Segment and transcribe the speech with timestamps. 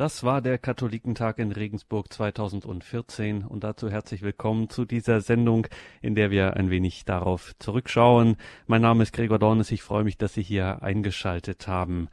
[0.00, 5.66] Das war der Katholikentag in Regensburg 2014 und dazu herzlich willkommen zu dieser Sendung,
[6.00, 8.38] in der wir ein wenig darauf zurückschauen.
[8.66, 12.08] Mein Name ist Gregor Dornes, ich freue mich, dass Sie hier eingeschaltet haben.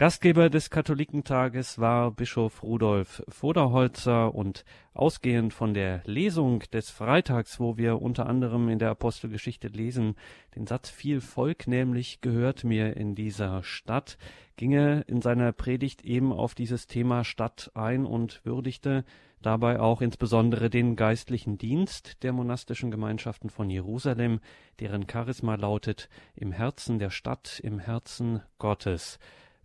[0.00, 4.64] Gastgeber des Katholikentages war Bischof Rudolf Voderholzer und
[4.94, 10.14] ausgehend von der Lesung des Freitags, wo wir unter anderem in der Apostelgeschichte lesen,
[10.54, 14.18] den Satz viel Volk nämlich gehört mir in dieser Stadt,
[14.54, 19.04] ging er in seiner Predigt eben auf dieses Thema Stadt ein und würdigte
[19.42, 24.38] dabei auch insbesondere den geistlichen Dienst der monastischen Gemeinschaften von Jerusalem,
[24.78, 29.18] deren Charisma lautet im Herzen der Stadt, im Herzen Gottes.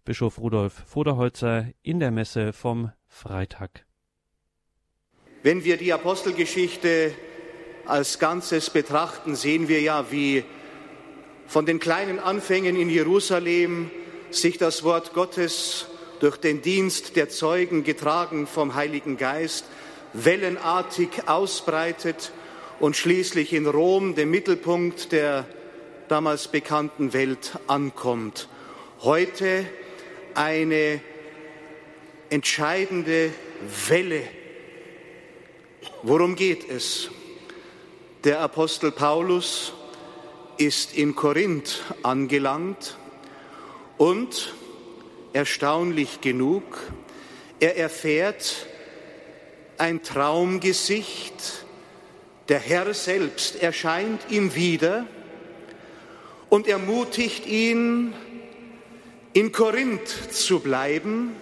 [0.06, 3.86] Bischof Rudolf Voderholzer in der Messe vom Freitag.
[5.44, 7.14] Wenn wir die Apostelgeschichte
[7.86, 10.44] als Ganzes betrachten, sehen wir ja, wie
[11.48, 13.92] von den kleinen Anfängen in Jerusalem
[14.30, 15.88] sich das Wort Gottes
[16.20, 19.64] durch den Dienst der Zeugen getragen vom Heiligen Geist
[20.12, 22.34] wellenartig ausbreitet
[22.82, 25.48] und schließlich in Rom, dem Mittelpunkt der
[26.10, 28.50] damals bekannten Welt, ankommt.
[29.02, 29.66] Heute
[30.36, 31.02] eine
[32.30, 33.32] entscheidende
[33.88, 34.24] Welle.
[36.02, 37.10] Worum geht es?
[38.24, 39.74] Der Apostel Paulus
[40.58, 42.98] ist in Korinth angelangt
[43.98, 44.54] und
[45.34, 46.64] erstaunlich genug,
[47.60, 48.68] er erfährt
[49.78, 51.66] ein Traumgesicht,
[52.50, 55.08] der Herr selbst erscheint ihm wieder
[56.50, 58.14] und ermutigt ihn,
[59.34, 61.36] in Korinth zu bleiben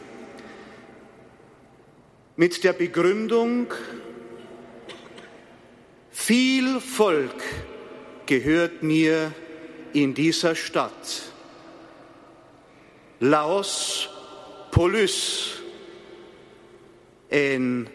[2.38, 3.74] mit der Begründung,
[6.10, 7.44] viel Volk
[8.26, 9.34] gehört mir
[9.92, 11.34] in dieser Stadt.
[13.20, 14.10] Laos
[14.72, 15.60] Polys
[17.30, 17.90] en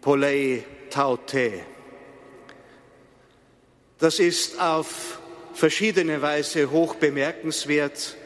[0.00, 1.64] Polei Taute.
[3.98, 5.18] Das ist auf
[5.54, 8.16] verschiedene Weise hoch bemerkenswert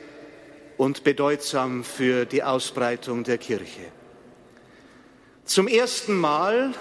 [0.77, 3.93] und bedeutsam für die Ausbreitung der Kirche.
[5.45, 6.75] Zum ersten Mal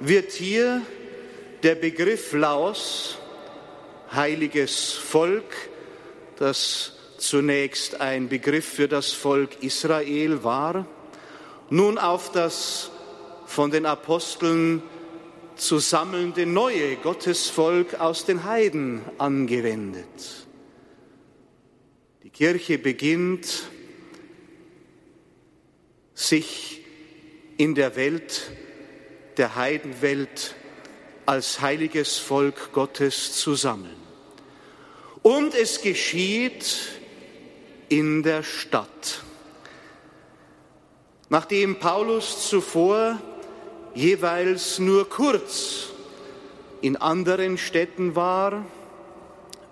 [0.00, 0.82] wird hier
[1.62, 3.18] der Begriff Laos,
[4.12, 5.44] heiliges Volk,
[6.38, 10.86] das zunächst ein Begriff für das Volk Israel war,
[11.68, 12.90] nun auf das
[13.46, 14.82] von den Aposteln
[15.56, 20.06] zu sammelnde neue Gottesvolk aus den Heiden angewendet.
[22.32, 23.68] Die Kirche beginnt
[26.14, 26.80] sich
[27.56, 28.50] in der Welt,
[29.36, 30.54] der Heidenwelt,
[31.26, 33.96] als heiliges Volk Gottes zu sammeln.
[35.22, 36.88] Und es geschieht
[37.88, 39.22] in der Stadt.
[41.28, 43.20] Nachdem Paulus zuvor
[43.94, 45.90] jeweils nur kurz
[46.80, 48.64] in anderen Städten war,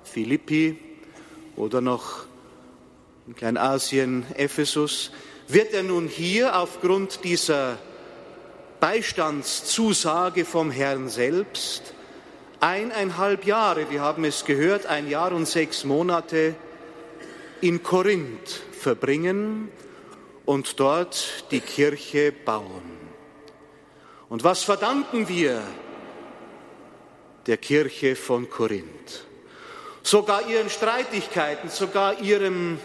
[0.05, 0.79] Philippi
[1.57, 2.28] oder noch
[3.29, 5.11] in Kleinasien, Ephesus,
[5.49, 7.77] wird er nun hier aufgrund dieser
[8.81, 11.93] Beistandszusage vom Herrn selbst
[12.61, 16.55] eineinhalb Jahre, wir haben es gehört, ein Jahr und sechs Monate
[17.61, 19.69] in Korinth verbringen
[20.47, 22.97] und dort die Kirche bauen.
[24.31, 25.63] Und was verdanken wir
[27.47, 29.27] der Kirche von Korinth?
[30.03, 32.79] Sogar ihren Streitigkeiten, sogar ihrem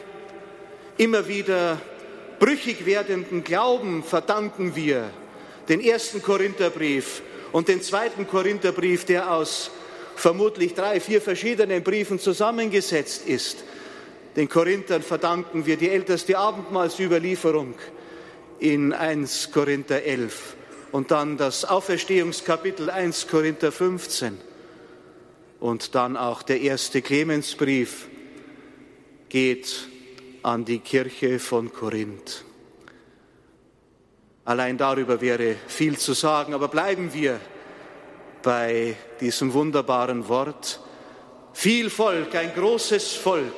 [0.97, 1.81] immer wieder
[2.39, 5.09] brüchig werdenden Glauben verdanken wir
[5.69, 7.21] den ersten Korintherbrief
[7.51, 9.71] und den zweiten Korintherbrief, der aus
[10.15, 13.63] vermutlich drei, vier verschiedenen Briefen zusammengesetzt ist.
[14.35, 17.75] Den Korinthern verdanken wir die älteste Abendmahlsüberlieferung
[18.59, 20.55] in 1 Korinther 11
[20.91, 24.37] und dann das Auferstehungskapitel 1 Korinther 15
[25.59, 28.07] und dann auch der erste Clemensbrief
[29.29, 29.87] geht
[30.43, 32.43] an die Kirche von Korinth.
[34.45, 37.39] Allein darüber wäre viel zu sagen, aber bleiben wir
[38.41, 40.81] bei diesem wunderbaren Wort.
[41.53, 43.55] Viel Volk, ein großes Volk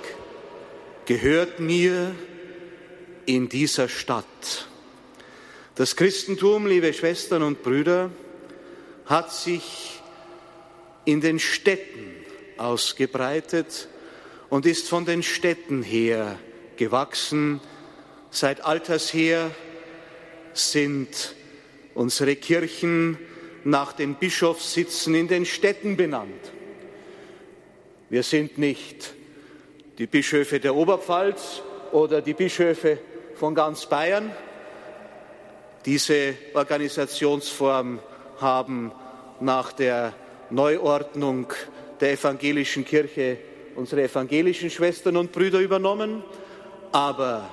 [1.06, 2.14] gehört mir
[3.26, 4.68] in dieser Stadt.
[5.74, 8.12] Das Christentum, liebe Schwestern und Brüder,
[9.08, 10.00] hat sich
[11.04, 12.12] in den Städten
[12.58, 13.88] ausgebreitet
[14.50, 16.38] und ist von den Städten her
[16.78, 17.62] gewachsen.
[18.30, 19.52] Seit alters her
[20.54, 21.36] sind
[21.94, 23.18] unsere Kirchen
[23.64, 26.52] nach den Bischofssitzen in den Städten benannt.
[28.10, 29.14] Wir sind nicht
[29.98, 31.62] die Bischöfe der Oberpfalz
[31.92, 33.00] oder die Bischöfe
[33.36, 34.32] von ganz Bayern.
[35.86, 38.00] Diese Organisationsform
[38.40, 38.92] haben
[39.40, 40.14] nach der
[40.50, 41.48] Neuordnung
[42.00, 43.38] der evangelischen Kirche
[43.76, 46.24] unsere evangelischen Schwestern und Brüder übernommen,
[46.96, 47.50] aber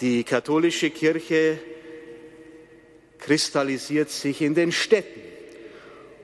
[0.00, 1.58] die katholische Kirche
[3.18, 5.20] kristallisiert sich in den Städten.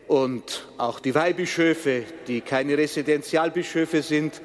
[0.07, 4.41] Und auch die Weihbischöfe, die keine Residentialbischöfe sind,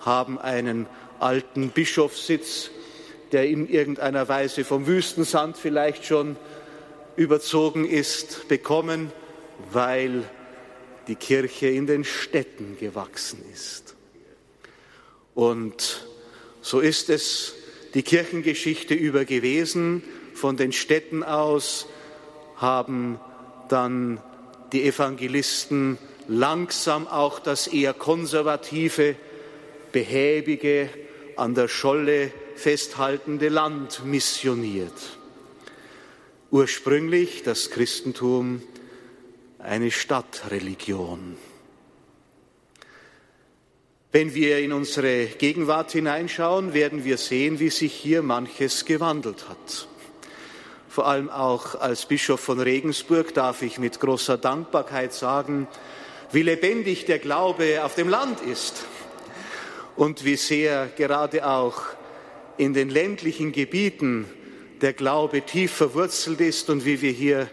[0.00, 0.86] haben einen
[1.18, 2.70] alten Bischofssitz,
[3.32, 6.36] der in irgendeiner Weise vom Wüstensand vielleicht schon
[7.16, 9.10] überzogen ist, bekommen,
[9.72, 10.24] weil
[11.08, 13.94] die Kirche in den Städten gewachsen ist.
[15.34, 16.11] Und
[16.62, 17.54] so ist es
[17.94, 20.02] die Kirchengeschichte über gewesen.
[20.34, 21.86] Von den Städten aus
[22.56, 23.20] haben
[23.68, 24.20] dann
[24.72, 25.98] die Evangelisten
[26.28, 29.16] langsam auch das eher konservative,
[29.90, 30.88] behäbige,
[31.36, 35.18] an der Scholle festhaltende Land missioniert.
[36.50, 38.62] Ursprünglich das Christentum
[39.58, 41.36] eine Stadtreligion.
[44.14, 49.88] Wenn wir in unsere Gegenwart hineinschauen, werden wir sehen, wie sich hier manches gewandelt hat.
[50.86, 55.66] Vor allem auch als Bischof von Regensburg darf ich mit großer Dankbarkeit sagen,
[56.30, 58.84] wie lebendig der Glaube auf dem Land ist
[59.96, 61.80] und wie sehr gerade auch
[62.58, 64.26] in den ländlichen Gebieten
[64.82, 67.48] der Glaube tief verwurzelt ist und wie wir hier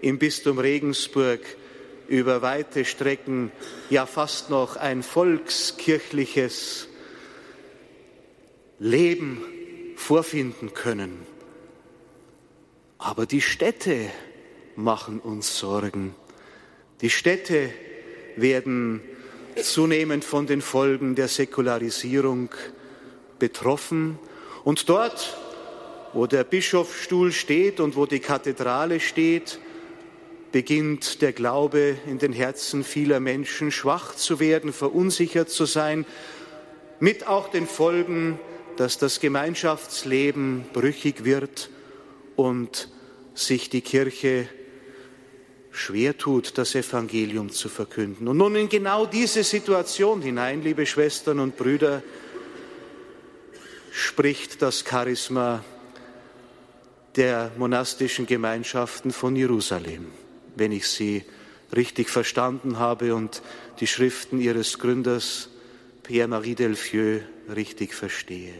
[0.00, 1.40] im Bistum Regensburg
[2.08, 3.50] über weite Strecken
[3.90, 6.88] ja fast noch ein volkskirchliches
[8.78, 9.42] Leben
[9.96, 11.26] vorfinden können.
[12.98, 14.10] Aber die Städte
[14.76, 16.14] machen uns Sorgen.
[17.00, 17.70] Die Städte
[18.36, 19.00] werden
[19.56, 22.50] zunehmend von den Folgen der Säkularisierung
[23.38, 24.18] betroffen.
[24.64, 25.36] Und dort,
[26.12, 29.60] wo der Bischofsstuhl steht und wo die Kathedrale steht,
[30.54, 36.06] beginnt der Glaube in den Herzen vieler Menschen schwach zu werden, verunsichert zu sein,
[37.00, 38.38] mit auch den Folgen,
[38.76, 41.70] dass das Gemeinschaftsleben brüchig wird
[42.36, 42.88] und
[43.34, 44.48] sich die Kirche
[45.72, 48.28] schwer tut, das Evangelium zu verkünden.
[48.28, 52.00] Und nun in genau diese Situation hinein, liebe Schwestern und Brüder,
[53.90, 55.64] spricht das Charisma
[57.16, 60.06] der monastischen Gemeinschaften von Jerusalem
[60.56, 61.24] wenn ich sie
[61.74, 63.42] richtig verstanden habe und
[63.80, 65.48] die Schriften ihres Gründers
[66.02, 67.22] Pierre-Marie Delfieux
[67.54, 68.54] richtig verstehe.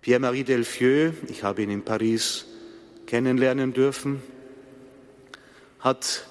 [0.00, 2.46] Pierre-Marie Delfieux, ich habe ihn in Paris
[3.06, 4.22] kennenlernen dürfen,
[5.80, 6.26] hat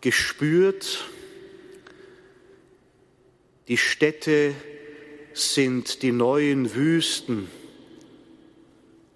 [0.00, 1.04] gespürt,
[3.68, 4.54] die Städte
[5.32, 7.48] sind die neuen Wüsten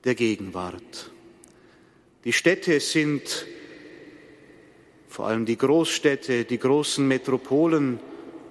[0.04, 1.10] der Gegenwart.
[2.24, 3.46] Die Städte sind
[5.18, 7.98] vor allem die Großstädte, die großen Metropolen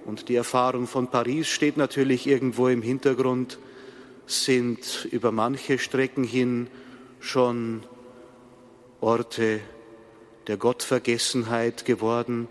[0.04, 3.58] und die Erfahrung von Paris steht natürlich irgendwo im Hintergrund,
[4.26, 6.66] sind über manche Strecken hin
[7.20, 7.84] schon
[9.00, 9.60] Orte
[10.46, 12.48] der Gottvergessenheit geworden.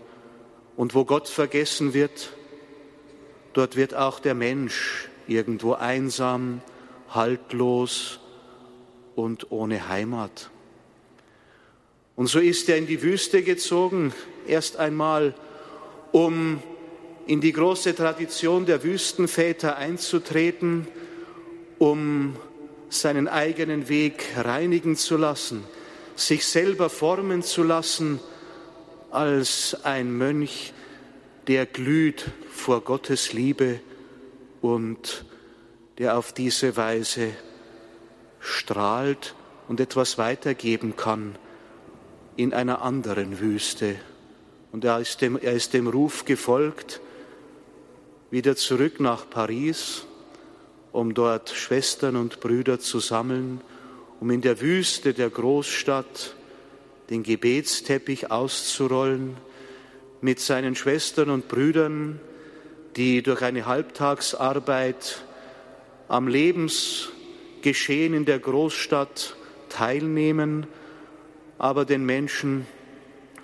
[0.76, 2.32] Und wo Gott vergessen wird,
[3.52, 6.60] dort wird auch der Mensch irgendwo einsam,
[7.10, 8.18] haltlos
[9.14, 10.50] und ohne Heimat.
[12.18, 14.12] Und so ist er in die Wüste gezogen,
[14.44, 15.36] erst einmal,
[16.10, 16.60] um
[17.28, 20.88] in die große Tradition der Wüstenväter einzutreten,
[21.78, 22.34] um
[22.88, 25.62] seinen eigenen Weg reinigen zu lassen,
[26.16, 28.18] sich selber formen zu lassen
[29.12, 30.72] als ein Mönch,
[31.46, 33.78] der glüht vor Gottes Liebe
[34.60, 35.24] und
[35.98, 37.28] der auf diese Weise
[38.40, 39.36] strahlt
[39.68, 41.38] und etwas weitergeben kann
[42.38, 43.96] in einer anderen Wüste.
[44.70, 47.00] Und er ist dem, er ist dem Ruf gefolgt,
[48.30, 50.06] wieder zurück nach Paris,
[50.92, 53.60] um dort Schwestern und Brüder zu sammeln,
[54.20, 56.36] um in der Wüste der Großstadt
[57.10, 59.36] den Gebetsteppich auszurollen,
[60.20, 62.20] mit seinen Schwestern und Brüdern,
[62.94, 65.24] die durch eine Halbtagsarbeit
[66.06, 69.34] am Lebensgeschehen in der Großstadt
[69.70, 70.68] teilnehmen
[71.58, 72.66] aber den Menschen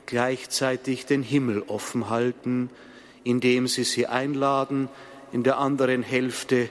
[0.06, 2.70] gleichzeitig den Himmel offen halten,
[3.24, 4.88] indem sie sie einladen,
[5.32, 6.68] in der anderen Hälfte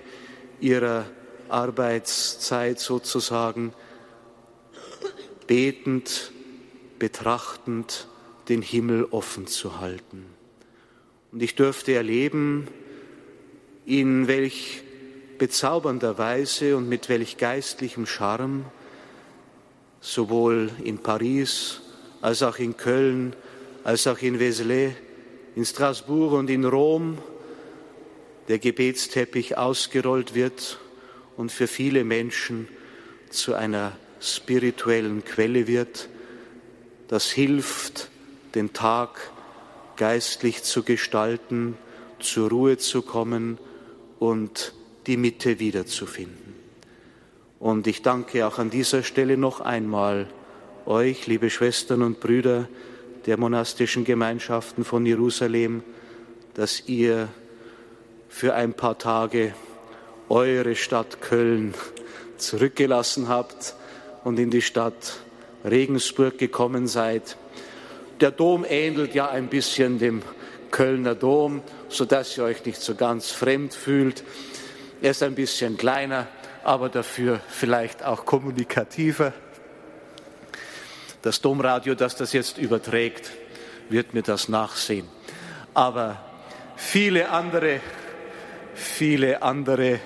[0.59, 1.05] ihrer
[1.50, 3.73] Arbeitszeit sozusagen
[5.47, 6.31] betend,
[7.00, 8.07] betrachtend
[8.50, 10.25] den Himmel offen zu halten.
[11.31, 12.67] Und ich dürfte erleben,
[13.85, 14.83] in welch
[15.38, 18.65] bezaubernder Weise und mit welch geistlichem Charme
[20.03, 21.79] sowohl in Paris
[22.22, 23.36] als auch in Köln,
[23.83, 24.91] als auch in Vézelay,
[25.55, 27.17] in Straßburg und in Rom
[28.50, 30.77] der Gebetsteppich ausgerollt wird
[31.38, 32.67] und für viele Menschen
[33.29, 36.10] zu einer spirituellen Quelle wird.
[37.07, 38.10] Das hilft,
[38.55, 39.31] den Tag
[39.95, 41.77] geistlich zu gestalten,
[42.19, 43.57] zur Ruhe zu kommen
[44.19, 44.74] und
[45.07, 46.42] die Mitte wiederzufinden.
[47.63, 50.27] Und ich danke auch an dieser Stelle noch einmal
[50.86, 52.67] euch, liebe Schwestern und Brüder
[53.25, 55.82] der monastischen Gemeinschaften von Jerusalem,
[56.55, 57.29] dass ihr
[58.27, 59.53] für ein paar Tage
[60.27, 61.74] eure Stadt Köln
[62.36, 63.75] zurückgelassen habt
[64.25, 65.22] und in die Stadt
[65.63, 67.38] Regensburg gekommen seid.
[68.20, 70.22] Der Dom ähnelt ja ein bisschen dem
[70.70, 74.25] Kölner Dom, sodass ihr euch nicht so ganz fremd fühlt.
[75.01, 76.27] Er ist ein bisschen kleiner,
[76.63, 79.34] aber dafür vielleicht auch kommunikativer.
[81.22, 83.32] Das Domradio, das das jetzt überträgt,
[83.89, 85.08] wird mir das nachsehen.
[85.74, 86.24] Aber
[86.75, 87.79] viele andere,
[88.74, 90.00] viele andere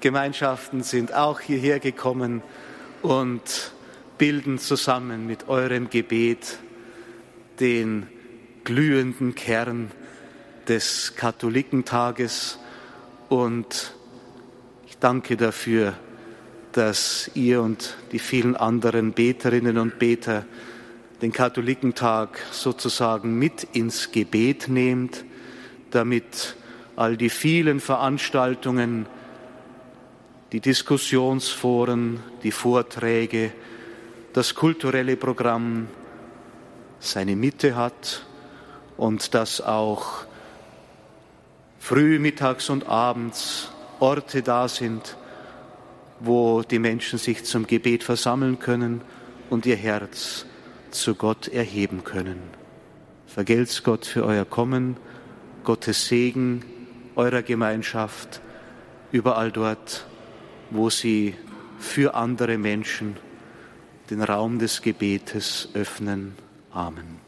[0.00, 2.42] Gemeinschaften sind auch hierher gekommen
[3.02, 3.72] und
[4.18, 6.58] bilden zusammen mit eurem Gebet
[7.60, 8.06] den
[8.64, 9.90] glühenden Kern
[10.68, 12.58] des Katholikentages
[13.28, 13.95] und
[14.96, 15.92] ich danke dafür,
[16.72, 20.46] dass ihr und die vielen anderen Beterinnen und Beter
[21.20, 25.26] den Katholikentag sozusagen mit ins Gebet nehmt,
[25.90, 26.56] damit
[26.96, 29.04] all die vielen Veranstaltungen,
[30.52, 33.52] die Diskussionsforen, die Vorträge,
[34.32, 35.88] das kulturelle Programm
[37.00, 38.24] seine Mitte hat
[38.96, 40.24] und dass auch
[41.78, 45.16] früh, mittags und abends Orte da sind,
[46.20, 49.00] wo die Menschen sich zum Gebet versammeln können
[49.50, 50.46] und ihr Herz
[50.90, 52.40] zu Gott erheben können.
[53.26, 54.96] Vergelt's Gott für euer Kommen,
[55.64, 56.64] Gottes Segen
[57.16, 58.40] eurer Gemeinschaft,
[59.10, 60.06] überall dort,
[60.70, 61.34] wo sie
[61.78, 63.16] für andere Menschen
[64.10, 66.34] den Raum des Gebetes öffnen.
[66.70, 67.25] Amen.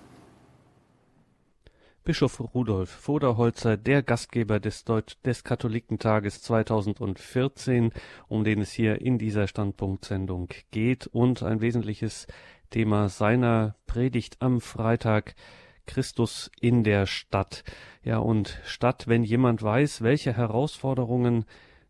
[2.08, 7.92] Bischof Rudolf Voderholzer, der Gastgeber des, Deutsch des Katholikentages 2014,
[8.28, 12.26] um den es hier in dieser Standpunktsendung geht und ein wesentliches
[12.70, 15.34] Thema seiner Predigt am Freitag
[15.84, 17.62] Christus in der Stadt.
[18.02, 21.44] Ja, und Stadt, wenn jemand weiß, welche Herausforderungen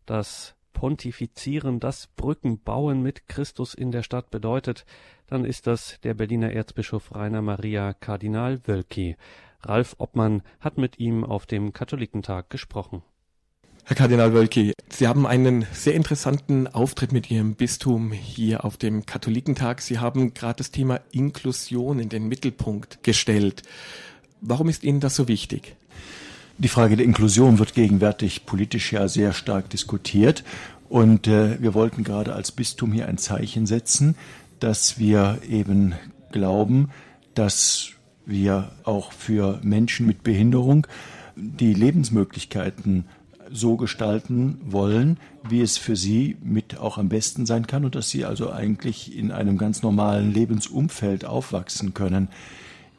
[0.05, 4.85] das Pontifizieren, das Brückenbauen mit Christus in der Stadt bedeutet,
[5.27, 9.15] dann ist das der Berliner Erzbischof Rainer Maria Kardinal Wölki.
[9.63, 13.01] Ralf Obmann hat mit ihm auf dem Katholikentag gesprochen.
[13.89, 19.05] Herr Kardinal Wölki, Sie haben einen sehr interessanten Auftritt mit Ihrem Bistum hier auf dem
[19.05, 19.81] Katholikentag.
[19.81, 23.63] Sie haben gerade das Thema Inklusion in den Mittelpunkt gestellt.
[24.41, 25.75] Warum ist Ihnen das so wichtig?
[26.59, 30.43] Die Frage der Inklusion wird gegenwärtig politisch ja sehr stark diskutiert.
[30.87, 34.15] Und äh, wir wollten gerade als Bistum hier ein Zeichen setzen,
[34.59, 35.95] dass wir eben
[36.31, 36.89] glauben,
[37.33, 37.93] dass
[38.29, 40.87] wir auch für Menschen mit Behinderung
[41.35, 43.05] die Lebensmöglichkeiten
[43.51, 45.17] so gestalten wollen,
[45.47, 49.17] wie es für sie mit auch am besten sein kann und dass sie also eigentlich
[49.17, 52.29] in einem ganz normalen Lebensumfeld aufwachsen können.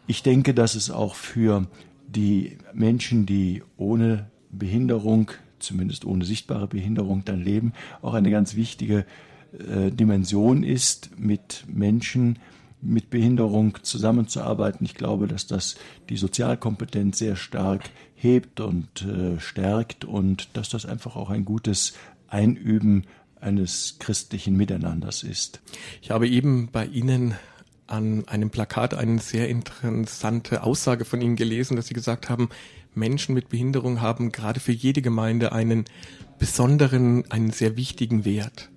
[0.06, 1.66] Ich denke, dass es auch für
[2.08, 7.72] die Menschen, die ohne Behinderung, zumindest ohne sichtbare Behinderung dann leben,
[8.02, 9.06] auch eine ganz wichtige
[9.52, 12.38] äh, Dimension ist, mit Menschen
[12.82, 14.84] mit Behinderung zusammenzuarbeiten.
[14.84, 15.76] Ich glaube, dass das
[16.08, 21.94] die Sozialkompetenz sehr stark hebt und äh, stärkt und dass das einfach auch ein gutes
[22.28, 23.04] Einüben
[23.40, 25.60] eines christlichen Miteinanders ist.
[26.02, 27.34] Ich habe eben bei Ihnen
[27.86, 32.50] an einem Plakat eine sehr interessante Aussage von Ihnen gelesen, dass Sie gesagt haben,
[32.94, 35.84] Menschen mit Behinderung haben gerade für jede Gemeinde einen
[36.38, 38.70] besonderen, einen sehr wichtigen Wert.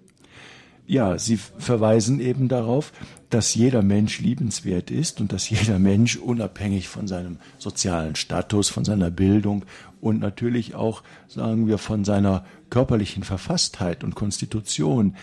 [0.86, 2.92] Ja, Sie verweisen eben darauf,
[3.34, 8.86] dass jeder Mensch liebenswert ist und dass jeder Mensch unabhängig von seinem sozialen Status, von
[8.86, 9.66] seiner Bildung
[10.02, 15.16] und natürlich auch, sagen wir, von seiner körperlichen Verfasstheit und Konstitution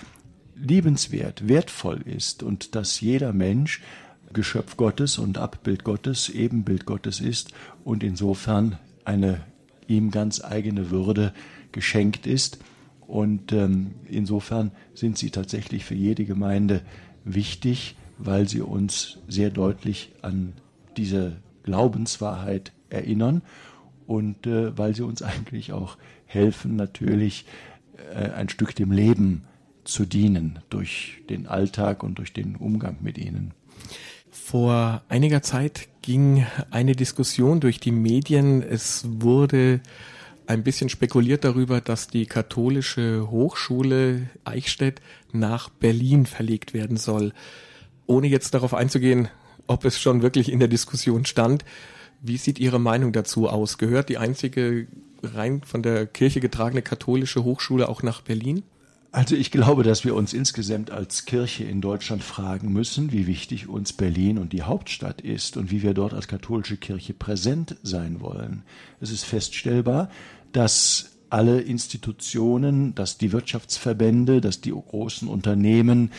[0.57, 3.81] liebenswert, wertvoll ist und dass jeder Mensch
[4.33, 7.52] Geschöpf Gottes und Abbild Gottes, Ebenbild Gottes ist
[7.85, 9.40] und insofern eine
[9.87, 11.33] ihm ganz eigene Würde
[11.71, 12.59] geschenkt ist.
[13.07, 16.83] Und ähm, insofern sind sie tatsächlich für jede Gemeinde
[17.25, 20.53] wichtig, weil sie uns sehr deutlich an
[20.97, 23.43] diese Glaubenswahrheit erinnern
[24.07, 25.97] und äh, weil sie uns eigentlich auch
[26.27, 27.47] helfen, natürlich
[28.15, 29.45] äh, ein Stück dem Leben
[29.85, 33.53] zu dienen durch den Alltag und durch den Umgang mit ihnen.
[34.31, 38.62] Vor einiger Zeit ging eine Diskussion durch die Medien.
[38.62, 39.81] Es wurde
[40.47, 45.00] ein bisschen spekuliert darüber, dass die katholische Hochschule Eichstätt
[45.33, 47.33] nach Berlin verlegt werden soll.
[48.11, 49.29] Ohne jetzt darauf einzugehen,
[49.69, 51.64] ob es schon wirklich in der Diskussion stand,
[52.21, 53.79] wie sieht Ihre Meinung dazu aus?
[53.79, 54.88] Gehört die einzige
[55.23, 58.64] rein von der Kirche getragene katholische Hochschule auch nach Berlin?
[59.12, 63.69] Also ich glaube, dass wir uns insgesamt als Kirche in Deutschland fragen müssen, wie wichtig
[63.69, 68.21] uns Berlin und die Hauptstadt ist und wie wir dort als katholische Kirche präsent sein
[68.21, 68.64] wollen.
[69.00, 70.11] Es ist feststellbar,
[70.50, 76.11] dass alle Institutionen, dass die Wirtschaftsverbände, dass die großen Unternehmen,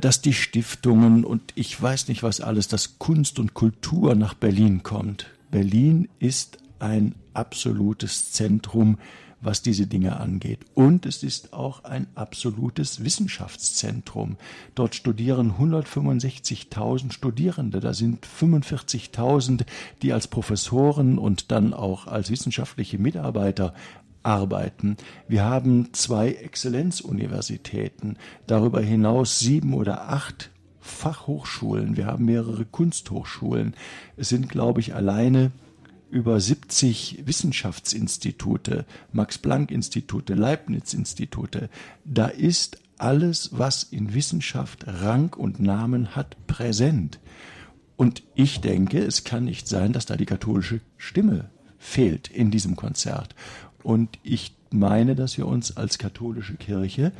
[0.00, 4.82] dass die Stiftungen und ich weiß nicht was alles, dass Kunst und Kultur nach Berlin
[4.82, 5.26] kommt.
[5.50, 8.98] Berlin ist ein absolutes Zentrum
[9.42, 10.60] was diese Dinge angeht.
[10.74, 14.36] Und es ist auch ein absolutes Wissenschaftszentrum.
[14.74, 17.80] Dort studieren 165.000 Studierende.
[17.80, 19.64] Da sind 45.000,
[20.00, 23.74] die als Professoren und dann auch als wissenschaftliche Mitarbeiter
[24.22, 24.96] arbeiten.
[25.28, 30.50] Wir haben zwei Exzellenzuniversitäten, darüber hinaus sieben oder acht
[30.80, 33.74] Fachhochschulen, wir haben mehrere Kunsthochschulen.
[34.16, 35.52] Es sind, glaube ich, alleine
[36.10, 41.70] über 70 Wissenschaftsinstitute, Max-Planck-Institute, Leibniz-Institute.
[42.04, 47.18] Da ist alles, was in Wissenschaft Rang und Namen hat, präsent.
[47.96, 52.76] Und ich denke, es kann nicht sein, dass da die katholische Stimme fehlt in diesem
[52.76, 53.34] Konzert.
[53.82, 57.12] Und ich meine, dass wir uns als katholische Kirche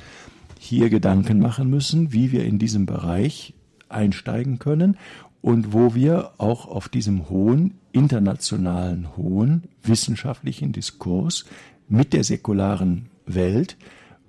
[0.59, 3.55] hier Gedanken machen müssen, wie wir in diesem Bereich
[3.89, 4.97] einsteigen können
[5.41, 11.45] und wo wir auch auf diesem hohen, internationalen, hohen wissenschaftlichen Diskurs
[11.89, 13.77] mit der säkularen Welt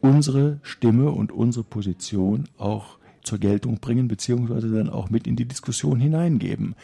[0.02, 5.46] unsere Stimme und unsere Position auch zur Geltung bringen, beziehungsweise dann auch mit in die
[5.46, 6.75] Diskussion hineingeben.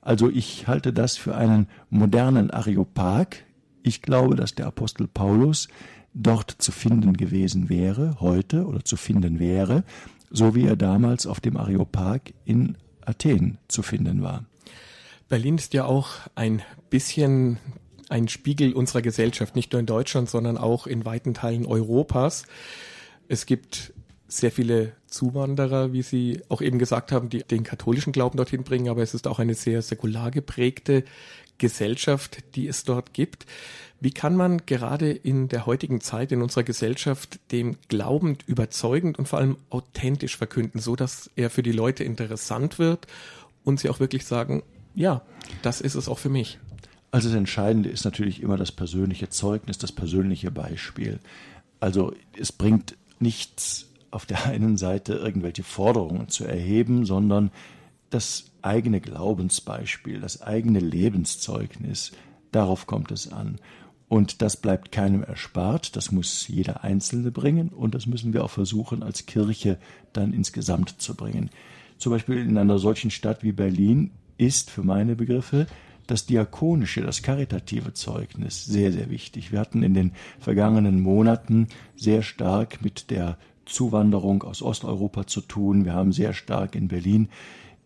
[0.00, 3.44] Also ich halte das für einen modernen Areopag.
[3.82, 5.68] Ich glaube, dass der Apostel Paulus
[6.14, 9.84] dort zu finden gewesen wäre, heute oder zu finden wäre,
[10.30, 14.44] so wie er damals auf dem Areopag in Athen zu finden war.
[15.28, 17.58] Berlin ist ja auch ein bisschen
[18.08, 22.44] ein Spiegel unserer Gesellschaft, nicht nur in Deutschland, sondern auch in weiten Teilen Europas.
[23.28, 23.94] Es gibt
[24.28, 28.88] sehr viele Zuwanderer, wie Sie auch eben gesagt haben, die den katholischen Glauben dorthin bringen,
[28.88, 31.04] aber es ist auch eine sehr säkular geprägte
[31.62, 33.46] Gesellschaft, die es dort gibt.
[34.00, 39.28] Wie kann man gerade in der heutigen Zeit in unserer Gesellschaft dem Glauben überzeugend und
[39.28, 43.06] vor allem authentisch verkünden, so dass er für die Leute interessant wird
[43.62, 44.64] und sie auch wirklich sagen,
[44.96, 45.22] ja,
[45.62, 46.58] das ist es auch für mich.
[47.12, 51.20] Also das Entscheidende ist natürlich immer das persönliche Zeugnis, das persönliche Beispiel.
[51.78, 57.52] Also es bringt nichts auf der einen Seite irgendwelche Forderungen zu erheben, sondern
[58.14, 62.12] das eigene Glaubensbeispiel, das eigene Lebenszeugnis,
[62.50, 63.58] darauf kommt es an.
[64.08, 65.96] Und das bleibt keinem erspart.
[65.96, 67.70] Das muss jeder Einzelne bringen.
[67.70, 69.78] Und das müssen wir auch versuchen, als Kirche
[70.12, 71.48] dann insgesamt zu bringen.
[71.96, 75.66] Zum Beispiel in einer solchen Stadt wie Berlin ist für meine Begriffe
[76.06, 79.52] das diakonische, das karitative Zeugnis sehr, sehr wichtig.
[79.52, 85.84] Wir hatten in den vergangenen Monaten sehr stark mit der Zuwanderung aus Osteuropa zu tun.
[85.84, 87.28] Wir haben sehr stark in Berlin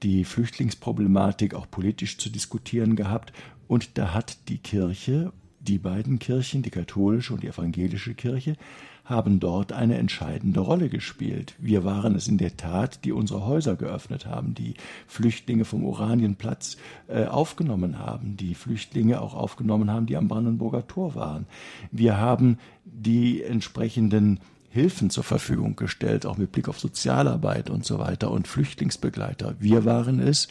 [0.03, 3.33] die Flüchtlingsproblematik auch politisch zu diskutieren gehabt.
[3.69, 8.57] Und da hat die Kirche die beiden Kirchen, die katholische und die evangelische Kirche,
[9.05, 11.55] haben dort eine entscheidende Rolle gespielt.
[11.59, 14.75] Wir waren es in der Tat, die unsere Häuser geöffnet haben, die
[15.07, 21.15] Flüchtlinge vom Oranienplatz äh, aufgenommen haben, die Flüchtlinge auch aufgenommen haben, die am Brandenburger Tor
[21.15, 21.47] waren.
[21.93, 24.41] Wir haben die entsprechenden
[24.77, 29.57] Hilfen zur Verfügung gestellt, auch mit Blick auf Sozialarbeit und so weiter und Flüchtlingsbegleiter.
[29.59, 30.49] Wir waren es,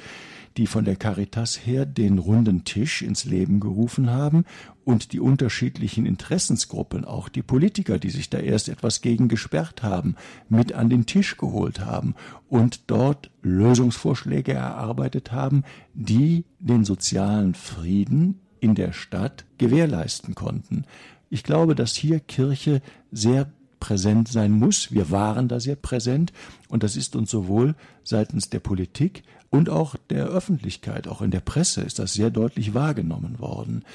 [0.58, 4.46] die von der Caritas her den runden Tisch ins Leben gerufen haben
[4.84, 10.16] und die unterschiedlichen Interessensgruppen, auch die Politiker, die sich da erst etwas gegen gesperrt haben,
[10.50, 12.16] mit an den Tisch geholt haben
[12.50, 20.86] und dort Lösungsvorschläge erarbeitet haben, die den sozialen Frieden in der Stadt gewährleisten konnten.
[21.30, 23.52] Ich glaube, dass hier Kirche sehr
[23.86, 24.91] präsent sein muss.
[24.91, 26.34] Wir waren da sehr präsent
[26.69, 29.21] und das ist uns sowohl seitens der Politik
[29.52, 33.86] und auch der Öffentlichkeit, auch in der Presse ist das sehr deutlich wahrgenommen worden.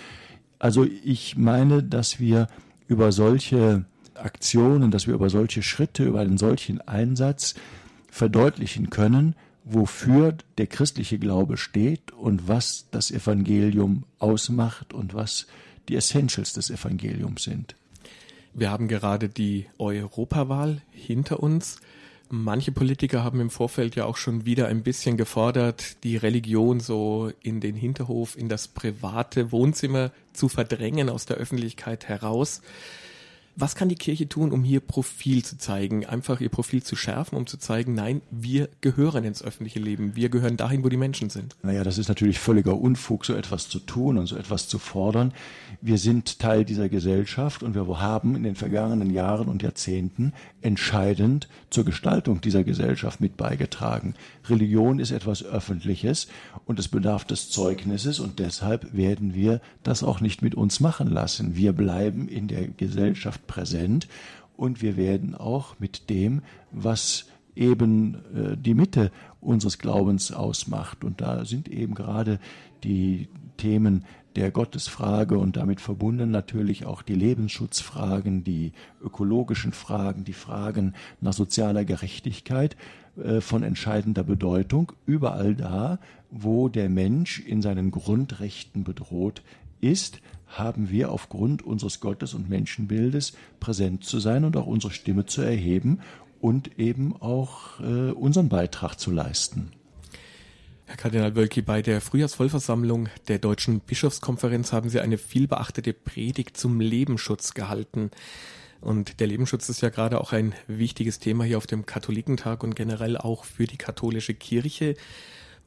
[0.61, 2.47] Also ich meine, dass wir
[2.87, 7.57] über solche Aktionen, dass wir über solche Schritte, über einen solchen Einsatz
[8.13, 15.49] verdeutlichen können, wofür der christliche Glaube steht und was das Evangelium ausmacht und was
[15.89, 17.75] die Essentials des Evangeliums sind.
[18.53, 21.81] Wir haben gerade die Europawahl hinter uns.
[22.29, 27.33] Manche Politiker haben im Vorfeld ja auch schon wieder ein bisschen gefordert, die Religion so
[27.43, 32.63] in den Hinterhof, in das private Wohnzimmer zu verdrängen aus der Öffentlichkeit heraus.
[33.57, 37.37] Was kann die Kirche tun, um hier Profil zu zeigen, einfach ihr Profil zu schärfen,
[37.37, 41.31] um zu zeigen, nein, wir gehören ins öffentliche Leben, wir gehören dahin, wo die Menschen
[41.31, 41.57] sind?
[41.63, 45.33] Naja, das ist natürlich völliger Unfug, so etwas zu tun und so etwas zu fordern.
[45.81, 50.33] Wir sind Teil dieser Gesellschaft und wir haben in den vergangenen Jahren und Jahrzehnten
[50.63, 54.15] entscheidend zur Gestaltung dieser Gesellschaft mit beigetragen.
[54.49, 56.29] Religion ist etwas Öffentliches
[56.65, 61.09] und es bedarf des Zeugnisses und deshalb werden wir das auch nicht mit uns machen
[61.09, 61.57] lassen.
[61.57, 64.09] Wir bleiben in der Gesellschaft präsent
[64.57, 71.05] und wir werden auch mit dem, was eben äh, die Mitte unseres Glaubens ausmacht.
[71.05, 72.39] Und da sind eben gerade
[72.85, 74.05] die Themen
[74.37, 81.33] der Gottesfrage und damit verbunden natürlich auch die Lebensschutzfragen, die ökologischen Fragen, die Fragen nach
[81.33, 82.77] sozialer Gerechtigkeit
[83.17, 85.99] äh, von entscheidender Bedeutung, überall da,
[86.31, 89.43] wo der Mensch in seinen Grundrechten bedroht
[89.81, 95.27] ist, haben wir aufgrund unseres Gottes- und Menschenbildes präsent zu sein und auch unsere Stimme
[95.27, 96.01] zu erheben
[96.41, 99.73] und eben auch äh, unseren Beitrag zu leisten.
[100.87, 106.81] Herr Kardinal Wölki, bei der Frühjahrsvollversammlung der Deutschen Bischofskonferenz haben Sie eine vielbeachtete Predigt zum
[106.81, 108.11] Lebensschutz gehalten.
[108.81, 112.75] Und der Lebensschutz ist ja gerade auch ein wichtiges Thema hier auf dem Katholikentag und
[112.75, 114.97] generell auch für die katholische Kirche.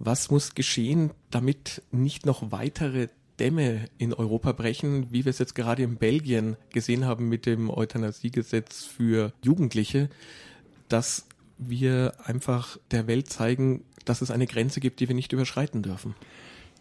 [0.05, 3.07] Was muss geschehen, damit nicht noch weitere
[3.39, 7.69] Dämme in Europa brechen, wie wir es jetzt gerade in Belgien gesehen haben mit dem
[7.69, 10.09] Euthanasiegesetz für Jugendliche,
[10.89, 11.25] dass
[11.57, 16.15] wir einfach der Welt zeigen, dass es eine Grenze gibt, die wir nicht überschreiten dürfen.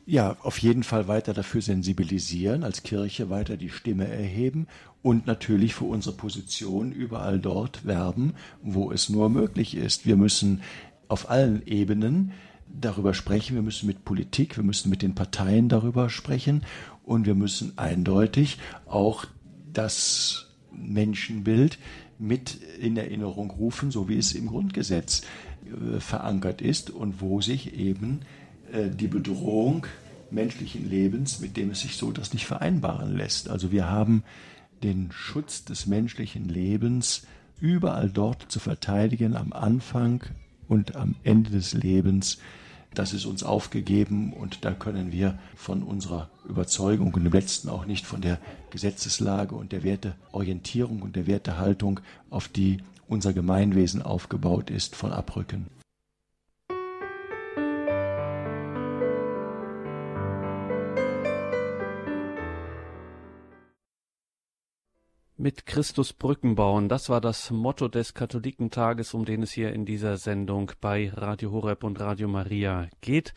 [0.05, 4.67] Ja, auf jeden Fall weiter dafür sensibilisieren, als Kirche weiter die Stimme erheben
[5.01, 10.07] und natürlich für unsere Position überall dort werben, wo es nur möglich ist.
[10.07, 10.63] Wir müssen
[11.07, 12.33] auf allen Ebenen
[12.81, 16.63] darüber sprechen, wir müssen mit Politik, wir müssen mit den Parteien darüber sprechen
[17.05, 19.27] und wir müssen eindeutig auch
[19.73, 21.79] das Menschenbild
[22.19, 25.23] mit in Erinnerung rufen, so wie es im Grundgesetz
[25.67, 28.21] äh, verankert ist und wo sich eben
[28.73, 29.87] äh, die Bedrohung
[30.31, 33.49] menschlichen Lebens, mit dem es sich so das nicht vereinbaren lässt.
[33.49, 34.23] Also wir haben
[34.83, 37.27] den Schutz des menschlichen Lebens
[37.61, 40.25] überall dort zu verteidigen, am Anfang
[40.69, 42.39] und am Ende des Lebens.
[42.95, 47.87] Das ist uns aufgegeben und da können wir von unserer Überzeugung und im letzten auch
[47.87, 48.39] nicht von der
[48.71, 52.01] Gesetzeslage und der Werteorientierung und der Wertehaltung,
[52.31, 52.79] auf die
[53.09, 55.67] unser Gemeinwesen aufgebaut ist, von abrücken.
[65.43, 69.85] Mit Christus Brücken bauen, das war das Motto des Katholikentages, um den es hier in
[69.85, 73.35] dieser Sendung bei Radio Horeb und Radio Maria geht.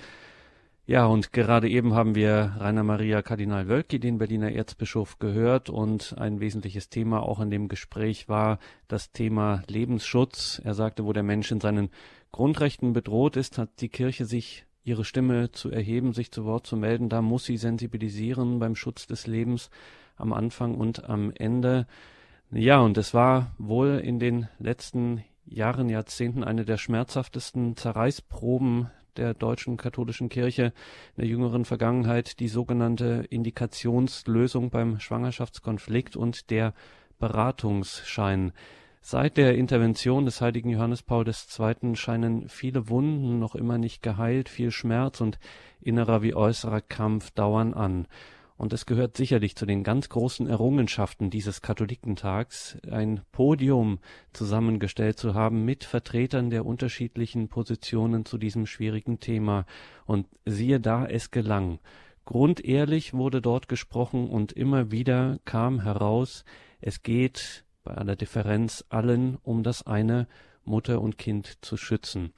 [0.85, 6.15] Ja, und gerade eben haben wir Rainer Maria Kardinal Wölki, den Berliner Erzbischof, gehört und
[6.19, 10.61] ein wesentliches Thema auch in dem Gespräch war das Thema Lebensschutz.
[10.63, 11.89] Er sagte, wo der Mensch in seinen
[12.31, 16.77] Grundrechten bedroht ist, hat die Kirche sich ihre Stimme zu erheben, sich zu Wort zu
[16.77, 17.09] melden.
[17.09, 19.71] Da muss sie sensibilisieren beim Schutz des Lebens
[20.17, 21.87] am Anfang und am Ende.
[22.51, 29.33] Ja, und es war wohl in den letzten Jahren, Jahrzehnten eine der schmerzhaftesten Zerreißproben der
[29.33, 30.73] deutschen katholischen Kirche
[31.15, 36.73] in der jüngeren Vergangenheit die sogenannte Indikationslösung beim Schwangerschaftskonflikt und der
[37.19, 38.51] Beratungsschein.
[39.01, 41.95] Seit der Intervention des heiligen Johannes Paul II.
[41.95, 45.37] scheinen viele Wunden noch immer nicht geheilt, viel Schmerz und
[45.79, 48.07] innerer wie äußerer Kampf dauern an.
[48.57, 53.99] Und es gehört sicherlich zu den ganz großen Errungenschaften dieses Katholikentags, ein Podium
[54.31, 59.65] zusammengestellt zu haben mit Vertretern der unterschiedlichen Positionen zu diesem schwierigen Thema.
[60.05, 61.79] Und siehe da, es gelang.
[62.23, 66.45] Grundehrlich wurde dort gesprochen und immer wieder kam heraus,
[66.79, 70.27] es geht bei aller Differenz allen um das eine
[70.63, 72.33] Mutter und Kind zu schützen.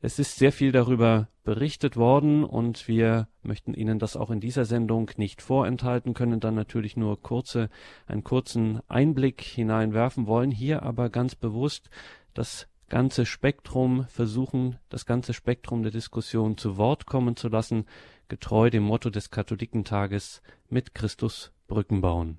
[0.00, 4.64] Es ist sehr viel darüber berichtet worden und wir möchten Ihnen das auch in dieser
[4.64, 7.70] Sendung nicht vorenthalten, können dann natürlich nur kurze,
[8.06, 11.88] einen kurzen Einblick hineinwerfen wollen, hier aber ganz bewusst
[12.34, 17.86] das ganze Spektrum versuchen, das ganze Spektrum der Diskussion zu Wort kommen zu lassen,
[18.28, 22.38] getreu dem Motto des Katholikentages mit Christus Brücken bauen.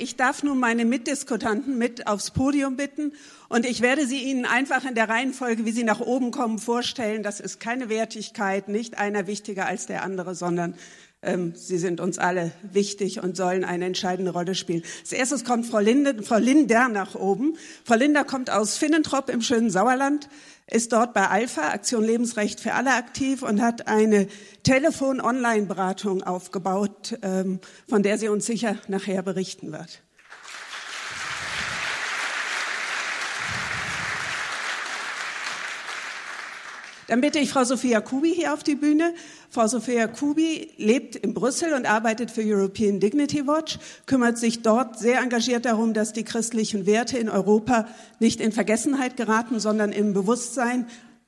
[0.00, 3.12] Ich darf nun meine Mitdiskutanten mit aufs Podium bitten
[3.50, 7.22] und ich werde sie Ihnen einfach in der Reihenfolge, wie sie nach oben kommen, vorstellen.
[7.22, 10.74] Das ist keine Wertigkeit, nicht einer wichtiger als der andere, sondern
[11.54, 14.82] sie sind uns alle wichtig und sollen eine entscheidende Rolle spielen.
[15.00, 17.58] Als erstes kommt Frau, Linde, Frau Linder nach oben.
[17.84, 20.30] Frau Linder kommt aus Finnentrop im schönen Sauerland,
[20.66, 24.28] ist dort bei Alpha, Aktion Lebensrecht für alle aktiv und hat eine
[24.62, 30.02] Telefon-Online-Beratung aufgebaut, ähm, von der sie uns sicher nachher berichten wird.
[37.10, 39.14] Dann bitte ich Frau Sophia Kubi hier auf die Bühne.
[39.48, 44.96] Frau Sophia Kubi lebt in Brüssel und arbeitet für European Dignity Watch, kümmert sich dort
[44.96, 47.88] sehr engagiert darum, dass die christlichen Werte in Europa
[48.20, 50.86] nicht in Vergessenheit geraten, sondern im Bewusstsein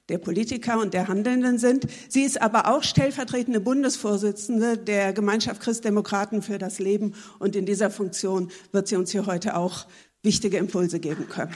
[0.08, 1.88] der Politiker und der Handelnden sind.
[2.08, 7.90] Sie ist aber auch stellvertretende Bundesvorsitzende der Gemeinschaft Christdemokraten für das Leben und in dieser
[7.90, 9.86] Funktion wird sie uns hier heute auch
[10.22, 11.52] wichtige Impulse geben können.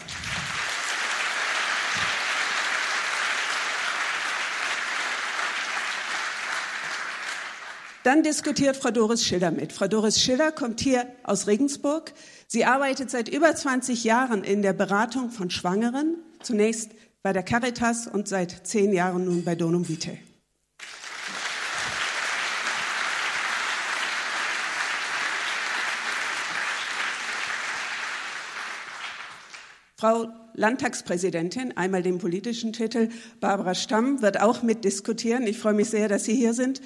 [8.07, 9.73] Dann diskutiert Frau Doris Schiller mit.
[9.73, 12.13] Frau Doris Schiller kommt hier aus Regensburg.
[12.47, 16.93] Sie arbeitet seit über 20 Jahren in der Beratung von Schwangeren, zunächst
[17.25, 20.21] bei der Caritas und seit zehn Jahren nun bei Donum Vitae.
[29.97, 33.09] Frau Landtagspräsidentin, einmal den politischen Titel,
[33.41, 35.45] Barbara Stamm, wird auch mitdiskutieren.
[35.49, 36.81] Ich freue mich sehr, dass Sie hier sind.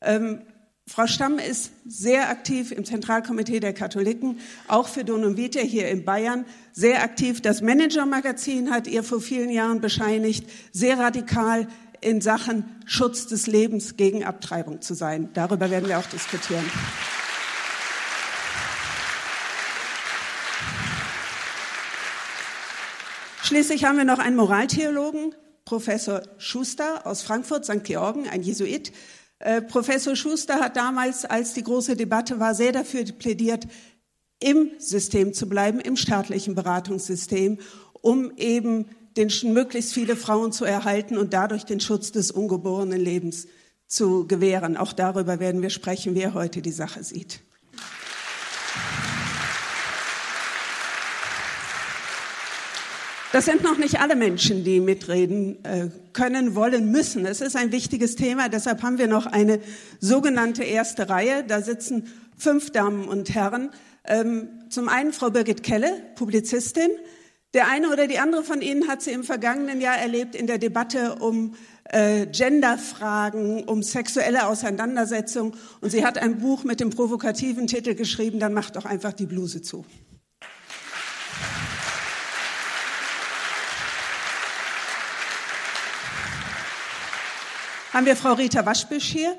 [0.00, 0.42] Ähm,
[0.86, 6.04] Frau Stamm ist sehr aktiv im Zentralkomitee der Katholiken, auch für Donum Vitae hier in
[6.04, 7.40] Bayern, sehr aktiv.
[7.40, 11.68] Das Manager-Magazin hat ihr vor vielen Jahren bescheinigt, sehr radikal
[12.02, 15.30] in Sachen Schutz des Lebens gegen Abtreibung zu sein.
[15.32, 16.64] Darüber werden wir auch diskutieren.
[23.42, 27.84] Schließlich haben wir noch einen Moraltheologen, Professor Schuster aus Frankfurt, St.
[27.84, 28.92] Georgen, ein Jesuit,
[29.44, 33.66] äh, Professor Schuster hat damals, als die große Debatte war, sehr dafür plädiert,
[34.40, 37.58] im System zu bleiben, im staatlichen Beratungssystem,
[37.92, 38.86] um eben
[39.18, 43.46] den, möglichst viele Frauen zu erhalten und dadurch den Schutz des ungeborenen Lebens
[43.86, 44.78] zu gewähren.
[44.78, 47.40] Auch darüber werden wir sprechen, wie er heute die Sache sieht.
[53.34, 57.26] Das sind noch nicht alle Menschen, die mitreden äh, können, wollen, müssen.
[57.26, 59.58] Es ist ein wichtiges Thema, deshalb haben wir noch eine
[59.98, 61.42] sogenannte erste Reihe.
[61.42, 62.06] Da sitzen
[62.38, 63.70] fünf Damen und Herren.
[64.04, 66.90] Ähm, zum einen Frau Birgit Kelle, Publizistin.
[67.54, 70.58] Der eine oder die andere von Ihnen hat sie im vergangenen Jahr erlebt in der
[70.58, 71.56] Debatte um
[71.90, 75.56] äh, Genderfragen, um sexuelle Auseinandersetzung.
[75.80, 79.26] Und sie hat ein Buch mit dem provokativen Titel geschrieben, dann macht doch einfach die
[79.26, 79.84] Bluse zu.
[87.94, 89.36] Haben wir Frau Rita Waschbisch hier,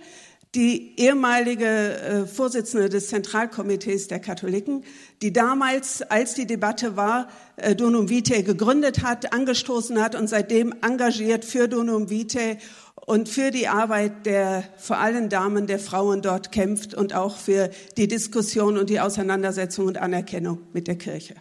[0.55, 4.85] die ehemalige äh, Vorsitzende des Zentralkomitees der Katholiken,
[5.21, 10.73] die damals, als die Debatte war, äh, Donum Vitae gegründet hat, angestoßen hat und seitdem
[10.81, 12.57] engagiert für Donum Vitae
[13.05, 17.69] und für die Arbeit der vor allen Damen der Frauen dort kämpft und auch für
[17.97, 21.35] die Diskussion und die Auseinandersetzung und Anerkennung mit der Kirche.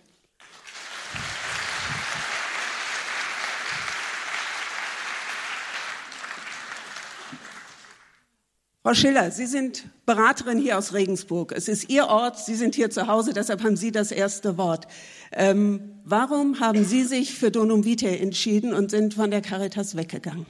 [8.87, 11.55] Frau Schiller, Sie sind Beraterin hier aus Regensburg.
[11.57, 14.87] Es ist Ihr Ort, Sie sind hier zu Hause, deshalb haben Sie das erste Wort.
[15.33, 20.45] Ähm, warum haben Sie sich für Donum Vitae entschieden und sind von der Caritas weggegangen?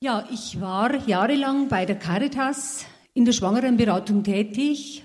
[0.00, 2.84] Ja, ich war jahrelang bei der Caritas
[3.14, 5.02] in der Schwangerenberatung tätig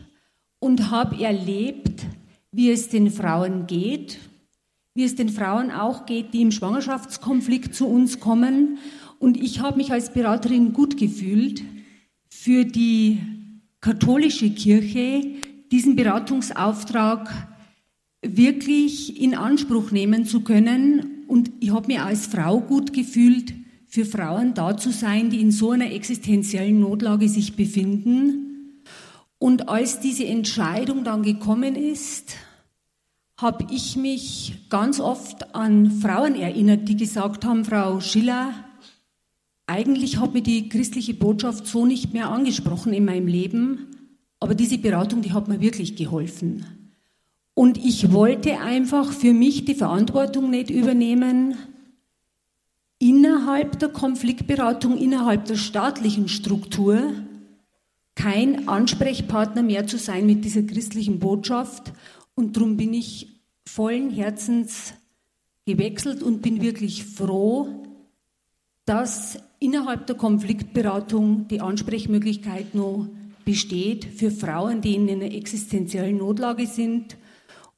[0.60, 2.06] und habe erlebt,
[2.52, 4.20] wie es den Frauen geht,
[4.94, 8.78] wie es den Frauen auch geht, die im Schwangerschaftskonflikt zu uns kommen.
[9.18, 11.64] Und ich habe mich als Beraterin gut gefühlt,
[12.48, 13.20] für die
[13.82, 15.22] katholische Kirche
[15.70, 17.30] diesen Beratungsauftrag
[18.22, 21.26] wirklich in Anspruch nehmen zu können.
[21.28, 23.54] Und ich habe mir als Frau gut gefühlt,
[23.86, 28.86] für Frauen da zu sein, die in so einer existenziellen Notlage sich befinden.
[29.40, 32.38] Und als diese Entscheidung dann gekommen ist,
[33.36, 38.54] habe ich mich ganz oft an Frauen erinnert, die gesagt haben, Frau Schiller,
[39.68, 43.88] eigentlich hat mir die christliche Botschaft so nicht mehr angesprochen in meinem Leben,
[44.40, 46.66] aber diese Beratung, die hat mir wirklich geholfen.
[47.54, 51.58] Und ich wollte einfach für mich die Verantwortung nicht übernehmen,
[53.00, 57.14] innerhalb der Konfliktberatung, innerhalb der staatlichen Struktur
[58.16, 61.94] kein Ansprechpartner mehr zu sein mit dieser christlichen Botschaft.
[62.36, 64.94] Und darum bin ich vollen Herzens
[65.66, 67.84] gewechselt und bin wirklich froh,
[68.86, 73.08] dass innerhalb der Konfliktberatung die Ansprechmöglichkeit noch
[73.46, 77.18] besteht für Frauen, die in einer existenziellen Notlage sind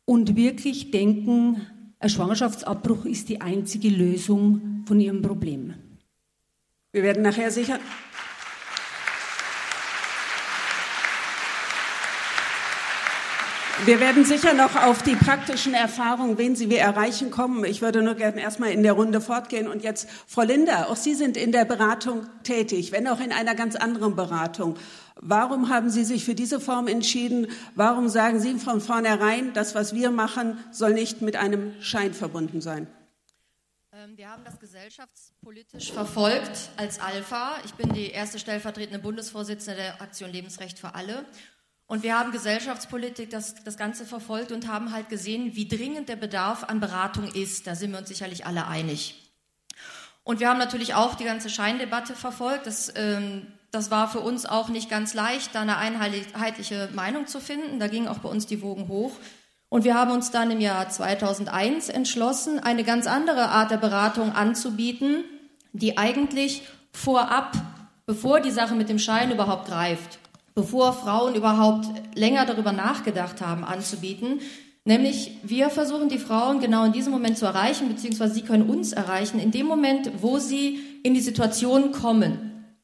[0.05, 1.61] und wirklich denken,
[1.99, 5.75] ein Schwangerschaftsabbruch ist die einzige Lösung von ihrem Problem.
[6.91, 7.79] Wir werden nachher sicher.
[13.85, 17.63] Wir werden sicher noch auf die praktischen Erfahrungen, wen Sie wir erreichen, kommen.
[17.63, 19.69] Ich würde nur gerne erstmal in der Runde fortgehen.
[19.69, 23.55] Und jetzt, Frau Linda, auch Sie sind in der Beratung tätig, wenn auch in einer
[23.55, 24.75] ganz anderen Beratung.
[25.15, 27.47] Warum haben Sie sich für diese Form entschieden?
[27.73, 32.59] Warum sagen Sie von vornherein, das, was wir machen, soll nicht mit einem Schein verbunden
[32.59, 32.87] sein?
[33.93, 37.53] Ähm, wir haben das gesellschaftspolitisch verfolgt als Alpha.
[37.63, 41.25] Ich bin die erste stellvertretende Bundesvorsitzende der Aktion Lebensrecht für alle.
[41.89, 46.17] Und wir haben Gesellschaftspolitik das, das Ganze verfolgt und haben halt gesehen, wie dringend der
[46.17, 47.65] Bedarf an Beratung ist.
[47.65, 49.15] Da sind wir uns sicherlich alle einig.
[50.23, 52.67] Und wir haben natürlich auch die ganze Scheindebatte verfolgt.
[52.67, 57.39] Das, ähm, das war für uns auch nicht ganz leicht, da eine einheitliche Meinung zu
[57.39, 57.79] finden.
[57.79, 59.13] Da gingen auch bei uns die Wogen hoch.
[59.67, 64.31] Und wir haben uns dann im Jahr 2001 entschlossen, eine ganz andere Art der Beratung
[64.31, 65.23] anzubieten,
[65.73, 67.53] die eigentlich vorab,
[68.05, 70.19] bevor die Sache mit dem Schein überhaupt greift,
[70.59, 74.41] bevor Frauen überhaupt länger darüber nachgedacht haben, anzubieten.
[74.83, 78.91] Nämlich, wir versuchen die Frauen genau in diesem Moment zu erreichen, beziehungsweise sie können uns
[78.91, 82.75] erreichen, in dem Moment, wo sie in die Situation kommen.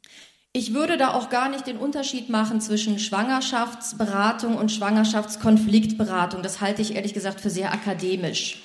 [0.53, 6.43] Ich würde da auch gar nicht den Unterschied machen zwischen Schwangerschaftsberatung und Schwangerschaftskonfliktberatung.
[6.43, 8.61] Das halte ich ehrlich gesagt für sehr akademisch.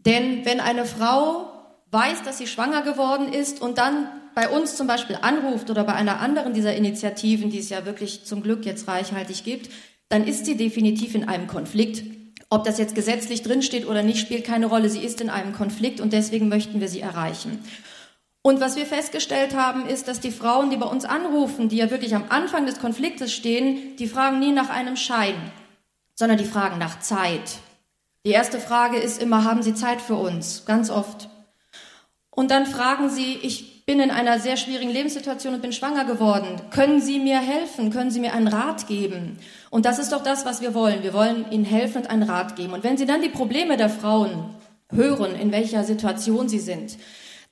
[0.00, 1.50] Denn wenn eine Frau
[1.92, 5.94] weiß, dass sie schwanger geworden ist und dann bei uns zum Beispiel anruft oder bei
[5.94, 9.70] einer anderen dieser Initiativen, die es ja wirklich zum Glück jetzt reichhaltig gibt,
[10.10, 12.04] dann ist sie definitiv in einem Konflikt.
[12.50, 14.90] Ob das jetzt gesetzlich drinsteht oder nicht, spielt keine Rolle.
[14.90, 17.64] Sie ist in einem Konflikt und deswegen möchten wir sie erreichen.
[18.42, 21.90] Und was wir festgestellt haben, ist, dass die Frauen, die bei uns anrufen, die ja
[21.90, 25.50] wirklich am Anfang des Konfliktes stehen, die fragen nie nach einem Schein,
[26.14, 27.56] sondern die fragen nach Zeit.
[28.26, 30.66] Die erste Frage ist immer, haben Sie Zeit für uns?
[30.66, 31.30] Ganz oft.
[32.30, 36.60] Und dann fragen sie, ich bin in einer sehr schwierigen Lebenssituation und bin schwanger geworden.
[36.70, 37.90] Können Sie mir helfen?
[37.90, 39.38] Können Sie mir einen Rat geben?
[39.70, 41.04] Und das ist doch das, was wir wollen.
[41.04, 42.72] Wir wollen Ihnen helfen und einen Rat geben.
[42.72, 44.56] Und wenn Sie dann die Probleme der Frauen
[44.90, 46.98] hören, in welcher Situation sie sind,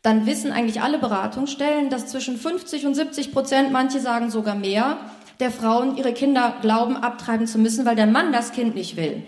[0.03, 4.99] dann wissen eigentlich alle Beratungsstellen, dass zwischen 50 und 70 Prozent, manche sagen sogar mehr,
[5.39, 9.23] der Frauen ihre Kinder glauben, abtreiben zu müssen, weil der Mann das Kind nicht will.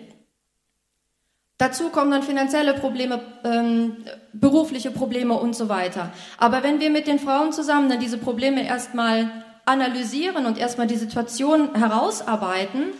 [1.58, 3.96] Dazu kommen dann finanzielle Probleme, ähm,
[4.34, 6.12] berufliche Probleme und so weiter.
[6.36, 9.30] Aber wenn wir mit den Frauen zusammen dann diese Probleme erstmal
[9.64, 12.92] analysieren und erstmal die Situation herausarbeiten,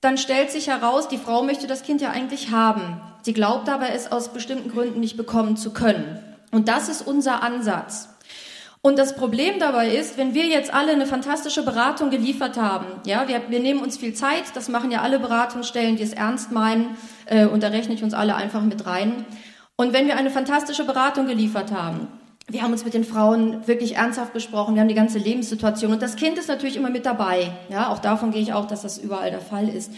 [0.00, 3.00] dann stellt sich heraus, die Frau möchte das Kind ja eigentlich haben.
[3.22, 6.18] Sie glaubt aber, es aus bestimmten Gründen nicht bekommen zu können.
[6.50, 8.08] Und das ist unser Ansatz.
[8.82, 13.28] Und das Problem dabei ist, wenn wir jetzt alle eine fantastische Beratung geliefert haben, ja,
[13.28, 16.96] wir, wir nehmen uns viel Zeit, das machen ja alle Beratungsstellen, die es ernst meinen,
[17.30, 19.24] äh, und da rechne ich uns alle einfach mit rein.
[19.76, 22.08] Und wenn wir eine fantastische Beratung geliefert haben,
[22.48, 26.02] wir haben uns mit den Frauen wirklich ernsthaft besprochen, wir haben die ganze Lebenssituation und
[26.02, 28.98] das Kind ist natürlich immer mit dabei, ja, auch davon gehe ich auch, dass das
[28.98, 29.92] überall der Fall ist.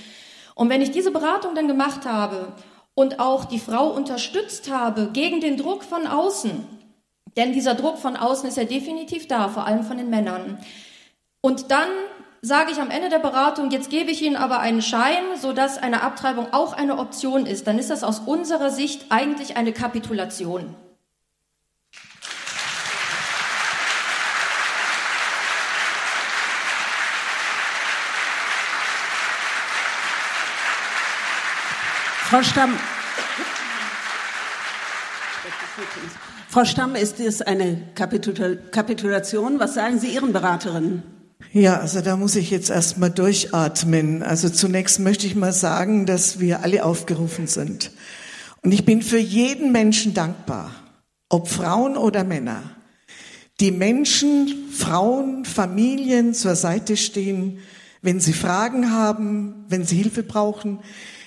[0.55, 2.53] Und wenn ich diese Beratung dann gemacht habe
[2.95, 6.67] und auch die Frau unterstützt habe gegen den Druck von außen,
[7.39, 10.59] denn dieser Druck von außen ist ja definitiv da, vor allem von den Männern.
[11.41, 11.89] Und dann
[12.45, 16.03] sage ich am Ende der Beratung, jetzt gebe ich Ihnen aber einen Schein, sodass eine
[16.03, 17.69] Abtreibung auch eine Option ist.
[17.69, 20.75] Dann ist das aus unserer Sicht eigentlich eine Kapitulation.
[32.29, 32.77] Frau Stamm,
[36.49, 39.61] Frau Stamm, ist es eine Kapitulation?
[39.61, 41.22] Was sagen Sie Ihren Beraterinnen?
[41.53, 44.23] Ja, also da muss ich jetzt erstmal durchatmen.
[44.23, 47.91] Also zunächst möchte ich mal sagen, dass wir alle aufgerufen sind.
[48.63, 50.71] Und ich bin für jeden Menschen dankbar,
[51.29, 52.63] ob Frauen oder Männer,
[53.61, 57.59] die Menschen, Frauen, Familien zur Seite stehen,
[58.01, 60.81] wenn sie Fragen haben, wenn sie Hilfe brauchen.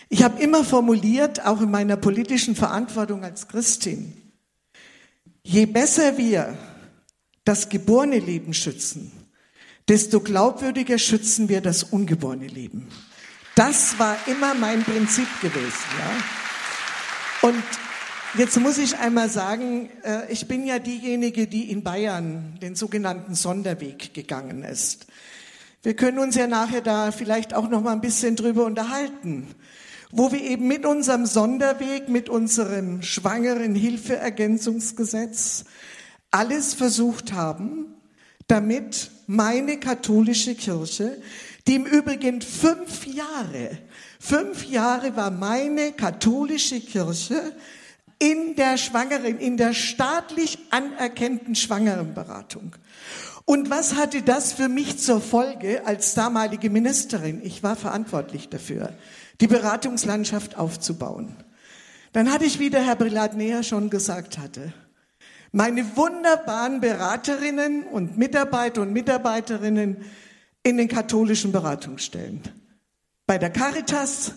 [0.09, 4.13] Ich habe immer formuliert, auch in meiner politischen Verantwortung als Christin,
[5.47, 6.57] Je besser wir
[7.43, 9.11] das geborene Leben schützen,
[9.87, 12.87] desto glaubwürdiger schützen wir das ungeborene Leben.
[13.55, 15.63] Das war immer mein Prinzip gewesen.
[15.99, 17.47] Ja?
[17.49, 17.63] Und
[18.37, 23.35] jetzt muss ich einmal sagen, äh, ich bin ja diejenige, die in Bayern den sogenannten
[23.35, 25.07] Sonderweg gegangen ist.
[25.83, 29.55] Wir können uns ja nachher da vielleicht auch noch mal ein bisschen drüber unterhalten
[30.17, 35.65] wo wir eben mit unserem Sonderweg, mit unserem schwangeren Hilfeergänzungsgesetz
[36.31, 37.95] alles versucht haben,
[38.47, 41.17] damit meine katholische Kirche
[41.67, 43.77] die im Übrigen fünf Jahre,
[44.19, 47.53] fünf Jahre war meine katholische Kirche
[48.19, 52.75] in der Schwangeren, in der staatlich anerkannten Schwangerenberatung.
[53.45, 57.41] Und was hatte das für mich zur Folge als damalige Ministerin?
[57.43, 58.93] Ich war verantwortlich dafür,
[59.41, 61.35] die Beratungslandschaft aufzubauen.
[62.13, 64.71] Dann hatte ich, wie der Herr Brillat näher schon gesagt hatte,
[65.55, 70.03] meine wunderbaren Beraterinnen und Mitarbeiter und Mitarbeiterinnen
[70.63, 72.41] in den katholischen Beratungsstellen.
[73.25, 74.33] Bei der Caritas,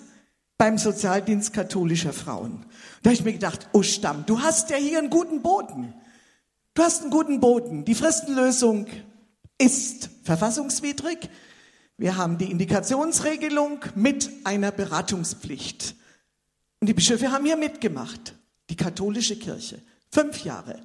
[0.59, 2.65] beim Sozialdienst katholischer Frauen.
[3.03, 5.93] Da habe ich mir gedacht, oh Stamm, du hast ja hier einen guten Boden.
[6.75, 7.85] Du hast einen guten Boden.
[7.85, 8.87] Die Fristenlösung
[9.59, 11.29] ist verfassungswidrig.
[11.97, 15.97] Wir haben die Indikationsregelung mit einer Beratungspflicht.
[16.79, 18.37] Und die Bischöfe haben hier mitgemacht.
[18.71, 19.83] Die katholische Kirche.
[20.13, 20.81] Fünf Jahre.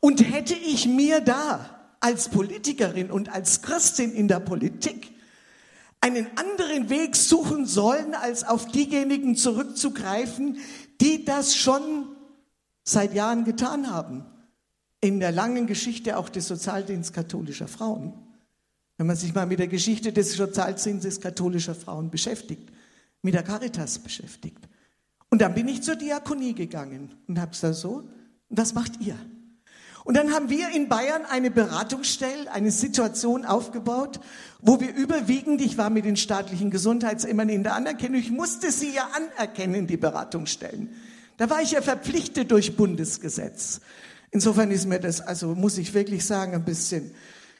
[0.00, 5.12] Und hätte ich mir da als Politikerin und als Christin in der Politik
[6.00, 10.56] einen anderen Weg suchen sollen, als auf diejenigen zurückzugreifen,
[11.00, 12.08] die das schon
[12.82, 14.24] seit Jahren getan haben.
[15.02, 18.14] In der langen Geschichte auch des Sozialdienstes katholischer Frauen.
[18.96, 22.70] Wenn man sich mal mit der Geschichte des Sozialdienstes katholischer Frauen beschäftigt,
[23.22, 24.68] mit der Caritas beschäftigt.
[25.30, 28.08] Und dann bin ich zur Diakonie gegangen und habe gesagt, so,
[28.48, 29.16] was macht ihr?
[30.04, 34.20] Und dann haben wir in Bayern eine Beratungsstelle, eine Situation aufgebaut,
[34.60, 38.92] wo wir überwiegend, ich war mit den staatlichen Gesundheitsämtern in der Anerkennung, ich musste sie
[38.94, 40.90] ja anerkennen, die Beratungsstellen.
[41.36, 43.80] Da war ich ja verpflichtet durch Bundesgesetz.
[44.30, 47.12] Insofern ist mir das, also muss ich wirklich sagen, ein bisschen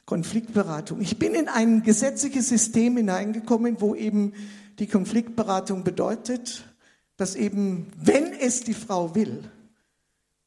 [0.05, 1.01] Konfliktberatung.
[1.01, 4.33] Ich bin in ein gesetzliches System hineingekommen, wo eben
[4.79, 6.63] die Konfliktberatung bedeutet,
[7.17, 9.50] dass eben, wenn es die Frau will,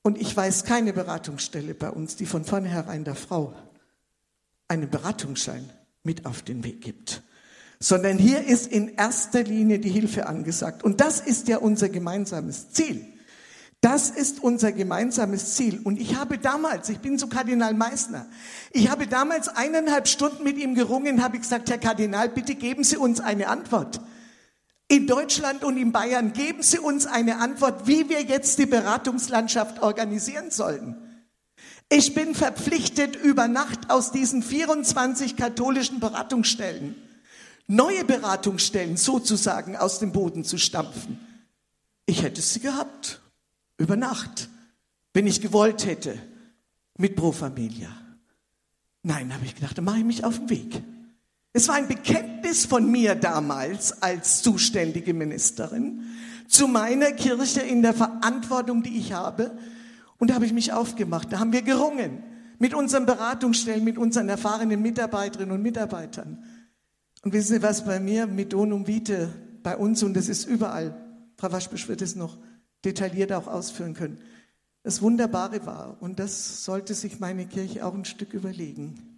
[0.05, 3.55] und ich weiß keine Beratungsstelle bei uns, die von vornherein der Frau
[4.69, 5.71] einen Beratungsschein
[6.03, 7.23] mit auf den Weg gibt,
[7.81, 10.85] sondern hier ist in erster Linie die Hilfe angesagt.
[10.85, 13.07] Und das ist ja unser gemeinsames Ziel.
[13.81, 15.81] Das ist unser gemeinsames Ziel.
[15.83, 18.27] Und ich habe damals, ich bin zu Kardinal Meissner,
[18.73, 22.99] ich habe damals eineinhalb Stunden mit ihm gerungen, habe gesagt, Herr Kardinal, bitte geben Sie
[22.99, 24.01] uns eine Antwort
[24.89, 26.33] in Deutschland und in Bayern.
[26.33, 30.97] Geben Sie uns eine Antwort, wie wir jetzt die Beratungslandschaft organisieren sollen.
[31.89, 36.97] Ich bin verpflichtet, über Nacht aus diesen 24 katholischen Beratungsstellen
[37.67, 41.19] neue Beratungsstellen sozusagen aus dem Boden zu stampfen.
[42.07, 43.21] Ich hätte sie gehabt,
[43.79, 44.49] über Nacht,
[45.13, 46.19] wenn ich gewollt hätte,
[46.97, 47.89] mit Pro Familia.
[49.03, 50.83] Nein, habe ich gedacht, dann mache ich mich auf den Weg.
[51.57, 56.03] Es war ein Bekenntnis von mir damals als zuständige Ministerin
[56.49, 59.57] zu meiner Kirche in der Verantwortung, die ich habe.
[60.19, 61.33] Und da habe ich mich aufgemacht.
[61.33, 62.25] Da haben wir gerungen
[62.59, 66.43] mit unseren Beratungsstellen, mit unseren erfahrenen Mitarbeiterinnen und Mitarbeitern.
[67.23, 69.29] Und wissen Sie, was bei mir mit Donum Vitae
[69.63, 70.97] bei uns, und das ist überall,
[71.37, 72.37] Frau Waschbisch wird es noch
[72.85, 74.19] detailliert auch ausführen können,
[74.83, 79.14] das Wunderbare war, und das sollte sich meine Kirche auch ein Stück überlegen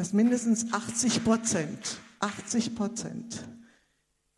[0.00, 3.46] dass mindestens 80 Prozent, 80 Prozent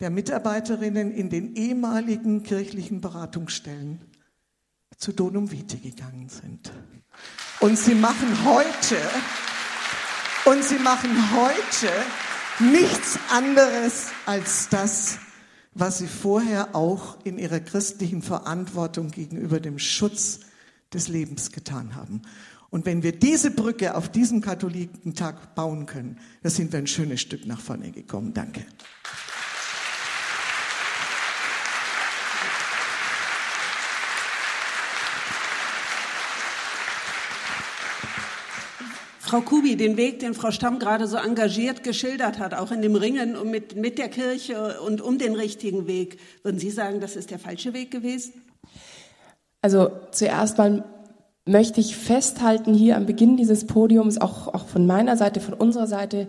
[0.01, 4.01] der Mitarbeiterinnen in den ehemaligen kirchlichen Beratungsstellen
[4.97, 6.73] zu Donum Vitae gegangen sind.
[7.61, 8.97] Und sie machen heute,
[10.43, 11.89] und sie machen heute
[12.59, 15.17] nichts anderes als das,
[15.73, 20.41] was sie vorher auch in ihrer christlichen Verantwortung gegenüber dem Schutz
[20.93, 22.21] des Lebens getan haben.
[22.73, 27.21] Und wenn wir diese Brücke auf diesem Katholikentag bauen können, dann sind wir ein schönes
[27.21, 28.33] Stück nach vorne gekommen.
[28.33, 28.65] Danke.
[39.19, 42.95] Frau Kubi, den Weg, den Frau Stamm gerade so engagiert geschildert hat, auch in dem
[42.95, 47.29] Ringen mit, mit der Kirche und um den richtigen Weg, würden Sie sagen, das ist
[47.29, 48.33] der falsche Weg gewesen?
[49.61, 50.83] Also zuerst mal
[51.45, 55.87] möchte ich festhalten hier am Beginn dieses Podiums, auch, auch von meiner Seite, von unserer
[55.87, 56.27] Seite,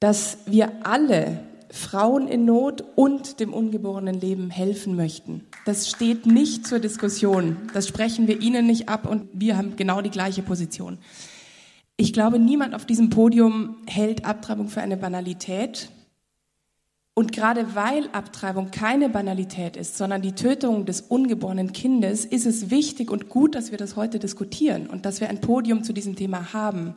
[0.00, 5.46] dass wir alle Frauen in Not und dem ungeborenen Leben helfen möchten.
[5.66, 7.56] Das steht nicht zur Diskussion.
[7.74, 10.98] Das sprechen wir Ihnen nicht ab und wir haben genau die gleiche Position.
[11.96, 15.90] Ich glaube, niemand auf diesem Podium hält Abtreibung für eine Banalität.
[17.18, 22.70] Und gerade weil Abtreibung keine Banalität ist, sondern die Tötung des ungeborenen Kindes, ist es
[22.70, 26.14] wichtig und gut, dass wir das heute diskutieren und dass wir ein Podium zu diesem
[26.14, 26.94] Thema haben.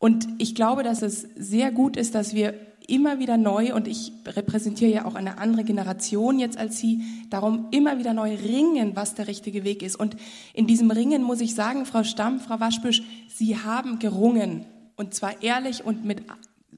[0.00, 2.54] Und ich glaube, dass es sehr gut ist, dass wir
[2.88, 7.68] immer wieder neu, und ich repräsentiere ja auch eine andere Generation jetzt als Sie, darum
[7.70, 9.94] immer wieder neu ringen, was der richtige Weg ist.
[9.94, 10.16] Und
[10.54, 14.66] in diesem Ringen muss ich sagen, Frau Stamm, Frau Waschbüsch, Sie haben gerungen.
[14.96, 16.24] Und zwar ehrlich und mit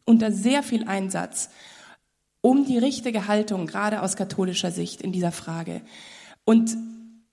[0.04, 1.48] unter sehr viel Einsatz
[2.48, 5.82] um die richtige Haltung, gerade aus katholischer Sicht in dieser Frage.
[6.46, 6.74] Und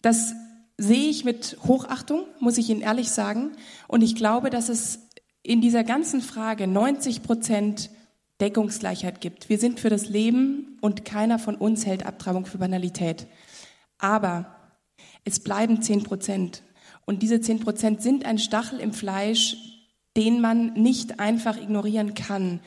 [0.01, 0.33] das
[0.77, 3.53] sehe ich mit Hochachtung, muss ich Ihnen ehrlich sagen.
[3.87, 4.99] Und ich glaube, dass es
[5.41, 7.91] in dieser ganzen Frage 90 Prozent
[8.41, 9.47] Deckungsgleichheit gibt.
[9.47, 13.25] Wir sind für das Leben und keiner von uns hält Abtreibung für Banalität.
[13.97, 14.53] Aber
[15.23, 16.61] es bleiben 10 Prozent.
[17.05, 19.55] Und diese 10 Prozent sind ein Stachel im Fleisch,
[20.17, 22.59] den man nicht einfach ignorieren kann.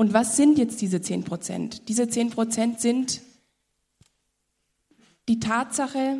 [0.00, 1.90] Und was sind jetzt diese 10 Prozent?
[1.90, 3.20] Diese 10 Prozent sind
[5.28, 6.16] die Tatsache,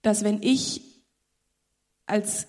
[0.00, 0.80] dass wenn ich
[2.06, 2.46] als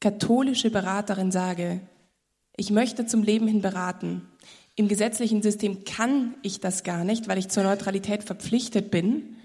[0.00, 1.80] katholische Beraterin sage,
[2.58, 4.28] ich möchte zum Leben hin beraten,
[4.76, 9.38] im gesetzlichen System kann ich das gar nicht, weil ich zur Neutralität verpflichtet bin.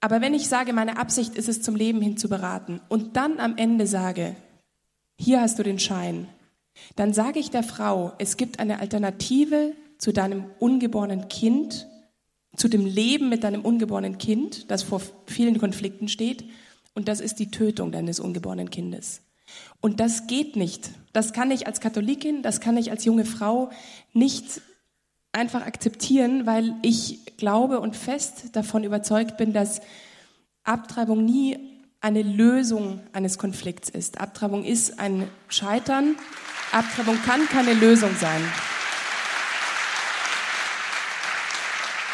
[0.00, 3.40] Aber wenn ich sage, meine Absicht ist es, zum Leben hin zu beraten und dann
[3.40, 4.36] am Ende sage,
[5.18, 6.28] hier hast du den Schein,
[6.94, 11.86] dann sage ich der Frau, es gibt eine Alternative zu deinem ungeborenen Kind,
[12.56, 16.44] zu dem Leben mit deinem ungeborenen Kind, das vor vielen Konflikten steht,
[16.94, 19.20] und das ist die Tötung deines ungeborenen Kindes.
[19.80, 20.90] Und das geht nicht.
[21.12, 23.70] Das kann ich als Katholikin, das kann ich als junge Frau
[24.12, 24.62] nicht
[25.32, 29.82] einfach akzeptieren, weil ich glaube und fest davon überzeugt bin, dass
[30.64, 31.58] Abtreibung nie
[32.00, 34.20] eine Lösung eines Konflikts ist.
[34.20, 36.16] Abtreibung ist ein Scheitern.
[36.76, 38.42] Abtreibung kann keine Lösung sein.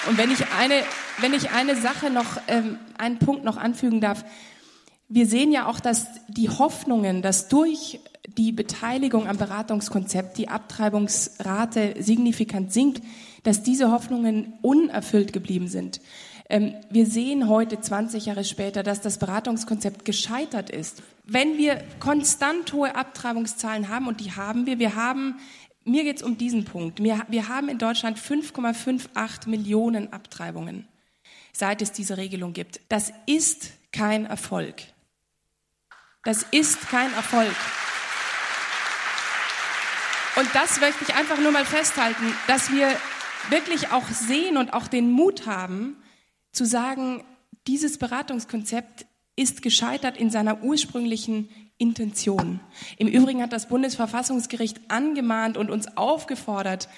[0.08, 0.82] Und wenn ich eine,
[1.18, 4.24] wenn ich eine Sache noch, ähm, einen Punkt noch anfügen darf,
[5.08, 8.00] wir sehen ja auch, dass die Hoffnungen, dass durch
[8.36, 13.02] die Beteiligung am Beratungskonzept die Abtreibungsrate signifikant sinkt,
[13.42, 16.00] dass diese Hoffnungen unerfüllt geblieben sind.
[16.52, 21.02] Ähm, wir sehen heute, 20 Jahre später, dass das Beratungskonzept gescheitert ist.
[21.24, 25.40] Wenn wir konstant hohe Abtreibungszahlen haben, und die haben wir, wir haben,
[25.84, 30.86] mir geht es um diesen Punkt, wir, wir haben in Deutschland 5,58 Millionen Abtreibungen,
[31.54, 32.80] seit es diese Regelung gibt.
[32.90, 34.74] Das ist kein Erfolg.
[36.22, 37.56] Das ist kein Erfolg.
[40.36, 42.94] Und das möchte ich einfach nur mal festhalten, dass wir
[43.48, 45.96] wirklich auch sehen und auch den Mut haben,
[46.52, 47.24] zu sagen,
[47.66, 51.48] dieses Beratungskonzept ist gescheitert in seiner ursprünglichen
[51.78, 52.60] Intention.
[52.98, 56.88] Im Übrigen hat das Bundesverfassungsgericht angemahnt und uns aufgefordert,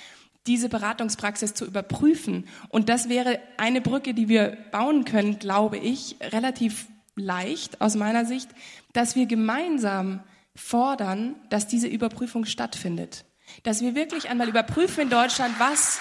[0.46, 2.48] diese Beratungspraxis zu überprüfen.
[2.68, 6.86] Und das wäre eine Brücke, die wir bauen können, glaube ich, relativ
[7.16, 8.50] leicht aus meiner Sicht,
[8.92, 10.20] dass wir gemeinsam
[10.54, 13.24] fordern, dass diese Überprüfung stattfindet.
[13.62, 15.98] Dass wir wirklich einmal überprüfen in Deutschland, was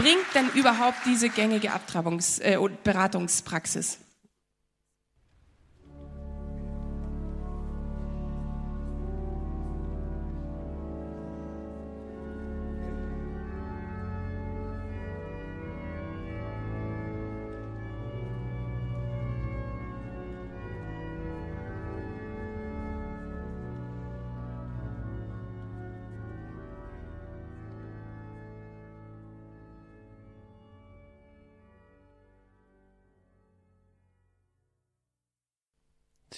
[0.00, 3.98] bringt denn überhaupt diese gängige Abtreibungs- äh, Beratungspraxis?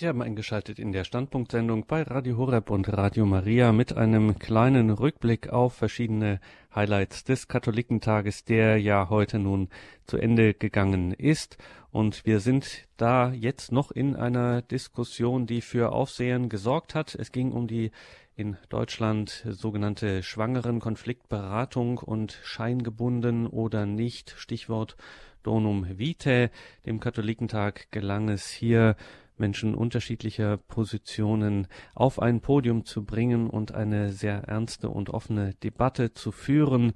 [0.03, 4.91] Sie haben eingeschaltet in der Standpunktsendung bei Radio Horeb und Radio Maria mit einem kleinen
[4.91, 6.41] Rückblick auf verschiedene
[6.75, 9.69] Highlights des Katholikentages, der ja heute nun
[10.05, 11.57] zu Ende gegangen ist.
[11.93, 17.15] Und wir sind da jetzt noch in einer Diskussion, die für Aufsehen gesorgt hat.
[17.15, 17.93] Es ging um die
[18.35, 24.35] in Deutschland sogenannte Schwangerenkonfliktberatung und scheingebunden oder nicht.
[24.37, 24.97] Stichwort
[25.45, 26.51] Donum Vitae.
[26.87, 28.97] Dem Katholikentag gelang es hier
[29.37, 36.15] Menschen unterschiedlicher Positionen auf ein Podium zu bringen und eine sehr ernste und offene Debatte
[36.15, 36.93] zu führen.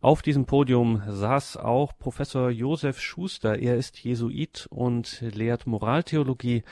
[0.00, 3.58] Auf diesem Podium saß auch Professor Josef Schuster.
[3.58, 6.62] Er ist Jesuit und lehrt Moraltheologie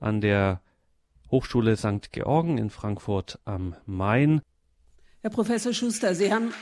[0.00, 0.62] an der
[1.30, 2.12] Hochschule St.
[2.12, 4.40] Georgen in Frankfurt am Main.
[5.20, 6.54] Herr Professor Schuster, Sie haben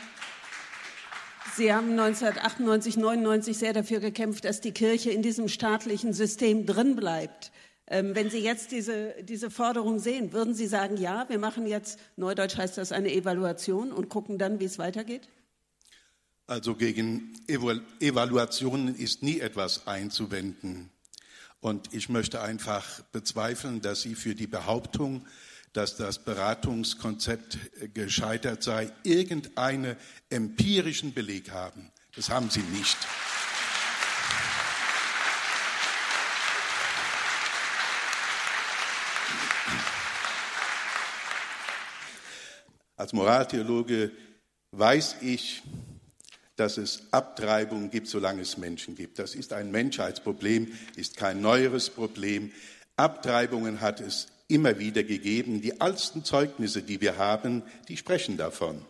[1.57, 6.97] Sie haben 1998, 99 sehr dafür gekämpft, dass die Kirche in diesem staatlichen System drin
[6.97, 7.51] bleibt.
[7.89, 11.99] Ähm, wenn Sie jetzt diese, diese Forderung sehen, würden Sie sagen, ja, wir machen jetzt,
[12.17, 15.29] neudeutsch heißt das eine Evaluation und gucken dann, wie es weitergeht?
[16.49, 20.91] Also gegen Evaluationen ist nie etwas einzuwenden.
[21.61, 25.27] Und ich möchte einfach bezweifeln, dass Sie für die Behauptung,
[25.73, 27.59] dass das Beratungskonzept
[27.95, 29.97] gescheitert sei, irgendeinen
[30.31, 31.91] empirischen Beleg haben.
[32.15, 32.97] Das haben Sie nicht.
[42.97, 44.11] Als Moraltheologe
[44.73, 45.63] weiß ich,
[46.57, 49.19] dass es Abtreibungen gibt, solange es Menschen gibt.
[49.19, 52.51] Das ist ein Menschheitsproblem, ist kein neueres Problem.
[52.97, 55.61] Abtreibungen hat es immer wieder gegeben.
[55.61, 58.81] Die alten Zeugnisse, die wir haben, die sprechen davon.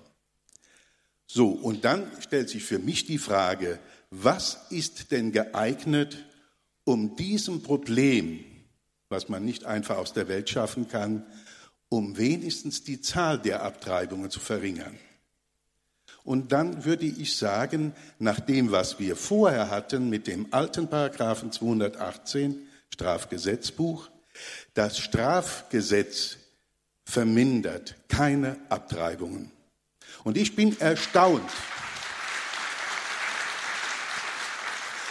[1.27, 3.81] So, und dann stellt sich für mich die Frage,
[4.11, 6.25] was ist denn geeignet,
[6.85, 8.45] um diesem Problem,
[9.09, 11.27] was man nicht einfach aus der Welt schaffen kann,
[11.89, 14.99] um wenigstens die Zahl der Abtreibungen zu verringern?
[16.25, 21.53] Und dann würde ich sagen, nach dem, was wir vorher hatten mit dem alten Paragraphen
[21.53, 24.11] 218 Strafgesetzbuch,
[24.75, 26.39] das Strafgesetz
[27.05, 29.53] vermindert keine Abtreibungen.
[30.25, 31.49] Und ich bin erstaunt.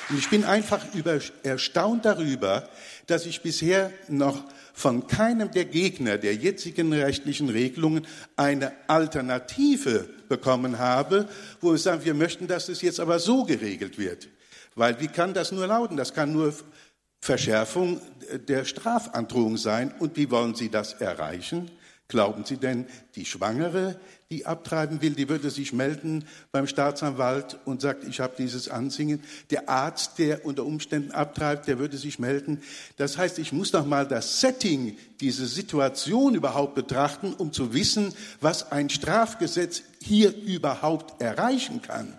[0.09, 2.67] Und ich bin einfach über, erstaunt darüber,
[3.07, 4.43] dass ich bisher noch
[4.75, 8.05] von keinem der Gegner der jetzigen rechtlichen Regelungen
[8.35, 11.29] eine Alternative bekommen habe,
[11.61, 14.27] wo wir sagen, wir möchten, dass es jetzt aber so geregelt wird.
[14.75, 15.95] Weil wie kann das nur lauten?
[15.95, 16.53] Das kann nur
[17.21, 18.01] Verschärfung
[18.49, 19.93] der Strafandrohung sein.
[19.97, 21.71] Und wie wollen Sie das erreichen?
[22.09, 23.97] Glauben Sie denn, die Schwangere,
[24.31, 29.23] die abtreiben will, die würde sich melden beim Staatsanwalt und sagt, ich habe dieses Ansingen.
[29.51, 32.63] Der Arzt, der unter Umständen abtreibt, der würde sich melden.
[32.97, 38.15] Das heißt, ich muss doch mal das Setting, diese Situation überhaupt betrachten, um zu wissen,
[38.41, 42.11] was ein Strafgesetz hier überhaupt erreichen kann.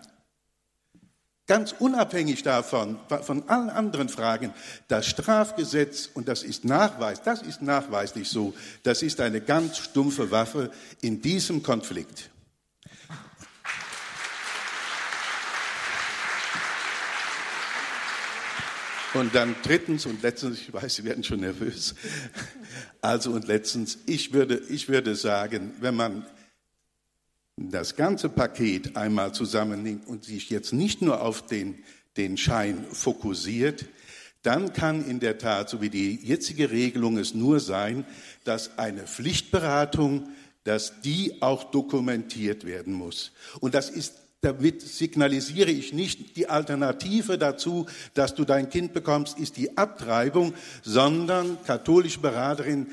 [1.46, 4.52] Ganz unabhängig davon, von allen anderen Fragen,
[4.88, 10.32] das Strafgesetz, und das ist Nachweis, das ist nachweislich so, das ist eine ganz stumpfe
[10.32, 10.72] Waffe
[11.02, 12.30] in diesem Konflikt.
[19.14, 21.94] Und dann drittens und letztens, ich weiß, Sie werden schon nervös.
[23.00, 26.26] Also und letztens, ich würde, ich würde sagen, wenn man
[27.56, 31.76] das ganze Paket einmal zusammennimmt und sich jetzt nicht nur auf den,
[32.16, 33.86] den Schein fokussiert,
[34.42, 38.04] dann kann in der Tat, so wie die jetzige Regelung es nur sein,
[38.44, 40.28] dass eine Pflichtberatung,
[40.64, 43.32] dass die auch dokumentiert werden muss.
[43.60, 49.38] Und das ist damit signalisiere ich nicht die Alternative dazu, dass du dein Kind bekommst,
[49.38, 52.88] ist die Abtreibung, sondern katholische Beraterin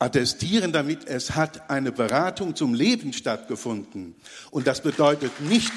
[0.00, 4.16] attestieren damit, es hat eine Beratung zum Leben stattgefunden.
[4.50, 5.72] Und das bedeutet nicht,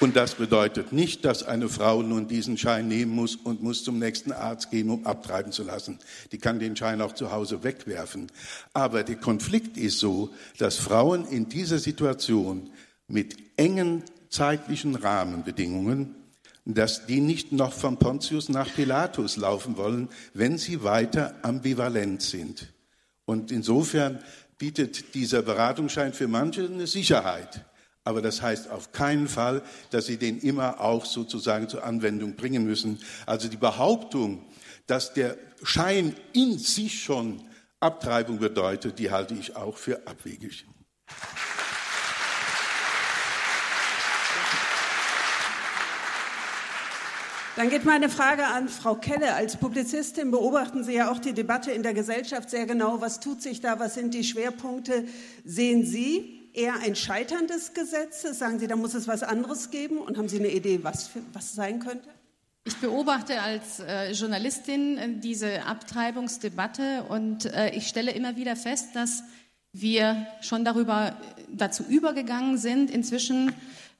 [0.00, 3.98] Und das bedeutet nicht, dass eine Frau nun diesen Schein nehmen muss und muss zum
[3.98, 5.98] nächsten Arzt gehen, um abtreiben zu lassen.
[6.30, 8.28] Die kann den Schein auch zu Hause wegwerfen.
[8.72, 12.70] Aber der Konflikt ist so, dass Frauen in dieser Situation
[13.08, 16.14] mit engen zeitlichen Rahmenbedingungen,
[16.64, 22.72] dass die nicht noch von Pontius nach Pilatus laufen wollen, wenn sie weiter ambivalent sind.
[23.24, 24.22] Und insofern
[24.58, 27.64] bietet dieser Beratungsschein für manche eine Sicherheit.
[28.04, 32.64] Aber das heißt auf keinen Fall, dass sie den immer auch sozusagen zur Anwendung bringen
[32.64, 33.00] müssen.
[33.26, 34.44] Also die Behauptung,
[34.86, 37.42] dass der Schein in sich schon
[37.80, 40.66] Abtreibung bedeutet, die halte ich auch für abwegig.
[47.58, 49.34] Dann geht meine Frage an Frau Kelle.
[49.34, 53.00] Als Publizistin beobachten Sie ja auch die Debatte in der Gesellschaft sehr genau.
[53.00, 53.80] Was tut sich da?
[53.80, 55.08] Was sind die Schwerpunkte?
[55.44, 58.38] Sehen Sie eher ein Scheitern des Gesetzes?
[58.38, 59.98] Sagen Sie, da muss es was anderes geben?
[59.98, 62.08] Und haben Sie eine Idee, was, für, was sein könnte?
[62.62, 68.90] Ich beobachte als äh, Journalistin äh, diese Abtreibungsdebatte und äh, ich stelle immer wieder fest,
[68.94, 69.24] dass
[69.72, 71.16] wir schon darüber
[71.52, 73.52] dazu übergegangen sind, inzwischen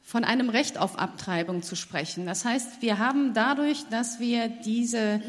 [0.08, 2.24] von einem Recht auf Abtreibung zu sprechen.
[2.24, 5.20] Das heißt, wir haben dadurch, dass wir diese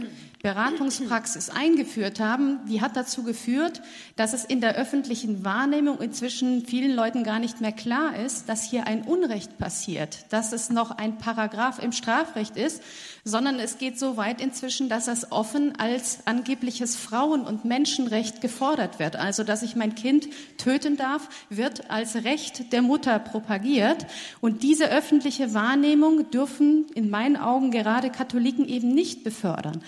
[0.42, 3.82] Beratungspraxis eingeführt haben, die hat dazu geführt,
[4.16, 8.64] dass es in der öffentlichen Wahrnehmung inzwischen vielen Leuten gar nicht mehr klar ist, dass
[8.64, 12.82] hier ein Unrecht passiert, dass es noch ein Paragraph im Strafrecht ist,
[13.26, 18.98] sondern es geht so weit inzwischen, dass es offen als angebliches Frauen- und Menschenrecht gefordert
[18.98, 19.18] wird.
[19.18, 24.06] Also, dass ich mein Kind töten darf, wird als Recht der Mutter propagiert.
[24.40, 29.84] Und diese öffentliche Wahrnehmung dürfen in meinen Augen gerade Katholiken eben nicht befördern.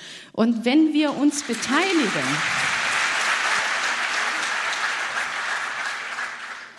[0.65, 2.09] Wenn wir uns beteiligen,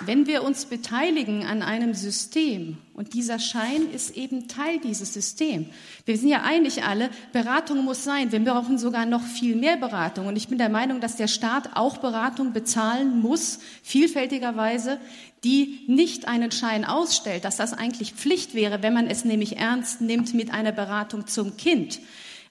[0.01, 5.69] wenn wir uns beteiligen an einem System, und dieser Schein ist eben Teil dieses Systems.
[6.05, 8.33] Wir sind ja einig alle, Beratung muss sein.
[8.33, 10.27] Wir brauchen sogar noch viel mehr Beratung.
[10.27, 14.99] Und ich bin der Meinung, dass der Staat auch Beratung bezahlen muss, vielfältigerweise,
[15.45, 20.01] die nicht einen Schein ausstellt, dass das eigentlich Pflicht wäre, wenn man es nämlich ernst
[20.01, 22.01] nimmt mit einer Beratung zum Kind.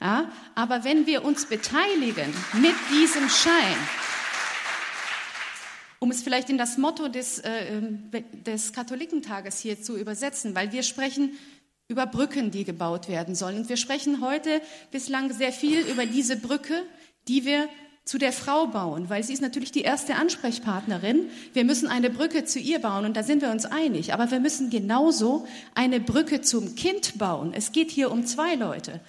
[0.02, 3.78] Ja, aber wenn wir uns beteiligen mit diesem Schein,
[6.00, 8.10] um es vielleicht in das Motto des, äh, ähm,
[8.44, 11.38] des Katholikentages hier zu übersetzen, weil wir sprechen
[11.88, 13.58] über Brücken, die gebaut werden sollen.
[13.58, 16.82] Und wir sprechen heute bislang sehr viel über diese Brücke,
[17.28, 17.70] die wir
[18.04, 21.30] zu der Frau bauen, weil sie ist natürlich die erste Ansprechpartnerin.
[21.54, 24.14] Wir müssen eine Brücke zu ihr bauen und da sind wir uns einig.
[24.14, 25.46] Aber wir müssen genauso
[25.76, 27.54] eine Brücke zum Kind bauen.
[27.54, 29.02] Es geht hier um zwei Leute.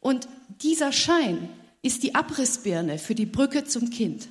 [0.00, 0.28] Und
[0.62, 1.48] dieser Schein
[1.82, 4.28] ist die Abrissbirne für die Brücke zum Kind.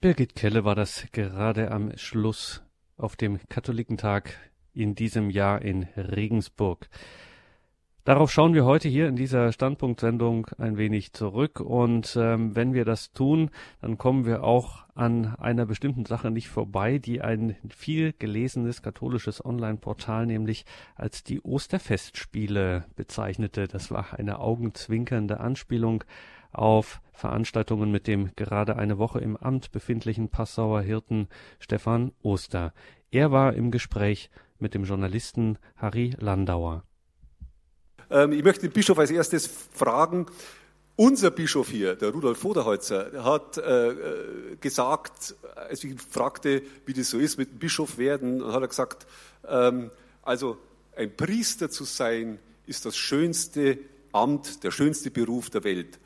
[0.00, 2.62] Birgit Kelle war das gerade am Schluss
[2.96, 4.36] auf dem Katholikentag
[4.74, 6.88] in diesem Jahr in Regensburg.
[8.04, 12.84] Darauf schauen wir heute hier in dieser Standpunktsendung ein wenig zurück und ähm, wenn wir
[12.84, 13.50] das tun,
[13.80, 19.44] dann kommen wir auch an einer bestimmten Sache nicht vorbei, die ein viel gelesenes katholisches
[19.44, 20.64] Online-Portal nämlich
[20.96, 23.68] als die Osterfestspiele bezeichnete.
[23.68, 26.02] Das war eine augenzwinkernde Anspielung
[26.50, 31.28] auf Veranstaltungen mit dem gerade eine Woche im Amt befindlichen Passauer Hirten
[31.60, 32.72] Stefan Oster.
[33.12, 34.28] Er war im Gespräch
[34.58, 36.82] mit dem Journalisten Harry Landauer.
[38.12, 40.26] Ähm, ich möchte den Bischof als erstes fragen.
[40.94, 43.94] Unser Bischof hier, der Rudolf Voderholzer, hat äh,
[44.60, 48.68] gesagt, als ich ihn fragte, wie das so ist mit dem Bischof werden, hat er
[48.68, 49.06] gesagt,
[49.48, 49.90] ähm,
[50.22, 50.58] also
[50.94, 53.78] ein Priester zu sein, ist das schönste
[54.12, 55.98] Amt, der schönste Beruf der Welt.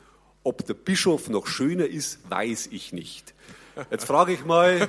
[0.45, 3.35] Ob der Bischof noch schöner ist, weiß ich nicht.
[3.91, 4.89] Jetzt frage ich mal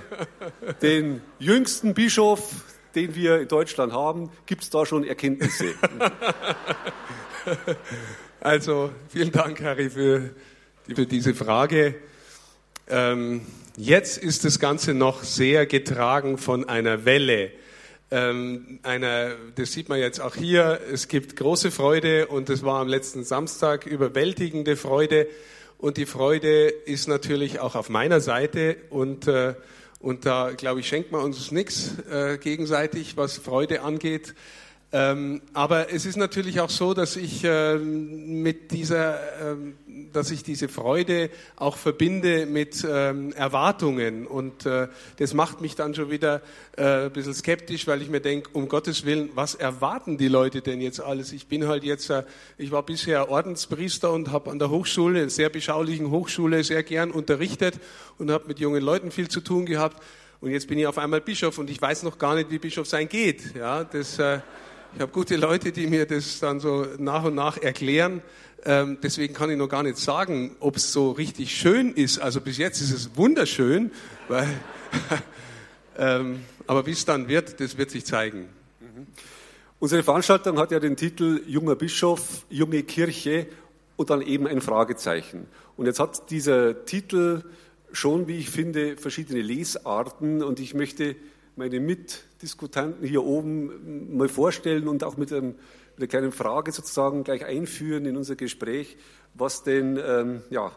[0.84, 4.30] den jüngsten Bischof, den wir in Deutschland haben.
[4.46, 5.74] Gibt es da schon Erkenntnisse?
[8.40, 10.30] Also vielen Dank, Harry, für,
[10.94, 11.96] für diese Frage.
[12.88, 13.42] Ähm,
[13.76, 17.52] jetzt ist das Ganze noch sehr getragen von einer Welle.
[18.10, 20.80] Ähm, einer, das sieht man jetzt auch hier.
[20.94, 25.28] Es gibt große Freude und es war am letzten Samstag überwältigende Freude.
[25.78, 29.56] Und die Freude ist natürlich auch auf meiner Seite und äh,
[30.00, 34.36] und da, glaube ich, schenkt man uns nichts äh, gegenseitig, was Freude angeht.
[34.94, 39.56] Ähm, aber es ist natürlich auch so, dass ich äh, mit dieser, äh,
[40.14, 45.94] dass ich diese Freude auch verbinde mit ähm, Erwartungen und äh, das macht mich dann
[45.94, 46.42] schon wieder
[46.78, 50.62] äh, ein bisschen skeptisch, weil ich mir denke, um Gottes Willen, was erwarten die Leute
[50.62, 51.34] denn jetzt alles?
[51.34, 52.24] Ich bin halt jetzt, äh,
[52.58, 57.76] ich war bisher Ordenspriester und habe an der Hochschule, sehr beschaulichen Hochschule, sehr gern unterrichtet
[58.20, 60.02] und habe mit jungen Leuten viel zu tun gehabt.
[60.40, 62.88] Und jetzt bin ich auf einmal Bischof und ich weiß noch gar nicht, wie Bischof
[62.88, 63.56] sein geht.
[63.56, 64.40] Ja, das äh,
[64.98, 68.24] ich habe gute Leute, die mir das dann so nach und nach erklären.
[68.66, 72.18] Ähm, deswegen kann ich noch gar nicht sagen, ob es so richtig schön ist.
[72.18, 73.92] Also bis jetzt ist es wunderschön,
[74.28, 74.48] weil,
[76.00, 78.50] ähm, aber wie es dann wird, das wird sich zeigen.
[78.80, 79.06] Mhm.
[79.78, 83.46] Unsere Veranstaltung hat ja den Titel Junger Bischof, junge Kirche
[83.98, 85.46] und dann eben ein Fragezeichen.
[85.76, 87.44] Und jetzt hat dieser Titel
[87.92, 91.16] schon, wie ich finde, verschiedene Lesarten und ich möchte
[91.58, 97.24] meine Mitdiskutanten hier oben mal vorstellen und auch mit, einem, mit einer kleinen Frage sozusagen
[97.24, 98.98] gleich einführen in unser Gespräch,
[99.34, 100.72] was denn, ähm, ja,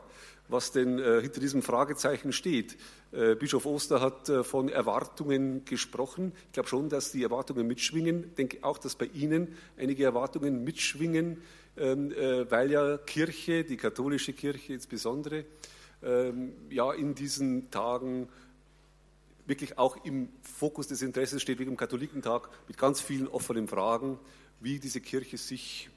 [0.49, 2.77] was denn äh, hinter diesem Fragezeichen steht.
[3.13, 6.33] Äh, Bischof Oster hat äh, von Erwartungen gesprochen.
[6.47, 8.25] Ich glaube schon, dass die Erwartungen mitschwingen.
[8.31, 11.43] Ich denke auch, dass bei Ihnen einige Erwartungen mitschwingen,
[11.77, 15.45] ähm, äh, weil ja Kirche, die katholische Kirche insbesondere,
[16.03, 18.29] ähm, ja in diesen Tagen
[19.51, 24.19] wirklich auch im Fokus des Interesses steht, wie im Katholikentag, mit ganz vielen offenen Fragen,
[24.61, 25.91] wie diese Kirche sich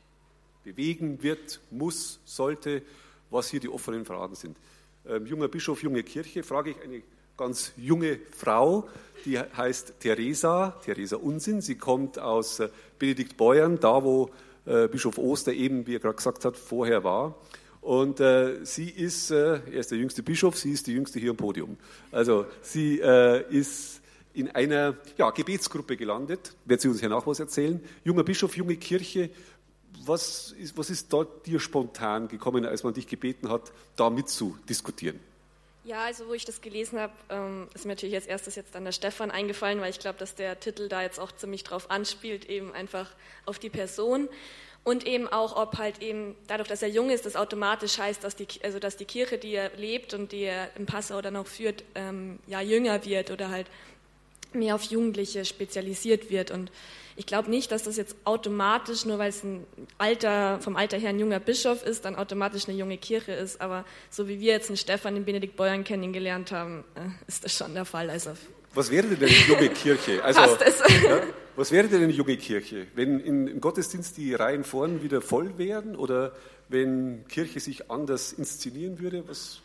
[0.65, 2.81] bewegen wird, muss, sollte,
[3.29, 4.57] was hier die offenen Fragen sind.
[5.07, 7.01] Ähm, junger Bischof, junge Kirche, frage ich eine
[7.37, 8.87] ganz junge Frau,
[9.25, 11.61] die heißt Theresa, Theresa Unsinn.
[11.61, 14.29] Sie kommt aus äh, Benedikt Beuern, da wo
[14.65, 17.35] äh, Bischof Oster eben, wie er gerade gesagt hat, vorher war.
[17.83, 21.31] Und äh, sie ist, äh, er ist der jüngste Bischof, sie ist die jüngste hier
[21.31, 21.77] am Podium.
[22.13, 24.01] Also sie äh, ist
[24.33, 27.83] in einer ja, Gebetsgruppe gelandet, wird sie uns hier nach was erzählen.
[28.05, 29.29] Junger Bischof, junge Kirche,
[30.05, 35.19] was ist, was ist dort dir spontan gekommen, als man dich gebeten hat, da mitzudiskutieren?
[35.83, 38.85] Ja, also wo ich das gelesen habe, ähm, ist mir natürlich als erstes jetzt dann
[38.85, 42.45] der Stefan eingefallen, weil ich glaube, dass der Titel da jetzt auch ziemlich drauf anspielt,
[42.49, 43.11] eben einfach
[43.45, 44.29] auf die Person.
[44.83, 48.35] Und eben auch, ob halt eben dadurch, dass er jung ist, das automatisch heißt, dass
[48.35, 51.47] die, also dass die Kirche, die er lebt und die er im Passau dann auch
[51.47, 53.67] führt, ähm, ja jünger wird oder halt
[54.51, 56.51] mehr auf Jugendliche spezialisiert wird.
[56.51, 56.69] Und
[57.15, 59.65] ich glaube nicht, dass das jetzt automatisch, nur weil es ein
[59.97, 63.61] Alter, vom Alter her ein junger Bischof ist, dann automatisch eine junge Kirche ist.
[63.61, 67.55] Aber so wie wir jetzt einen Stefan, den Benedikt Beuern kennengelernt haben, äh, ist das
[67.55, 68.09] schon der Fall.
[68.09, 68.31] Also
[68.73, 70.23] Was wäre denn eine junge Kirche?
[70.23, 71.21] Also, ja,
[71.55, 72.87] was wäre denn eine junge Kirche?
[72.95, 76.33] Wenn in, im Gottesdienst die Reihen vorn wieder voll wären oder
[76.69, 79.27] wenn Kirche sich anders inszenieren würde?
[79.27, 79.61] Was?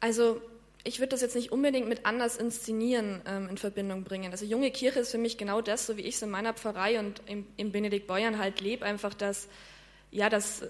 [0.00, 0.40] Also
[0.84, 4.32] ich würde das jetzt nicht unbedingt mit anders inszenieren ähm, in Verbindung bringen.
[4.32, 6.98] Also junge Kirche ist für mich genau das, so wie ich es in meiner Pfarrei
[6.98, 9.48] und im, im Benedikt Beuern halt lebe, einfach, dass,
[10.10, 10.62] ja, dass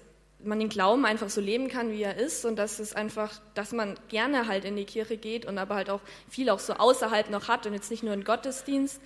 [0.43, 3.71] man den Glauben einfach so leben kann, wie er ist und dass es einfach, dass
[3.71, 7.29] man gerne halt in die Kirche geht und aber halt auch viel auch so außerhalb
[7.29, 9.01] noch hat und jetzt nicht nur in Gottesdienst.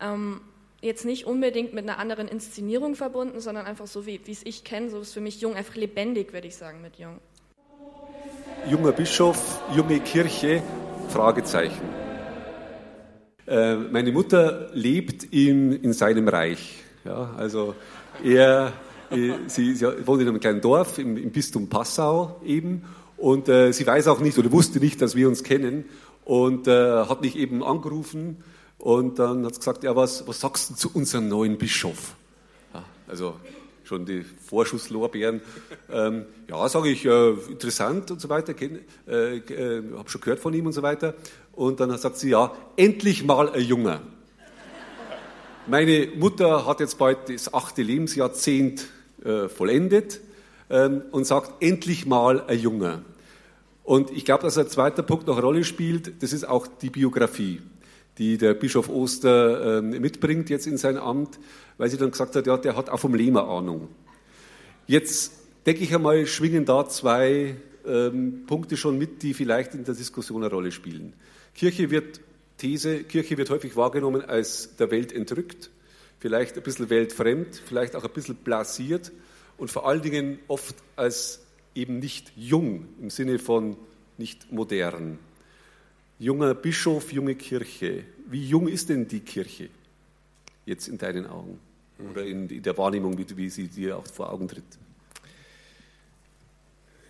[0.00, 0.40] Ähm,
[0.84, 4.90] jetzt nicht unbedingt mit einer anderen Inszenierung verbunden, sondern einfach so, wie, es ich kenne,
[4.90, 7.18] so ist für mich jung, einfach lebendig, würde ich sagen, mit jung.
[8.70, 10.62] Junger Bischof, junge Kirche,
[11.08, 11.82] Fragezeichen.
[13.46, 16.82] Äh, meine Mutter lebt in, in seinem Reich.
[17.04, 17.74] Ja, also
[18.22, 18.72] er,
[19.10, 22.84] äh, sie, sie, wohnt in einem kleinen Dorf im, im Bistum Passau eben
[23.16, 25.84] und äh, sie weiß auch nicht oder wusste nicht, dass wir uns kennen
[26.24, 28.42] und äh, hat mich eben angerufen
[28.78, 32.14] und dann hat sie gesagt, ja, was, was sagst du zu unserem neuen Bischof?
[32.72, 33.36] Ja, also
[33.84, 35.40] schon die Vorschusslorbeeren.
[35.90, 40.54] Ähm, ja, sage ich, äh, interessant und so weiter, äh, äh, habe schon gehört von
[40.54, 41.14] ihm und so weiter.
[41.52, 44.00] Und dann sagt sie, ja, endlich mal ein Junger.
[45.66, 48.86] Meine Mutter hat jetzt bald das achte Lebensjahrzehnt
[49.24, 50.20] äh, vollendet
[50.68, 53.02] ähm, und sagt, endlich mal ein Junger.
[53.82, 56.90] Und ich glaube, dass ein zweiter Punkt noch eine Rolle spielt, das ist auch die
[56.90, 57.60] Biografie
[58.18, 61.38] die der Bischof Oster ähm, mitbringt jetzt in sein Amt,
[61.78, 63.88] weil sie dann gesagt hat, ja, der hat auch vom Lehmer Ahnung.
[64.86, 65.32] Jetzt
[65.66, 67.56] denke ich einmal, schwingen da zwei
[67.86, 71.14] ähm, Punkte schon mit, die vielleicht in der Diskussion eine Rolle spielen.
[71.54, 72.20] Kirche wird,
[72.58, 75.70] These, Kirche wird häufig wahrgenommen als der Welt entrückt,
[76.18, 79.12] vielleicht ein bisschen weltfremd, vielleicht auch ein bisschen blasiert
[79.56, 81.40] und vor allen Dingen oft als
[81.74, 83.76] eben nicht jung im Sinne von
[84.18, 85.18] nicht modern
[86.18, 88.04] junger Bischof, junge Kirche.
[88.26, 89.68] Wie jung ist denn die Kirche
[90.66, 91.58] jetzt in deinen Augen
[92.10, 94.64] oder in, der Wahrnehmung, wie, wie sie dir auch vor Augen tritt?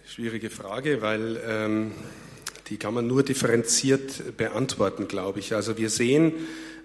[0.07, 1.93] Schwierige Frage, weil ähm,
[2.69, 5.55] die kann man nur differenziert beantworten, glaube ich.
[5.55, 6.33] Also wir sehen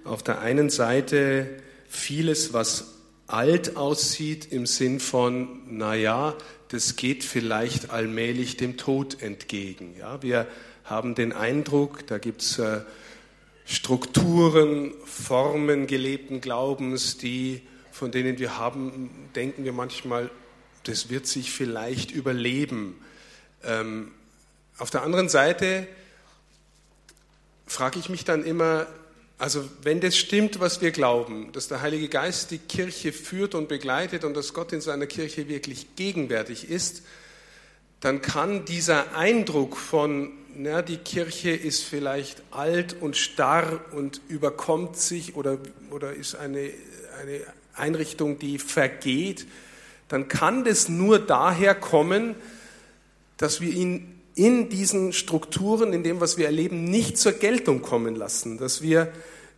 [0.03, 1.47] auf der einen Seite
[1.87, 2.95] vieles, was
[3.27, 6.35] alt aussieht im Sinn von, naja,
[6.69, 9.95] das geht vielleicht allmählich dem Tod entgegen.
[9.97, 10.47] Ja, wir
[10.89, 12.81] haben den Eindruck, da gibt es äh,
[13.65, 17.61] Strukturen, Formen gelebten Glaubens, die,
[17.91, 20.31] von denen wir haben, denken wir manchmal,
[20.83, 22.95] das wird sich vielleicht überleben.
[23.63, 24.11] Ähm,
[24.77, 25.87] auf der anderen Seite
[27.67, 28.87] frage ich mich dann immer,
[29.37, 33.69] also wenn das stimmt, was wir glauben, dass der Heilige Geist die Kirche führt und
[33.69, 37.03] begleitet und dass Gott in seiner Kirche wirklich gegenwärtig ist,
[38.01, 44.97] dann kann dieser Eindruck von na, die Kirche ist vielleicht alt und starr und überkommt
[44.97, 45.57] sich oder,
[45.89, 46.71] oder ist eine,
[47.21, 47.41] eine
[47.73, 49.47] Einrichtung, die vergeht,
[50.09, 52.35] dann kann das nur daher kommen,
[53.37, 58.15] dass wir ihn in diesen Strukturen, in dem, was wir erleben, nicht zur Geltung kommen
[58.15, 59.11] lassen, dass wir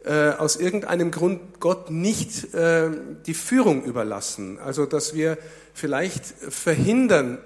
[0.04, 2.90] äh, aus irgendeinem Grund Gott nicht äh,
[3.26, 5.38] die Führung überlassen, also dass wir
[5.74, 7.38] vielleicht verhindern,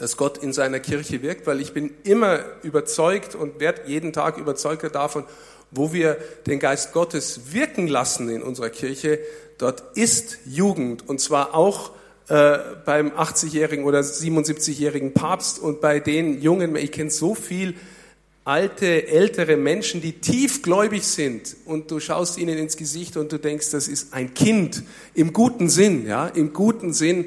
[0.00, 4.38] dass Gott in seiner Kirche wirkt, weil ich bin immer überzeugt und werde jeden Tag
[4.38, 5.24] überzeugter davon,
[5.70, 9.20] wo wir den Geist Gottes wirken lassen in unserer Kirche,
[9.58, 11.90] dort ist Jugend und zwar auch
[12.28, 17.74] äh, beim 80-jährigen oder 77-jährigen Papst und bei den jungen, ich kenne so viel
[18.44, 23.70] alte, ältere Menschen, die tiefgläubig sind und du schaust ihnen ins Gesicht und du denkst,
[23.70, 24.82] das ist ein Kind
[25.14, 27.26] im guten Sinn, ja, im guten Sinn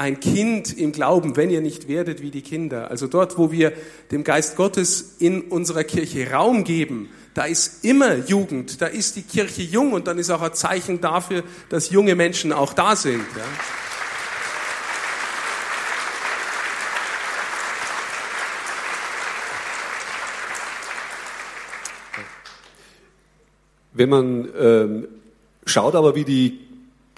[0.00, 2.90] ein Kind im Glauben, wenn ihr nicht werdet wie die Kinder.
[2.90, 3.74] Also dort, wo wir
[4.10, 9.22] dem Geist Gottes in unserer Kirche Raum geben, da ist immer Jugend, da ist die
[9.22, 13.20] Kirche jung und dann ist auch ein Zeichen dafür, dass junge Menschen auch da sind.
[13.36, 13.44] Ja.
[23.92, 25.08] Wenn man ähm,
[25.66, 26.69] schaut aber, wie die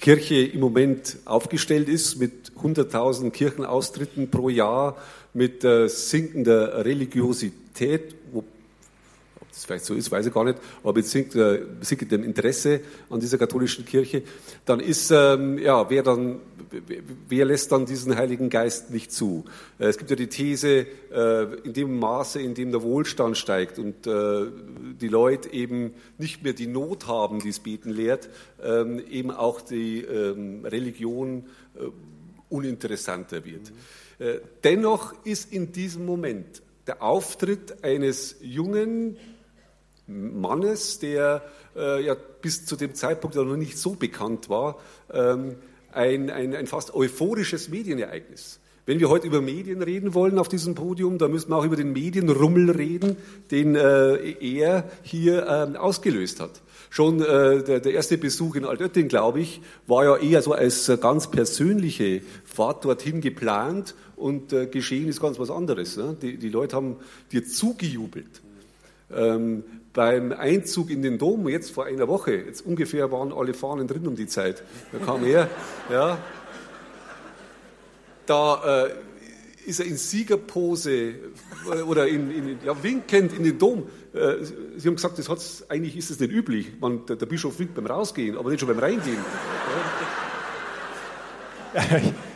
[0.02, 4.96] Kirche im Moment aufgestellt ist mit 100.000 Kirchenaustritten pro Jahr,
[5.32, 10.94] mit äh, sinkender Religiosität, wo, ob das vielleicht so ist, weiß ich gar nicht, aber
[10.94, 12.80] mit sinkendem Interesse
[13.10, 14.24] an dieser katholischen Kirche,
[14.64, 16.40] dann ist, ähm, ja, wer dann
[17.28, 19.44] wer lässt dann diesen Heiligen Geist nicht zu?
[19.78, 23.78] Äh, es gibt ja die These, äh, in dem Maße, in dem der Wohlstand steigt
[23.78, 24.46] und äh,
[25.00, 28.28] die Leute eben nicht mehr die Not haben, die es Beten lehrt,
[28.62, 31.44] ähm, eben auch die ähm, Religion
[32.50, 33.72] uninteressanter wird.
[34.62, 39.16] Dennoch ist in diesem Moment der Auftritt eines jungen,
[40.06, 41.42] Mannes, der
[41.74, 44.78] ja bis zu dem Zeitpunkt noch nicht so bekannt war,
[45.10, 45.56] ähm,
[45.92, 48.60] ein, ein, ein fast euphorisches Medienereignis.
[48.84, 51.76] Wenn wir heute über Medien reden wollen auf diesem Podium, dann müssen wir auch über
[51.76, 53.16] den Medienrummel reden,
[53.52, 56.62] den äh, er hier äh, ausgelöst hat.
[56.90, 60.90] Schon äh, der, der, erste Besuch in Altötting, glaube ich, war ja eher so als
[61.00, 65.96] ganz persönliche Fahrt dorthin geplant und äh, geschehen ist ganz was anderes.
[65.96, 66.16] Ne?
[66.20, 66.96] Die, die, Leute haben
[67.30, 68.42] dir zugejubelt.
[69.14, 73.86] Ähm, beim Einzug in den Dom, jetzt vor einer Woche, jetzt ungefähr waren alle Fahnen
[73.86, 74.62] drin um die Zeit.
[74.90, 75.48] Da kam er,
[75.90, 76.18] ja,
[78.26, 78.90] da äh,
[79.66, 83.86] ist er in Siegerpose äh, oder in, in, ja, winkend in den Dom.
[84.14, 84.44] Äh,
[84.76, 86.72] Sie haben gesagt, das hat's, eigentlich ist es nicht üblich.
[86.80, 89.18] Man, der, der, Bischof winkt beim Rausgehen, aber nicht schon beim Reingehen.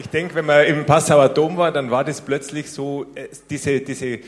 [0.00, 3.80] Ich denke, wenn man im Passauer Dom war, dann war das plötzlich so, äh, diese,
[3.80, 4.20] diese,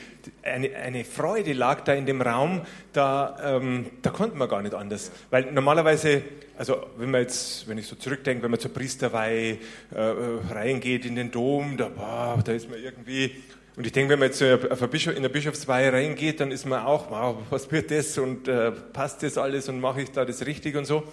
[0.42, 2.62] eine, eine Freude lag da in dem Raum,
[2.92, 5.12] da, ähm, da konnte man gar nicht anders.
[5.30, 6.22] Weil normalerweise,
[6.58, 9.58] also wenn man jetzt, wenn ich so zurückdenke, wenn man zur Priesterweihe
[9.94, 13.30] äh, reingeht in den Dom, da, boah, da ist man irgendwie,
[13.76, 17.36] und ich denke, wenn man jetzt in der Bischofsweihe reingeht, dann ist man auch, wow,
[17.48, 20.84] was wird das und äh, passt das alles und mache ich da das richtig und
[20.84, 21.04] so.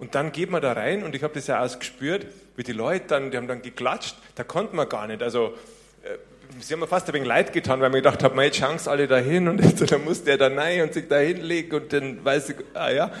[0.00, 2.26] Und dann geht man da rein und ich habe das ja ausgespürt,
[2.56, 5.22] wie die Leute dann, die haben dann geklatscht, da konnte man gar nicht.
[5.22, 5.54] Also
[6.02, 6.16] äh,
[6.58, 9.06] sie haben mir fast ein wenig leid getan, weil mir gedacht habe, jetzt schauen alle
[9.06, 12.24] da hin und jetzt, dann muss der da rein und sich da hinlegen und dann
[12.24, 13.12] weiß ich, ah ja.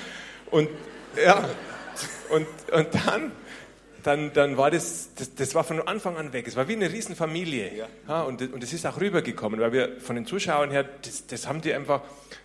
[0.50, 0.68] Und
[1.22, 1.44] ja,
[2.30, 3.32] und, und dann
[4.02, 6.46] dann, dann war das, das, das war von Anfang an weg.
[6.48, 7.76] Es war wie eine Riesenfamilie.
[7.76, 7.86] Ja.
[8.08, 11.60] ja und, und ist auch rübergekommen, weil wir von den Zuschauern her, das, das haben
[11.60, 12.02] die einfach,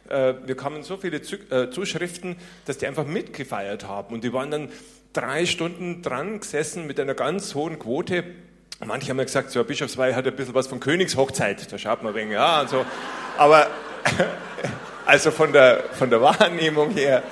[0.07, 2.35] wir kamen so viele äh, Zuschriften,
[2.65, 4.13] dass die einfach mitgefeiert haben.
[4.13, 4.69] Und die waren dann
[5.13, 8.23] drei Stunden dran gesessen mit einer ganz hohen Quote.
[8.83, 11.71] Manche haben ja gesagt, so eine Bischofsweihe hat ein bisschen was von Königshochzeit.
[11.71, 12.85] Da schaut man wegen, ja, und so.
[13.37, 13.67] Aber,
[15.05, 17.23] also von der, von der Wahrnehmung her,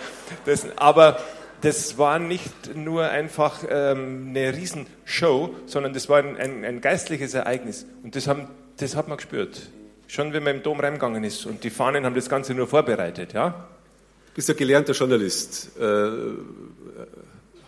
[0.45, 1.19] das, aber,
[1.61, 7.33] das war nicht nur einfach ähm, eine Riesenshow, sondern das war ein, ein, ein, geistliches
[7.33, 7.85] Ereignis.
[8.03, 8.47] Und das, haben,
[8.77, 9.61] das hat man gespürt.
[10.07, 11.45] Schon wenn man im Dom reingegangen ist.
[11.45, 13.33] Und die Fahnen haben das Ganze nur vorbereitet.
[13.33, 13.49] Ja?
[13.49, 16.09] Du bist ja gelernter Journalist, äh,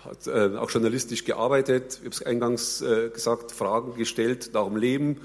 [0.03, 1.99] hat äh, auch journalistisch gearbeitet.
[1.99, 5.21] Ich habe es eingangs äh, gesagt, Fragen gestellt, darum Leben,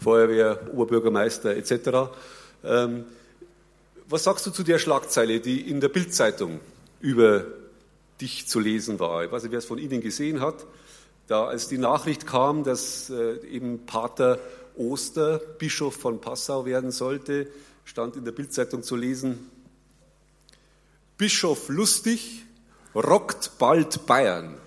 [0.00, 2.10] Feuerwehr, Oberbürgermeister etc.
[2.64, 3.04] Ähm,
[4.08, 6.60] was sagst du zu der Schlagzeile, die in der Bildzeitung
[7.00, 7.44] über
[8.20, 9.24] dich zu lesen war.
[9.24, 10.66] Ich weiß nicht, wer es von Ihnen gesehen hat.
[11.26, 14.38] Da, als die Nachricht kam, dass äh, eben Pater
[14.76, 17.48] Oster Bischof von Passau werden sollte,
[17.84, 19.50] stand in der Bildzeitung zu lesen:
[21.16, 22.44] Bischof lustig,
[22.94, 24.58] rockt bald Bayern.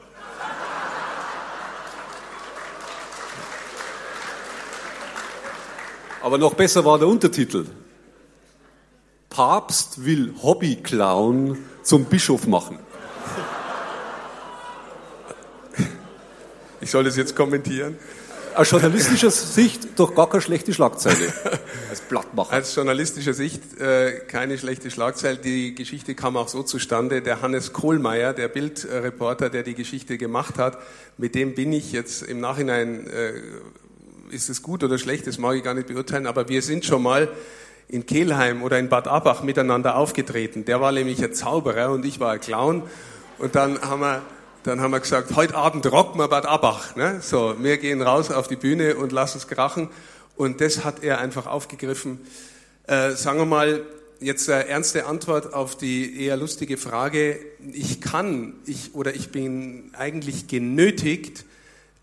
[6.21, 7.65] Aber noch besser war der Untertitel.
[9.29, 12.79] Papst will Hobbyclown zum Bischof machen.
[16.81, 17.97] Ich soll das jetzt kommentieren.
[18.57, 21.31] Aus journalistischer Sicht doch gar keine schlechte Schlagzeile
[21.91, 22.57] als Blattmacher.
[22.57, 25.37] Aus journalistischer Sicht äh, keine schlechte Schlagzeile.
[25.37, 27.21] Die Geschichte kam auch so zustande.
[27.21, 30.79] Der Hannes Kohlmeier, der Bildreporter, der die Geschichte gemacht hat,
[31.19, 33.33] mit dem bin ich jetzt im Nachhinein, äh,
[34.31, 37.03] ist es gut oder schlecht, das mag ich gar nicht beurteilen, aber wir sind schon
[37.03, 37.29] mal
[37.87, 40.65] in Kelheim oder in Bad Abach miteinander aufgetreten.
[40.65, 42.81] Der war nämlich ein Zauberer und ich war ein Clown.
[43.37, 44.23] Und dann haben wir
[44.67, 46.97] dann haben wir gesagt, heute Abend rocken wir Bad Abach.
[46.97, 47.21] Ne?
[47.21, 49.87] So, wir gehen raus auf die Bühne und lassen es krachen.
[50.35, 52.19] Und das hat er einfach aufgegriffen.
[52.85, 53.83] Äh, sagen wir mal,
[54.19, 57.39] jetzt eine ernste Antwort auf die eher lustige Frage.
[57.71, 61.45] Ich kann, ich oder ich bin eigentlich genötigt,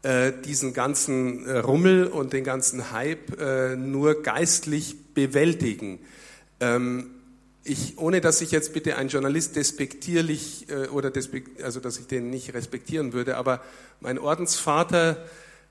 [0.03, 5.99] äh, diesen ganzen äh, Rummel und den ganzen Hype äh, nur geistlich bewältigen.
[6.61, 7.11] Ähm,
[7.65, 12.07] ich, ohne dass ich jetzt bitte ein Journalist despektierlich äh, oder despekt, also dass ich
[12.07, 13.63] den nicht respektieren würde, aber
[14.01, 15.25] mein Ordensvater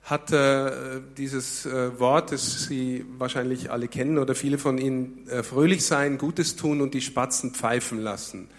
[0.04, 5.44] hat äh, dieses äh, Wort, das Sie wahrscheinlich alle kennen oder viele von Ihnen, äh,
[5.44, 8.50] fröhlich sein, Gutes tun und die Spatzen pfeifen lassen.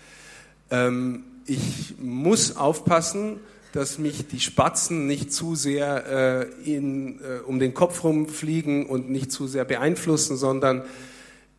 [0.70, 3.40] Ähm, ich muss aufpassen,
[3.72, 9.10] dass mich die Spatzen nicht zu sehr äh, in, äh, um den Kopf rumfliegen und
[9.10, 10.84] nicht zu sehr beeinflussen, sondern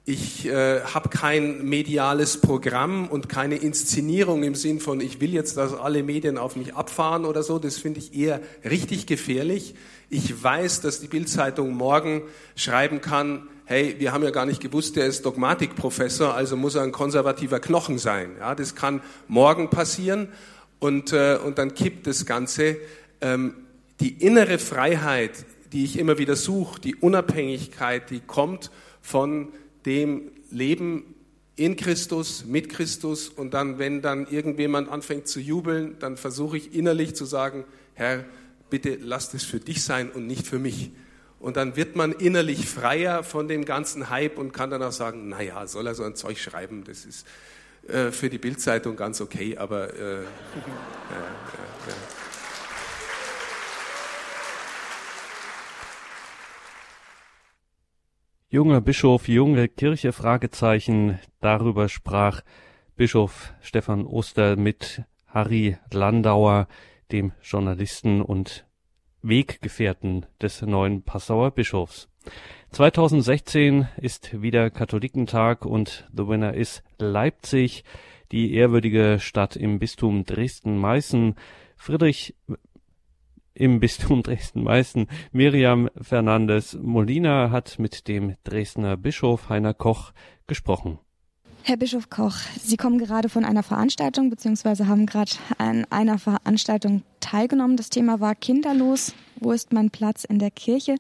[0.08, 5.58] ich äh, habe kein mediales Programm und keine Inszenierung im Sinn von, ich will jetzt,
[5.58, 7.58] dass alle Medien auf mich abfahren oder so.
[7.58, 9.74] Das finde ich eher richtig gefährlich.
[10.12, 12.22] Ich weiß, dass die Bildzeitung morgen
[12.56, 16.84] schreiben kann, hey, wir haben ja gar nicht gewusst, der ist Dogmatikprofessor, also muss er
[16.84, 18.34] ein konservativer Knochen sein.
[18.40, 20.28] Ja, das kann morgen passieren
[20.78, 22.78] und, äh, und dann kippt das Ganze.
[23.22, 23.56] Ähm,
[24.00, 28.70] die innere Freiheit, die ich immer wieder suche, die Unabhängigkeit, die kommt
[29.02, 29.48] von
[29.86, 31.16] dem Leben
[31.56, 33.30] in Christus, mit Christus.
[33.30, 38.26] Und dann, wenn dann irgendjemand anfängt zu jubeln, dann versuche ich innerlich zu sagen, Herr,
[38.70, 40.92] bitte lass es für dich sein und nicht für mich.
[41.40, 45.30] Und dann wird man innerlich freier von dem ganzen Hype und kann dann auch sagen,
[45.30, 47.28] naja, soll er so ein Zeug schreiben, das ist
[47.88, 50.24] äh, für die Bildzeitung ganz okay, aber äh, ja, ja,
[51.88, 51.96] ja.
[58.48, 61.18] Junger Bischof, junge Kirche, Fragezeichen.
[61.42, 62.42] Darüber sprach
[62.96, 66.68] Bischof Stefan Oster mit Harry Landauer,
[67.12, 68.68] dem Journalisten und
[69.24, 72.08] Weggefährten des neuen Passauer Bischofs.
[72.70, 77.84] 2016 ist wieder Katholikentag und the winner ist Leipzig,
[78.32, 81.34] die ehrwürdige Stadt im Bistum Dresden-Meißen.
[81.78, 82.36] Friedrich
[83.56, 85.08] im Bistum Dresden-Meißen.
[85.32, 90.12] Miriam Fernandes Molina hat mit dem Dresdner Bischof Heiner Koch
[90.46, 91.00] gesprochen.
[91.64, 94.86] Herr Bischof Koch, Sie kommen gerade von einer Veranstaltung bzw.
[94.86, 97.76] haben gerade an einer Veranstaltung teilgenommen.
[97.76, 99.16] Das Thema war kinderlos.
[99.38, 100.98] Wo ist mein Platz in der Kirche?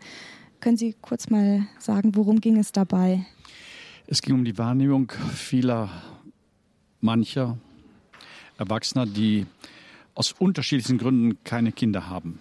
[0.61, 3.25] Können Sie kurz mal sagen, worum ging es dabei?
[4.07, 5.89] Es ging um die Wahrnehmung vieler,
[6.99, 7.57] mancher
[8.57, 9.45] Erwachsener, die
[10.15, 12.39] aus unterschiedlichen Gründen keine Kinder haben.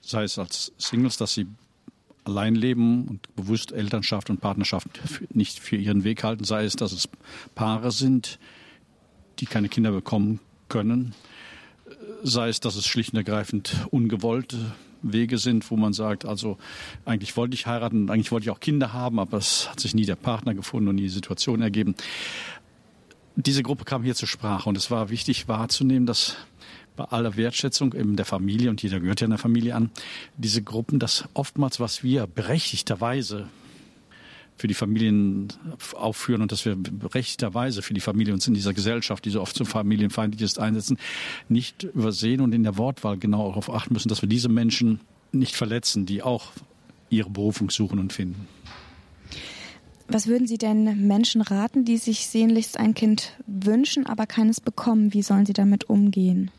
[0.00, 1.46] Sei es als Singles, dass sie
[2.24, 4.88] allein leben und bewusst Elternschaft und Partnerschaft
[5.32, 7.08] nicht für ihren Weg halten, sei es, dass es
[7.54, 8.38] Paare sind,
[9.38, 11.14] die keine Kinder bekommen können,
[12.22, 16.58] sei es, dass es schlicht und ergreifend ungewollte Wege sind, wo man sagt, also
[17.04, 19.94] eigentlich wollte ich heiraten und eigentlich wollte ich auch Kinder haben, aber es hat sich
[19.94, 21.94] nie der Partner gefunden und nie die Situation ergeben
[23.36, 26.36] diese Gruppe kam hier zur Sprache und es war wichtig wahrzunehmen, dass
[26.96, 29.90] bei aller Wertschätzung eben der Familie, und jeder gehört ja einer Familie an,
[30.38, 33.48] diese Gruppen, das oftmals, was wir berechtigterweise
[34.56, 35.48] für die Familien
[35.94, 39.54] aufführen und dass wir berechtigterweise für die Familie uns in dieser Gesellschaft, die so oft
[39.54, 40.96] so familienfeindlich ist, einsetzen,
[41.50, 45.00] nicht übersehen und in der Wortwahl genau darauf achten müssen, dass wir diese Menschen
[45.32, 46.52] nicht verletzen, die auch
[47.10, 48.48] ihre Berufung suchen und finden.
[50.08, 55.12] Was würden Sie denn Menschen raten, die sich sehnlichst ein Kind wünschen, aber keines bekommen?
[55.12, 56.50] Wie sollen sie damit umgehen?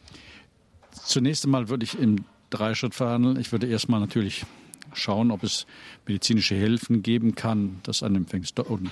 [0.91, 3.39] Zunächst einmal würde ich im Dreischritt verhandeln.
[3.39, 4.45] Ich würde erstmal natürlich
[4.93, 5.65] schauen, ob es
[6.05, 8.89] medizinische Hilfen geben kann, dass ein Empfängnis und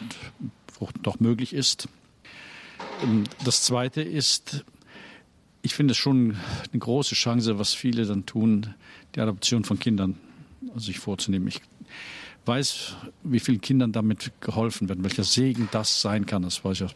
[0.71, 1.87] Frucht doch möglich ist.
[3.03, 4.65] Ähm, das Zweite ist,
[5.61, 6.37] ich finde es schon
[6.71, 8.73] eine große Chance, was viele dann tun,
[9.15, 10.17] die Adoption von Kindern
[10.75, 11.47] sich vorzunehmen.
[11.47, 11.61] Ich
[12.47, 16.43] weiß, wie vielen Kindern damit geholfen wird, welcher Segen das sein kann.
[16.43, 16.95] Das weiß ich auch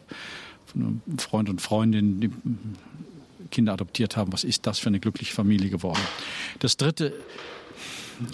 [0.66, 2.30] von einem Freund und Freundin, die
[3.50, 4.32] Kinder adoptiert haben.
[4.32, 6.00] Was ist das für eine glückliche Familie geworden?
[6.60, 7.12] Das Dritte,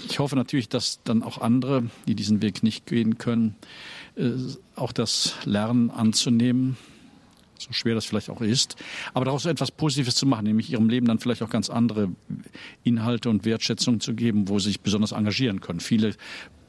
[0.08, 3.56] ich hoffe natürlich, dass dann auch andere, die diesen Weg nicht gehen können,
[4.16, 4.32] äh,
[4.74, 6.76] auch das Lernen anzunehmen,
[7.58, 8.76] so schwer das vielleicht auch ist,
[9.14, 12.10] aber daraus etwas Positives zu machen, nämlich ihrem Leben dann vielleicht auch ganz andere
[12.84, 15.80] Inhalte und Wertschätzung zu geben, wo sie sich besonders engagieren können.
[15.80, 16.14] Viele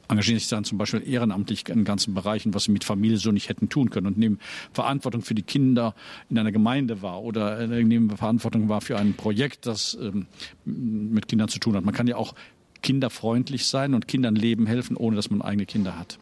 [0.08, 3.48] engagieren sich dann zum Beispiel ehrenamtlich in ganzen Bereichen, was sie mit Familie so nicht
[3.48, 4.38] hätten tun können und nehmen
[4.72, 5.94] Verantwortung für die Kinder
[6.30, 10.26] in einer Gemeinde wahr oder äh, nehmen Verantwortung wahr für ein Projekt, das ähm,
[10.64, 11.84] mit Kindern zu tun hat.
[11.84, 12.34] Man kann ja auch
[12.82, 16.18] kinderfreundlich sein und Kindern leben helfen, ohne dass man eigene Kinder hat.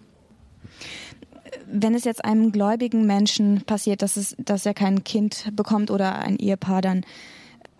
[1.71, 6.19] Wenn es jetzt einem gläubigen Menschen passiert, dass, es, dass er kein Kind bekommt oder
[6.19, 7.05] ein Ehepaar, dann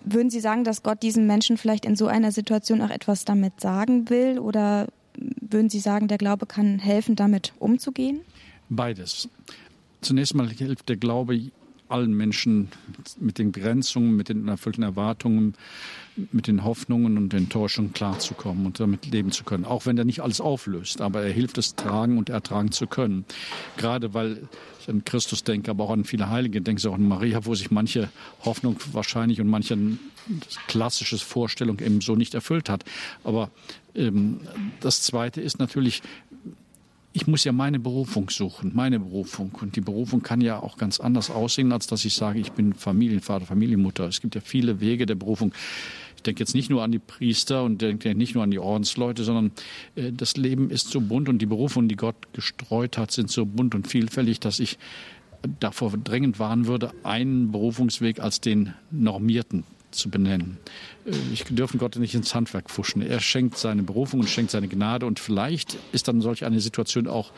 [0.05, 3.61] würden Sie sagen, dass Gott diesem Menschen vielleicht in so einer Situation auch etwas damit
[3.61, 4.87] sagen will oder
[5.41, 8.21] würden Sie sagen, der Glaube kann helfen, damit umzugehen?
[8.69, 9.29] Beides.
[10.01, 11.51] Zunächst mal hilft der Glaube
[11.89, 12.69] allen Menschen
[13.21, 15.55] mit den Begrenzungen, mit den erfüllten Erwartungen,
[16.33, 19.65] mit den Hoffnungen und Enttäuschungen klarzukommen und damit leben zu können.
[19.65, 23.25] Auch wenn er nicht alles auflöst, aber er hilft es tragen und ertragen zu können.
[23.77, 24.49] Gerade weil
[24.81, 27.55] ich an Christus denke, aber auch an viele Heilige, denke ich auch an Maria, wo
[27.55, 28.09] sich manche
[28.45, 29.77] Hoffnung wahrscheinlich und manche
[30.67, 32.85] klassische Vorstellung eben so nicht erfüllt hat.
[33.23, 33.51] Aber
[34.81, 36.03] das Zweite ist natürlich,
[37.13, 39.53] ich muss ja meine Berufung suchen, meine Berufung.
[39.61, 42.75] Und die Berufung kann ja auch ganz anders aussehen, als dass ich sage, ich bin
[42.75, 44.07] Familienvater, Familienmutter.
[44.07, 45.55] Es gibt ja viele Wege der Berufung.
[46.17, 49.25] Ich denke jetzt nicht nur an die Priester und denke nicht nur an die Ordensleute,
[49.25, 49.53] sondern
[49.95, 53.47] äh, das Leben ist so bunt und die Berufungen, die Gott gestreut hat, sind so
[53.47, 54.79] bunt und vielfältig, dass ich
[55.61, 59.65] davor drängend warnen würde, einen Berufungsweg als den normierten
[59.97, 60.59] zu benennen.
[61.05, 63.03] Äh, ich dürfen Gott nicht ins Handwerk fuschen.
[63.03, 67.07] Er schenkt seine Berufung und schenkt seine Gnade und vielleicht ist dann solch eine Situation
[67.07, 67.33] auch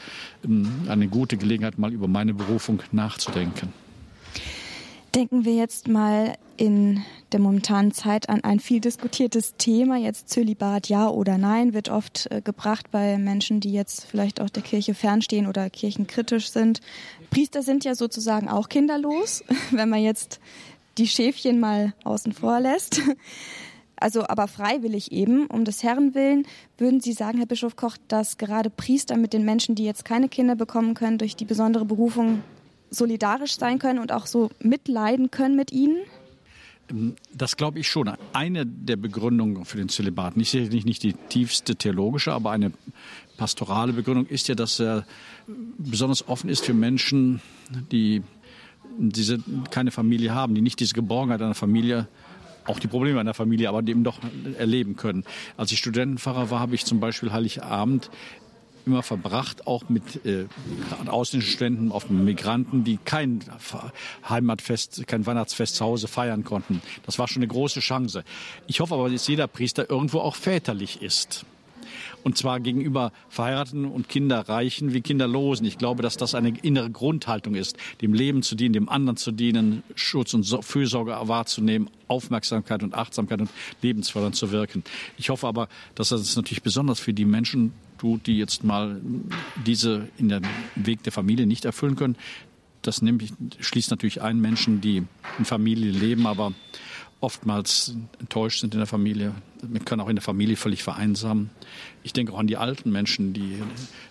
[0.45, 3.73] ähm, eine gute Gelegenheit, mal über meine Berufung nachzudenken.
[5.15, 7.03] Denken wir jetzt mal in
[7.33, 9.97] der momentanen Zeit an ein viel diskutiertes Thema.
[9.97, 14.51] Jetzt Zölibat, ja oder nein, wird oft äh, gebracht bei Menschen, die jetzt vielleicht auch
[14.51, 16.81] der Kirche fernstehen oder kirchenkritisch sind.
[17.31, 20.41] Priester sind ja sozusagen auch kinderlos, wenn man jetzt
[20.99, 23.01] die Schäfchen mal außen vor lässt.
[24.01, 26.47] Also aber freiwillig eben, um des Herren willen.
[26.77, 30.29] Würden Sie sagen, Herr Bischof Koch, dass gerade Priester mit den Menschen, die jetzt keine
[30.29, 32.43] Kinder bekommen können, durch die besondere Berufung
[32.91, 35.97] solidarisch sein können und auch so mitleiden können mit ihnen?
[36.91, 38.09] Ähm, das glaube ich schon.
[38.33, 42.73] Eine der Begründungen für den Zölibat, nicht sicherlich nicht die tiefste theologische, aber eine
[43.37, 45.05] pastorale Begründung ist ja, dass er
[45.79, 47.41] besonders offen ist für Menschen,
[47.91, 48.23] die
[48.99, 49.39] diese
[49.71, 52.09] keine Familie haben, die nicht diese Geborgenheit einer Familie
[52.67, 54.19] auch die Probleme einer Familie, aber eben doch
[54.59, 55.25] erleben können.
[55.57, 58.11] Als ich Studentenpfarrer war, habe ich zum Beispiel Heiligabend
[58.89, 60.47] immer verbracht, auch mit äh,
[61.07, 63.41] ausländischen Studenten, oft Migranten, die kein
[64.29, 66.81] Heimatfest, kein Weihnachtsfest zu Hause feiern konnten.
[67.05, 68.25] Das war schon eine große Chance.
[68.67, 71.45] Ich hoffe aber, dass jeder Priester irgendwo auch väterlich ist.
[72.25, 75.67] Und zwar gegenüber Verheirateten und Kinderreichen wie Kinderlosen.
[75.67, 79.33] Ich glaube, dass das eine innere Grundhaltung ist, dem Leben zu dienen, dem anderen zu
[79.33, 83.51] dienen, Schutz und Fürsorge wahrzunehmen, Aufmerksamkeit und Achtsamkeit und
[83.83, 84.83] lebensfördernd zu wirken.
[85.17, 89.01] Ich hoffe aber, dass das natürlich besonders für die Menschen tut, die jetzt mal
[89.67, 90.43] diese in dem
[90.75, 92.17] Weg der Familie nicht erfüllen können.
[92.83, 95.03] Das nämlich, schließt natürlich ein Menschen, die
[95.39, 96.53] in Familie leben, aber
[97.21, 99.35] oftmals enttäuscht sind in der Familie.
[99.69, 101.51] Man kann auch in der Familie völlig vereinsamen.
[102.05, 103.63] Ich denke auch an die alten Menschen, die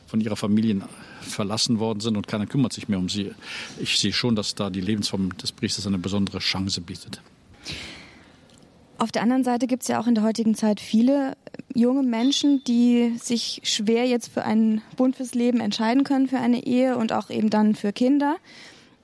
[0.07, 0.81] von ihrer Familie
[1.21, 3.33] verlassen worden sind und keiner kümmert sich mehr um sie.
[3.79, 7.21] Ich sehe schon, dass da die Lebensform des Priesters eine besondere Chance bietet.
[8.97, 11.37] Auf der anderen Seite gibt es ja auch in der heutigen Zeit viele
[11.75, 16.65] junge Menschen, die sich schwer jetzt für ein Bund fürs Leben entscheiden können, für eine
[16.65, 18.37] Ehe und auch eben dann für Kinder.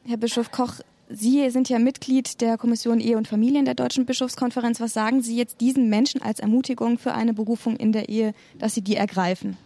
[0.05, 4.05] Herr Bischof Koch, Sie sind ja Mitglied der Kommission Ehe und Familie in der Deutschen
[4.05, 4.79] Bischofskonferenz.
[4.79, 8.73] Was sagen Sie jetzt diesen Menschen als Ermutigung für eine Berufung in der Ehe, dass
[8.73, 9.57] sie die ergreifen?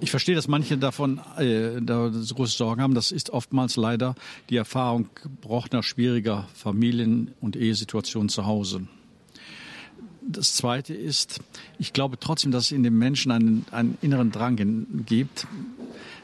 [0.00, 2.94] Ich verstehe, dass manche davon äh, da große Sorgen haben.
[2.94, 4.16] Das ist oftmals leider
[4.50, 8.88] die Erfahrung gebrochener, schwieriger Familien- und Ehesituationen zu Hause.
[10.20, 11.40] Das Zweite ist,
[11.78, 15.46] ich glaube trotzdem, dass es in dem Menschen einen, einen inneren Drang gibt,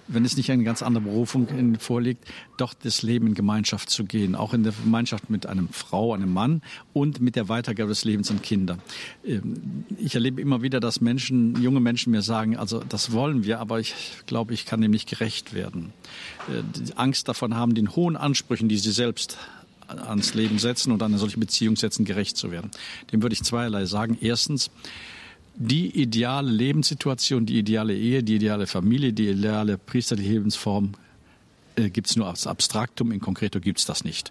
[0.08, 2.24] wenn es nicht eine ganz andere Berufung vorliegt,
[2.56, 6.32] doch das Leben in Gemeinschaft zu gehen, auch in der Gemeinschaft mit einem Frau, einem
[6.32, 6.62] Mann
[6.92, 8.78] und mit der Weitergabe des Lebens an Kinder.
[9.24, 13.60] Ähm, ich erlebe immer wieder, dass Menschen, junge Menschen mir sagen, also das wollen wir,
[13.60, 13.94] aber ich
[14.26, 15.92] glaube, ich kann dem nicht gerecht werden.
[16.48, 19.38] Äh, die Angst davon haben, den hohen Ansprüchen, die sie selbst
[19.88, 22.70] ans Leben setzen und an eine solche Beziehung setzen, gerecht zu werden.
[23.12, 24.16] Dem würde ich zweierlei sagen.
[24.20, 24.70] Erstens,
[25.56, 30.92] die ideale Lebenssituation, die ideale Ehe, die ideale Familie, die ideale priesterliche Lebensform
[31.76, 34.30] äh, gibt es nur als Abstraktum, in Konkreto gibt es das nicht.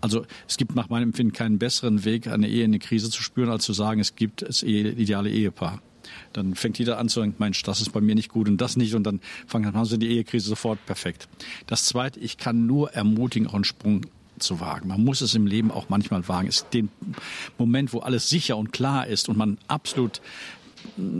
[0.00, 3.22] Also es gibt nach meinem Empfinden keinen besseren Weg, eine Ehe in eine Krise zu
[3.22, 5.80] spüren, als zu sagen, es gibt das ideale Ehepaar.
[6.32, 8.76] Dann fängt jeder an zu denken, Mensch, das ist bei mir nicht gut und das
[8.76, 11.28] nicht und dann fangen dann sie die Ehekrise sofort perfekt.
[11.66, 14.02] Das Zweite, ich kann nur ermutigen, auch einen Sprung
[14.42, 14.88] zu wagen.
[14.88, 16.48] Man muss es im Leben auch manchmal wagen.
[16.48, 16.88] Es ist den
[17.58, 20.20] Moment, wo alles sicher und klar ist und man absolut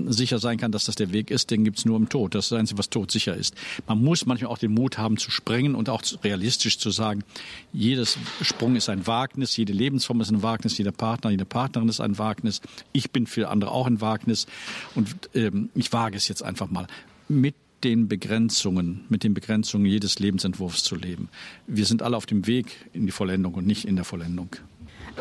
[0.08, 2.34] sicher sein kann, dass das der Weg ist, den gibt es nur im Tod.
[2.34, 3.54] Das ist das Einzige, was tot sicher ist.
[3.86, 7.24] Man muss manchmal auch den Mut haben zu sprengen und auch realistisch zu sagen,
[7.72, 12.00] jedes Sprung ist ein Wagnis, jede Lebensform ist ein Wagnis, jeder Partner, jede Partnerin ist
[12.00, 12.60] ein Wagnis.
[12.92, 14.46] Ich bin für andere auch ein Wagnis
[14.94, 16.86] und ähm, ich wage es jetzt einfach mal
[17.28, 17.54] mit
[17.86, 21.28] den Begrenzungen, mit den Begrenzungen jedes Lebensentwurfs zu leben.
[21.68, 24.48] Wir sind alle auf dem Weg in die Vollendung und nicht in der Vollendung.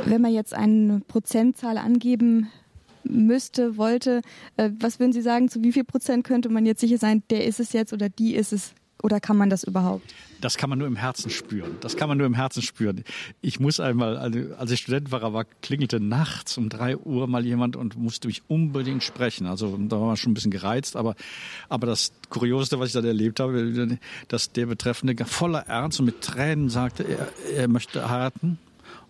[0.06, 2.48] Wenn man jetzt eine Prozentzahl angeben
[3.04, 4.22] müsste, wollte,
[4.58, 7.46] äh, was würden Sie sagen, zu wie viel Prozent könnte man jetzt sicher sein, der
[7.46, 8.74] ist es jetzt oder die ist es?
[9.04, 10.14] Oder kann man das überhaupt?
[10.42, 11.78] Das kann man nur im Herzen spüren.
[11.82, 13.04] Das kann man nur im Herzen spüren.
[13.42, 14.18] Ich muss einmal,
[14.58, 19.04] als ich Studentenfahrer war, klingelte nachts um drei Uhr mal jemand und musste mich unbedingt
[19.04, 19.48] sprechen.
[19.48, 21.16] Also da war man schon ein bisschen gereizt, aber,
[21.70, 23.98] aber das Kurioseste, was ich dann erlebt habe,
[24.28, 28.58] dass der Betreffende voller Ernst und mit Tränen sagte, er, er möchte heiraten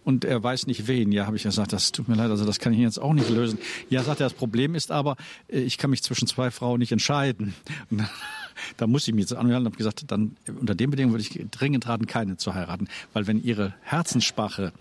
[0.06, 1.12] und er weiß nicht wen.
[1.12, 3.30] Ja, habe ich gesagt, das tut mir leid, also das kann ich jetzt auch nicht
[3.30, 3.58] lösen.
[3.90, 5.18] Ja, sagt er, das Problem ist aber,
[5.50, 7.56] äh, ich kann mich zwischen zwei Frauen nicht entscheiden.
[8.78, 11.44] da muss ich mich jetzt anhören und habe gesagt, dann unter den Bedingungen würde ich
[11.50, 14.74] dringend raten, keine zu heiraten, weil wenn ihre Herzenssprache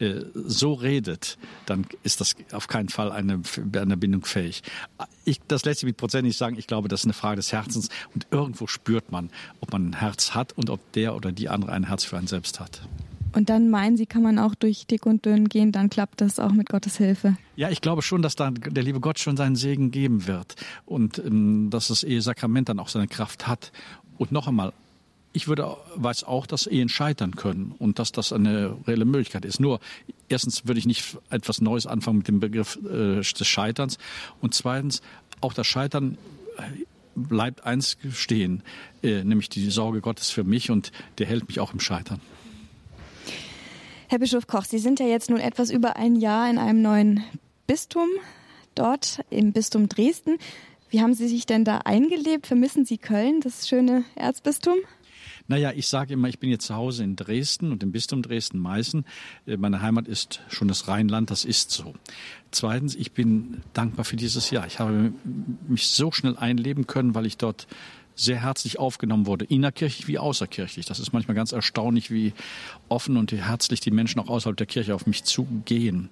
[0.00, 3.40] äh, so redet, dann ist das auf keinen Fall eine,
[3.76, 4.64] eine Bindung fähig.
[5.24, 6.58] Ich, das lässt sich mit Prozent nicht sagen.
[6.58, 9.30] Ich glaube, das ist eine Frage des Herzens und irgendwo spürt man,
[9.60, 12.26] ob man ein Herz hat und ob der oder die andere ein Herz für einen
[12.26, 12.82] selbst hat.
[13.34, 16.38] Und dann meinen Sie, kann man auch durch dick und dünn gehen, dann klappt das
[16.38, 17.36] auch mit Gottes Hilfe.
[17.56, 21.18] Ja, ich glaube schon, dass da der liebe Gott schon seinen Segen geben wird und
[21.18, 23.72] ähm, dass das Ehesakrament dann auch seine Kraft hat.
[24.18, 24.72] Und noch einmal,
[25.32, 29.60] ich würde, weiß auch, dass Ehen scheitern können und dass das eine reelle Möglichkeit ist.
[29.60, 29.80] Nur,
[30.28, 33.98] erstens würde ich nicht etwas Neues anfangen mit dem Begriff äh, des Scheiterns.
[34.40, 35.00] Und zweitens,
[35.40, 36.18] auch das Scheitern
[36.58, 36.62] äh,
[37.14, 38.62] bleibt eins stehen,
[39.02, 42.20] äh, nämlich die Sorge Gottes für mich und der hält mich auch im Scheitern.
[44.12, 47.24] Herr Bischof Koch, Sie sind ja jetzt nun etwas über ein Jahr in einem neuen
[47.66, 48.08] Bistum,
[48.74, 50.36] dort im Bistum Dresden.
[50.90, 52.46] Wie haben Sie sich denn da eingelebt?
[52.46, 54.74] Vermissen Sie Köln, das schöne Erzbistum?
[55.48, 59.06] Naja, ich sage immer, ich bin jetzt zu Hause in Dresden und im Bistum Dresden-Meißen.
[59.46, 61.94] Äh, meine Heimat ist schon das Rheinland, das ist so.
[62.50, 64.66] Zweitens, ich bin dankbar für dieses Jahr.
[64.66, 65.14] Ich habe
[65.68, 67.66] mich so schnell einleben können, weil ich dort
[68.14, 70.86] sehr herzlich aufgenommen wurde, innerkirchlich wie außerkirchlich.
[70.86, 72.32] Das ist manchmal ganz erstaunlich, wie
[72.88, 76.10] offen und herzlich die Menschen auch außerhalb der Kirche auf mich zugehen.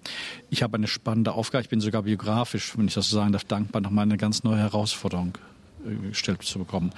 [0.51, 1.63] Ich habe eine spannende Aufgabe.
[1.63, 4.59] Ich bin sogar biografisch, wenn ich das so sagen darf, dankbar, nochmal eine ganz neue
[4.59, 5.37] Herausforderung
[5.87, 6.93] äh, gestellt zu bekommen.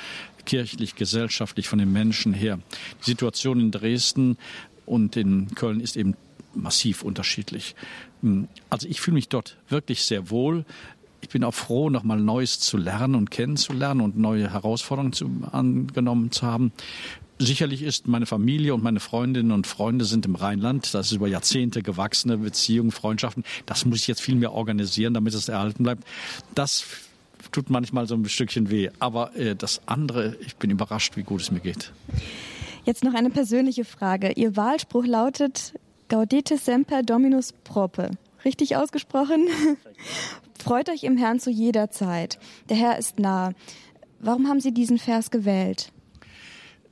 [0.44, 2.58] Kirchlich, gesellschaftlich, von den Menschen her.
[3.00, 4.38] Die Situation in Dresden
[4.86, 6.16] und in Köln ist eben
[6.54, 7.74] massiv unterschiedlich.
[8.22, 10.64] Hm, also ich fühle mich dort wirklich sehr wohl.
[11.22, 16.32] Ich bin auch froh, nochmal Neues zu lernen und kennenzulernen und neue Herausforderungen zu, angenommen
[16.32, 16.72] zu haben.
[17.38, 20.92] Sicherlich ist meine Familie und meine Freundinnen und Freunde sind im Rheinland.
[20.94, 23.44] Das ist über Jahrzehnte gewachsene Beziehungen, Freundschaften.
[23.66, 26.04] Das muss ich jetzt viel mehr organisieren, damit es erhalten bleibt.
[26.54, 26.84] Das
[27.52, 28.90] tut manchmal so ein Stückchen weh.
[28.98, 31.92] Aber äh, das andere, ich bin überrascht, wie gut es mir geht.
[32.84, 34.32] Jetzt noch eine persönliche Frage.
[34.32, 35.74] Ihr Wahlspruch lautet
[36.08, 38.10] Gaudete semper Dominus prope.
[38.44, 39.48] Richtig ausgesprochen?
[40.58, 42.38] Freut euch im Herrn zu jeder Zeit.
[42.68, 43.52] Der Herr ist nah.
[44.20, 45.92] Warum haben Sie diesen Vers gewählt?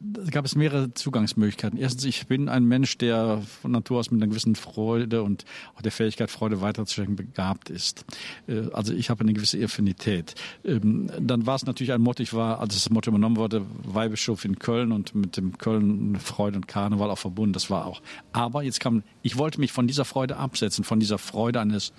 [0.02, 1.78] Da gab es mehrere Zugangsmöglichkeiten.
[1.78, 5.44] Erstens, ich bin ein Mensch, der von Natur aus mit einer gewissen Freude und
[5.76, 8.06] auch der Fähigkeit, Freude weiterzuschenken, begabt ist.
[8.48, 10.34] Äh, also ich habe eine gewisse Affinität.
[10.64, 14.46] Ähm, dann war es natürlich ein Motto, ich war, als das Motto übernommen wurde, Weihbischof
[14.46, 17.52] in Köln und mit dem Köln Freude und Karneval auch verbunden.
[17.52, 18.00] Das war auch.
[18.32, 21.92] Aber jetzt kam, ich wollte mich von dieser Freude absetzen, von dieser Freude eines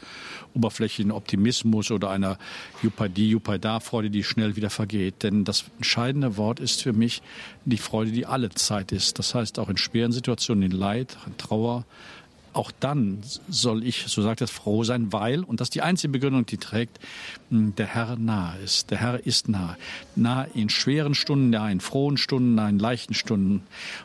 [0.56, 2.40] oberflächlichen Optimismus oder einer
[2.82, 5.22] Juppadi, Juppada-Freude, die schnell wieder vergeht.
[5.22, 7.22] Denn das entscheidende Wort ist für mich
[7.66, 9.20] die Freude, die alle Zeit ist.
[9.20, 11.86] Das heißt, auch in schweren Situationen, in Leid, in Trauer,
[12.54, 16.12] auch dann soll ich, so sagt es, froh sein, weil, und das ist die einzige
[16.12, 17.00] Begründung, die trägt,
[17.50, 18.92] hm, der Herr nahe ist.
[18.92, 19.78] Der Herr ist nahe.
[20.16, 23.64] Nahe in schweren Stunden, nahe in frohen Stunden, nahe in leichten Stunden.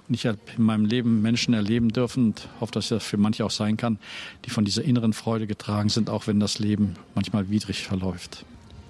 [0.08, 3.44] Und ich habe in meinem Leben Menschen erleben dürfen und hoffe, dass das für manche
[3.44, 3.98] auch sein kann,
[4.44, 8.44] die von dieser inneren Freude getragen sind, auch wenn das Leben manchmal widrig verläuft.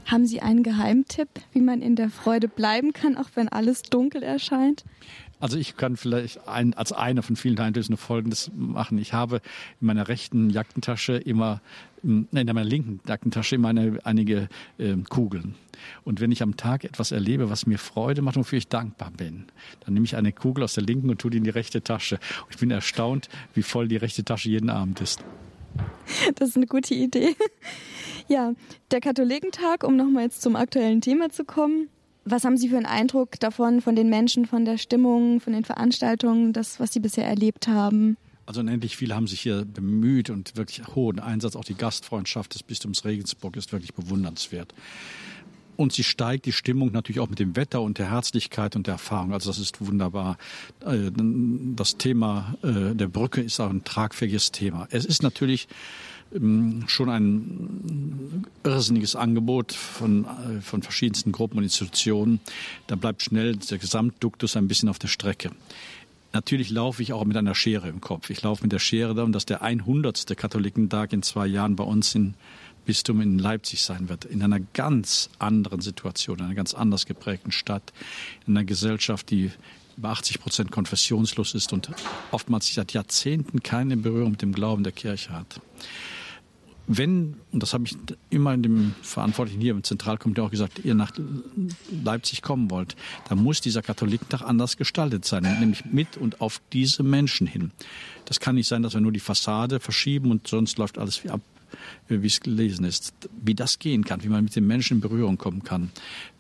[0.07, 4.23] Haben Sie einen Geheimtipp, wie man in der Freude bleiben kann, auch wenn alles dunkel
[4.23, 4.85] erscheint?
[5.41, 8.99] Also ich kann vielleicht ein, als eine von vielen Einlösungen Folgendes machen.
[8.99, 9.43] Ich habe
[9.81, 11.61] in meiner rechten Jackentasche immer,
[12.03, 15.57] in meiner linken Jackentasche immer eine, einige äh, Kugeln.
[16.05, 19.11] Und wenn ich am Tag etwas erlebe, was mir Freude macht und wofür ich dankbar
[19.11, 19.47] bin,
[19.85, 22.15] dann nehme ich eine Kugel aus der linken und tue die in die rechte Tasche.
[22.45, 25.23] Und ich bin erstaunt, wie voll die rechte Tasche jeden Abend ist.
[26.36, 27.36] Das ist eine gute Idee.
[28.28, 28.55] Ja,
[28.90, 31.89] der Katholikentag, um nochmal jetzt zum aktuellen Thema zu kommen.
[32.24, 35.65] Was haben Sie für einen Eindruck davon, von den Menschen, von der Stimmung, von den
[35.65, 38.16] Veranstaltungen, das, was Sie bisher erlebt haben?
[38.47, 41.55] Also unendlich viele haben sich hier bemüht und wirklich hohen Einsatz.
[41.55, 44.74] Auch die Gastfreundschaft des Bistums Regensburg ist wirklich bewundernswert.
[45.77, 48.94] Und sie steigt die Stimmung natürlich auch mit dem Wetter und der Herzlichkeit und der
[48.94, 49.32] Erfahrung.
[49.32, 50.39] Also das ist wunderbar.
[50.81, 51.11] Äh,
[51.77, 54.89] das Thema äh, der Brücke ist auch ein tragfähiges Thema.
[54.90, 55.69] Es ist natürlich
[56.35, 62.40] ähm, schon ein irrsinniges Angebot von, äh, von verschiedensten Gruppen und Institutionen.
[62.86, 65.51] Da bleibt schnell der Gesamtduktus ein bisschen auf der Strecke.
[66.32, 68.28] Natürlich laufe ich auch mit einer Schere im Kopf.
[68.31, 70.36] Ich laufe mit der Schere da und dass der 100.
[70.36, 72.35] Katholikentag in zwei Jahren bei uns in
[72.86, 77.52] Bistum in Leipzig sein wird, in einer ganz anderen Situation, in einer ganz anders geprägten
[77.52, 77.92] Stadt,
[78.46, 79.50] in einer Gesellschaft, die
[79.96, 81.90] über 80 Prozent konfessionslos ist und
[82.30, 85.60] oftmals seit Jahrzehnten keine Berührung mit dem Glauben der Kirche hat.
[86.88, 87.96] Wenn, und das habe ich
[88.30, 91.10] immer in dem Verantwortlichen hier im Zentralkomitee auch gesagt, ihr nach
[92.04, 92.94] Leipzig kommen wollt,
[93.28, 97.72] dann muss dieser Katholikentag anders gestaltet sein, nämlich mit und auf diese Menschen hin.
[98.26, 101.30] Das kann nicht sein, dass wir nur die Fassade verschieben und sonst läuft alles wie
[101.30, 101.40] ab
[102.09, 103.12] wie es gelesen ist,
[103.43, 105.90] wie das gehen kann, wie man mit den Menschen in Berührung kommen kann,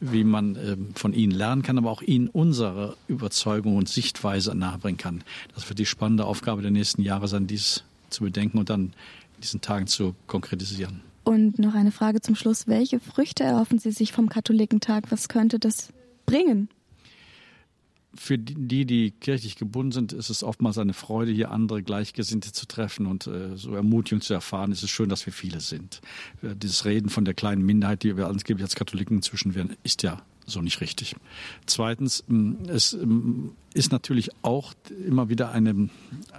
[0.00, 4.98] wie man äh, von ihnen lernen kann, aber auch ihnen unsere Überzeugung und Sichtweise nahebringen
[4.98, 5.24] kann.
[5.54, 8.92] Das wird die spannende Aufgabe der nächsten Jahre sein, dies zu bedenken und dann
[9.36, 11.00] in diesen Tagen zu konkretisieren.
[11.24, 12.68] Und noch eine Frage zum Schluss.
[12.68, 15.10] Welche Früchte erhoffen Sie sich vom Katholikentag?
[15.10, 15.92] Was könnte das
[16.24, 16.68] bringen?
[18.16, 22.66] Für die, die kirchlich gebunden sind, ist es oftmals eine Freude, hier andere Gleichgesinnte zu
[22.66, 24.72] treffen und äh, so Ermutigung zu erfahren.
[24.72, 26.00] Es ist schön, dass wir viele sind.
[26.42, 30.02] Äh, dieses Reden von der kleinen Minderheit, die wir angeblich als Katholiken inzwischen werden, ist
[30.02, 31.16] ja so nicht richtig.
[31.66, 34.72] Zweitens, ähm, es ähm, ist natürlich auch
[35.06, 35.90] immer wieder eine,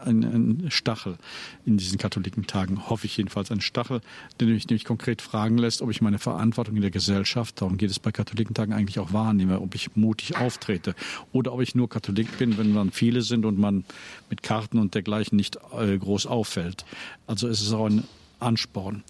[0.03, 1.17] ein, ein Stachel
[1.65, 4.01] in diesen Katholikentagen, hoffe ich jedenfalls, ein Stachel,
[4.39, 7.91] der mich nämlich konkret fragen lässt, ob ich meine Verantwortung in der Gesellschaft, darum geht
[7.91, 10.95] es bei Katholikentagen eigentlich auch wahrnehme, ob ich mutig auftrete
[11.31, 13.85] oder ob ich nur Katholik bin, wenn man viele sind und man
[14.29, 16.85] mit Karten und dergleichen nicht äh, groß auffällt.
[17.27, 18.03] Also es ist auch ein
[18.39, 19.03] Ansporn.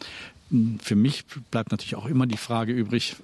[0.79, 3.17] Für mich bleibt natürlich auch immer die Frage übrig,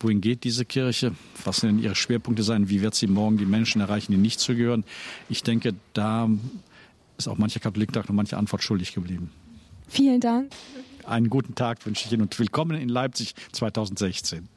[0.00, 1.12] wohin geht diese Kirche?
[1.44, 2.68] Was werden ihre Schwerpunkte sein?
[2.68, 4.84] Wie wird sie morgen die Menschen erreichen, die nicht zugehören?
[5.28, 6.28] Ich denke, da
[7.18, 9.30] ist auch mancher Katholiktag noch manche Antwort schuldig geblieben.
[9.88, 10.50] Vielen Dank.
[11.04, 14.48] Einen guten Tag wünsche ich Ihnen und willkommen in Leipzig 2016.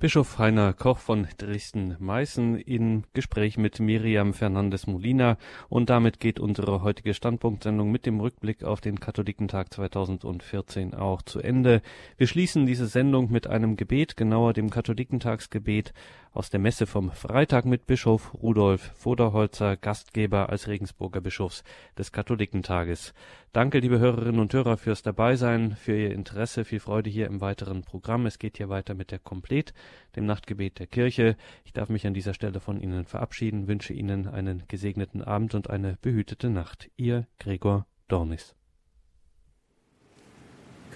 [0.00, 5.38] Bischof Heiner Koch von Dresden-Meißen im Gespräch mit Miriam Fernandes Molina.
[5.68, 11.38] Und damit geht unsere heutige Standpunktsendung mit dem Rückblick auf den Katholikentag 2014 auch zu
[11.38, 11.80] Ende.
[12.18, 15.94] Wir schließen diese Sendung mit einem Gebet, genauer dem Katholikentagsgebet
[16.34, 21.62] aus der Messe vom Freitag mit Bischof Rudolf Voderholzer, Gastgeber als Regensburger Bischofs
[21.96, 23.14] des Katholikentages.
[23.52, 27.82] Danke, liebe Hörerinnen und Hörer, fürs Dabeisein, für Ihr Interesse, viel Freude hier im weiteren
[27.82, 28.26] Programm.
[28.26, 29.72] Es geht hier weiter mit der Komplet,
[30.16, 31.36] dem Nachtgebet der Kirche.
[31.64, 35.70] Ich darf mich an dieser Stelle von Ihnen verabschieden, wünsche Ihnen einen gesegneten Abend und
[35.70, 36.90] eine behütete Nacht.
[36.96, 38.56] Ihr Gregor Dornis.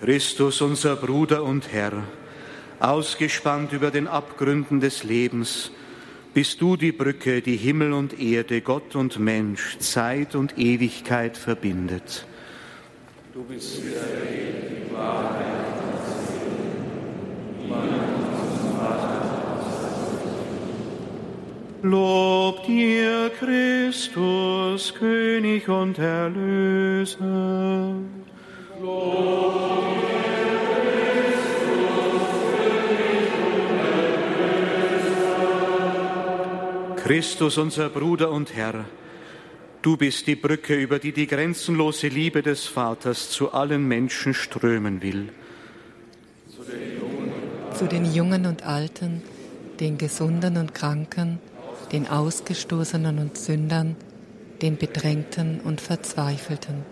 [0.01, 2.05] Christus, unser Bruder und Herr,
[2.81, 5.71] ausgespannt über den Abgründen des Lebens,
[6.35, 12.27] bist du die Brücke, die Himmel und Erde, Gott und Mensch, Zeit und Ewigkeit verbindet.
[13.35, 15.59] Du bist der Weg, die Wahrheit,
[21.83, 27.95] Lob dir, Christus, König und Erlöser.
[28.83, 29.59] Lob
[37.09, 38.85] Christus, unser Bruder und Herr,
[39.81, 45.01] du bist die Brücke, über die die grenzenlose Liebe des Vaters zu allen Menschen strömen
[45.01, 45.31] will.
[47.73, 49.23] Zu den Jungen und Alten,
[49.81, 51.39] den Gesunden und Kranken,
[51.93, 53.97] den Ausgestoßenen und Sündern,
[54.61, 56.85] den Bedrängten und Verzweifelten.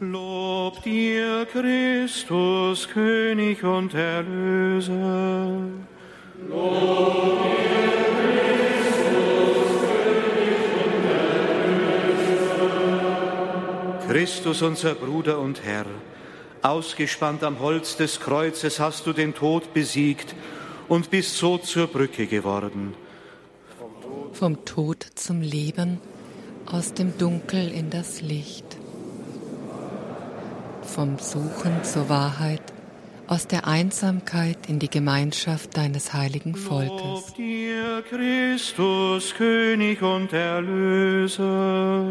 [0.00, 5.48] Lob dir, Christus, König und Erlöser.
[6.46, 8.55] Lob dir, Christus,
[14.62, 15.86] unser Bruder und Herr,
[16.62, 20.34] ausgespannt am Holz des Kreuzes hast du den Tod besiegt
[20.88, 22.94] und bist so zur Brücke geworden.
[24.32, 26.00] Vom Tod zum Leben,
[26.66, 28.76] aus dem Dunkel in das Licht.
[30.82, 32.62] Vom Suchen zur Wahrheit,
[33.26, 37.02] aus der Einsamkeit in die Gemeinschaft deines heiligen Volkes.
[37.02, 42.04] Lob dir, Christus, König und Erlöser.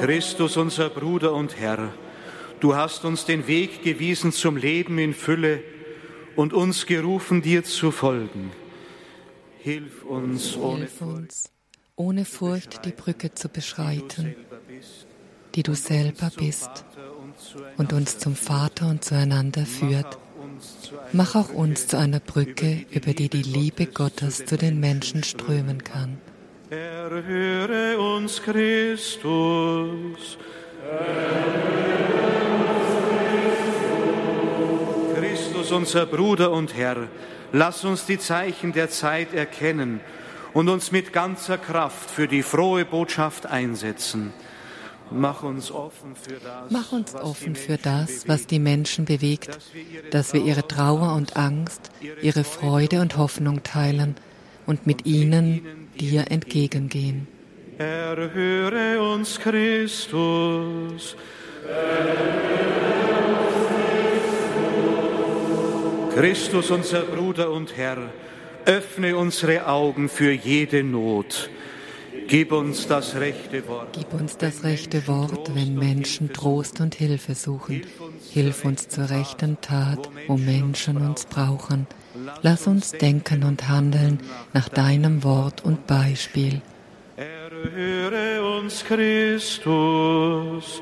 [0.00, 1.92] Christus, unser Bruder und Herr,
[2.60, 5.62] du hast uns den Weg gewiesen zum Leben in Fülle
[6.36, 8.50] und uns gerufen, dir zu folgen.
[9.58, 11.50] Hilf uns, ohne, Hilf uns,
[11.96, 14.34] ohne Furcht die Brücke zu beschreiten,
[15.54, 16.86] die du selber bist
[17.76, 20.18] und uns zum Vater und zueinander führt.
[21.12, 25.84] Mach auch uns zu einer Brücke, über die die Liebe Gottes zu den Menschen strömen
[25.84, 26.18] kann.
[26.70, 30.38] Erhöre uns, Christus.
[35.14, 37.08] Christus, unser Bruder und Herr,
[37.52, 40.00] lass uns die Zeichen der Zeit erkennen
[40.52, 44.32] und uns mit ganzer Kraft für die frohe Botschaft einsetzen.
[45.10, 49.58] Mach uns offen für das, Mach uns offen für das, was die Menschen bewegt,
[50.10, 51.90] dass wir ihre Trauer und Angst,
[52.22, 54.16] ihre Freude und Hoffnung teilen
[54.66, 57.26] und mit ihnen dir entgegengehen.
[57.78, 61.16] Erhöre uns, Christus.
[66.14, 67.98] Christus, unser Bruder und Herr,
[68.66, 71.48] öffne unsere Augen für jede Not.
[72.30, 73.88] Gib uns das rechte Wort.
[73.92, 77.82] Gib uns das rechte Wort, wenn Menschen Trost und Hilfe suchen.
[78.30, 81.88] Hilf uns zur rechten Tat, wo Menschen uns brauchen.
[82.42, 84.20] Lass uns denken und handeln
[84.52, 86.62] nach deinem Wort und Beispiel.
[87.16, 90.80] Erhöre uns, Christus.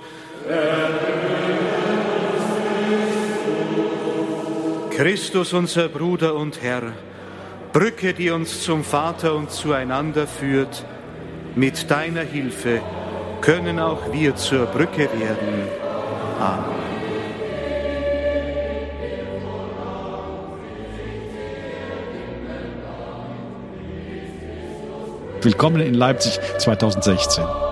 [4.91, 6.93] Christus, unser Bruder und Herr,
[7.73, 10.85] Brücke, die uns zum Vater und zueinander führt,
[11.55, 12.81] mit deiner Hilfe
[13.41, 15.69] können auch wir zur Brücke werden.
[16.41, 16.79] Amen.
[25.41, 27.68] Willkommen in Leipzig 2016.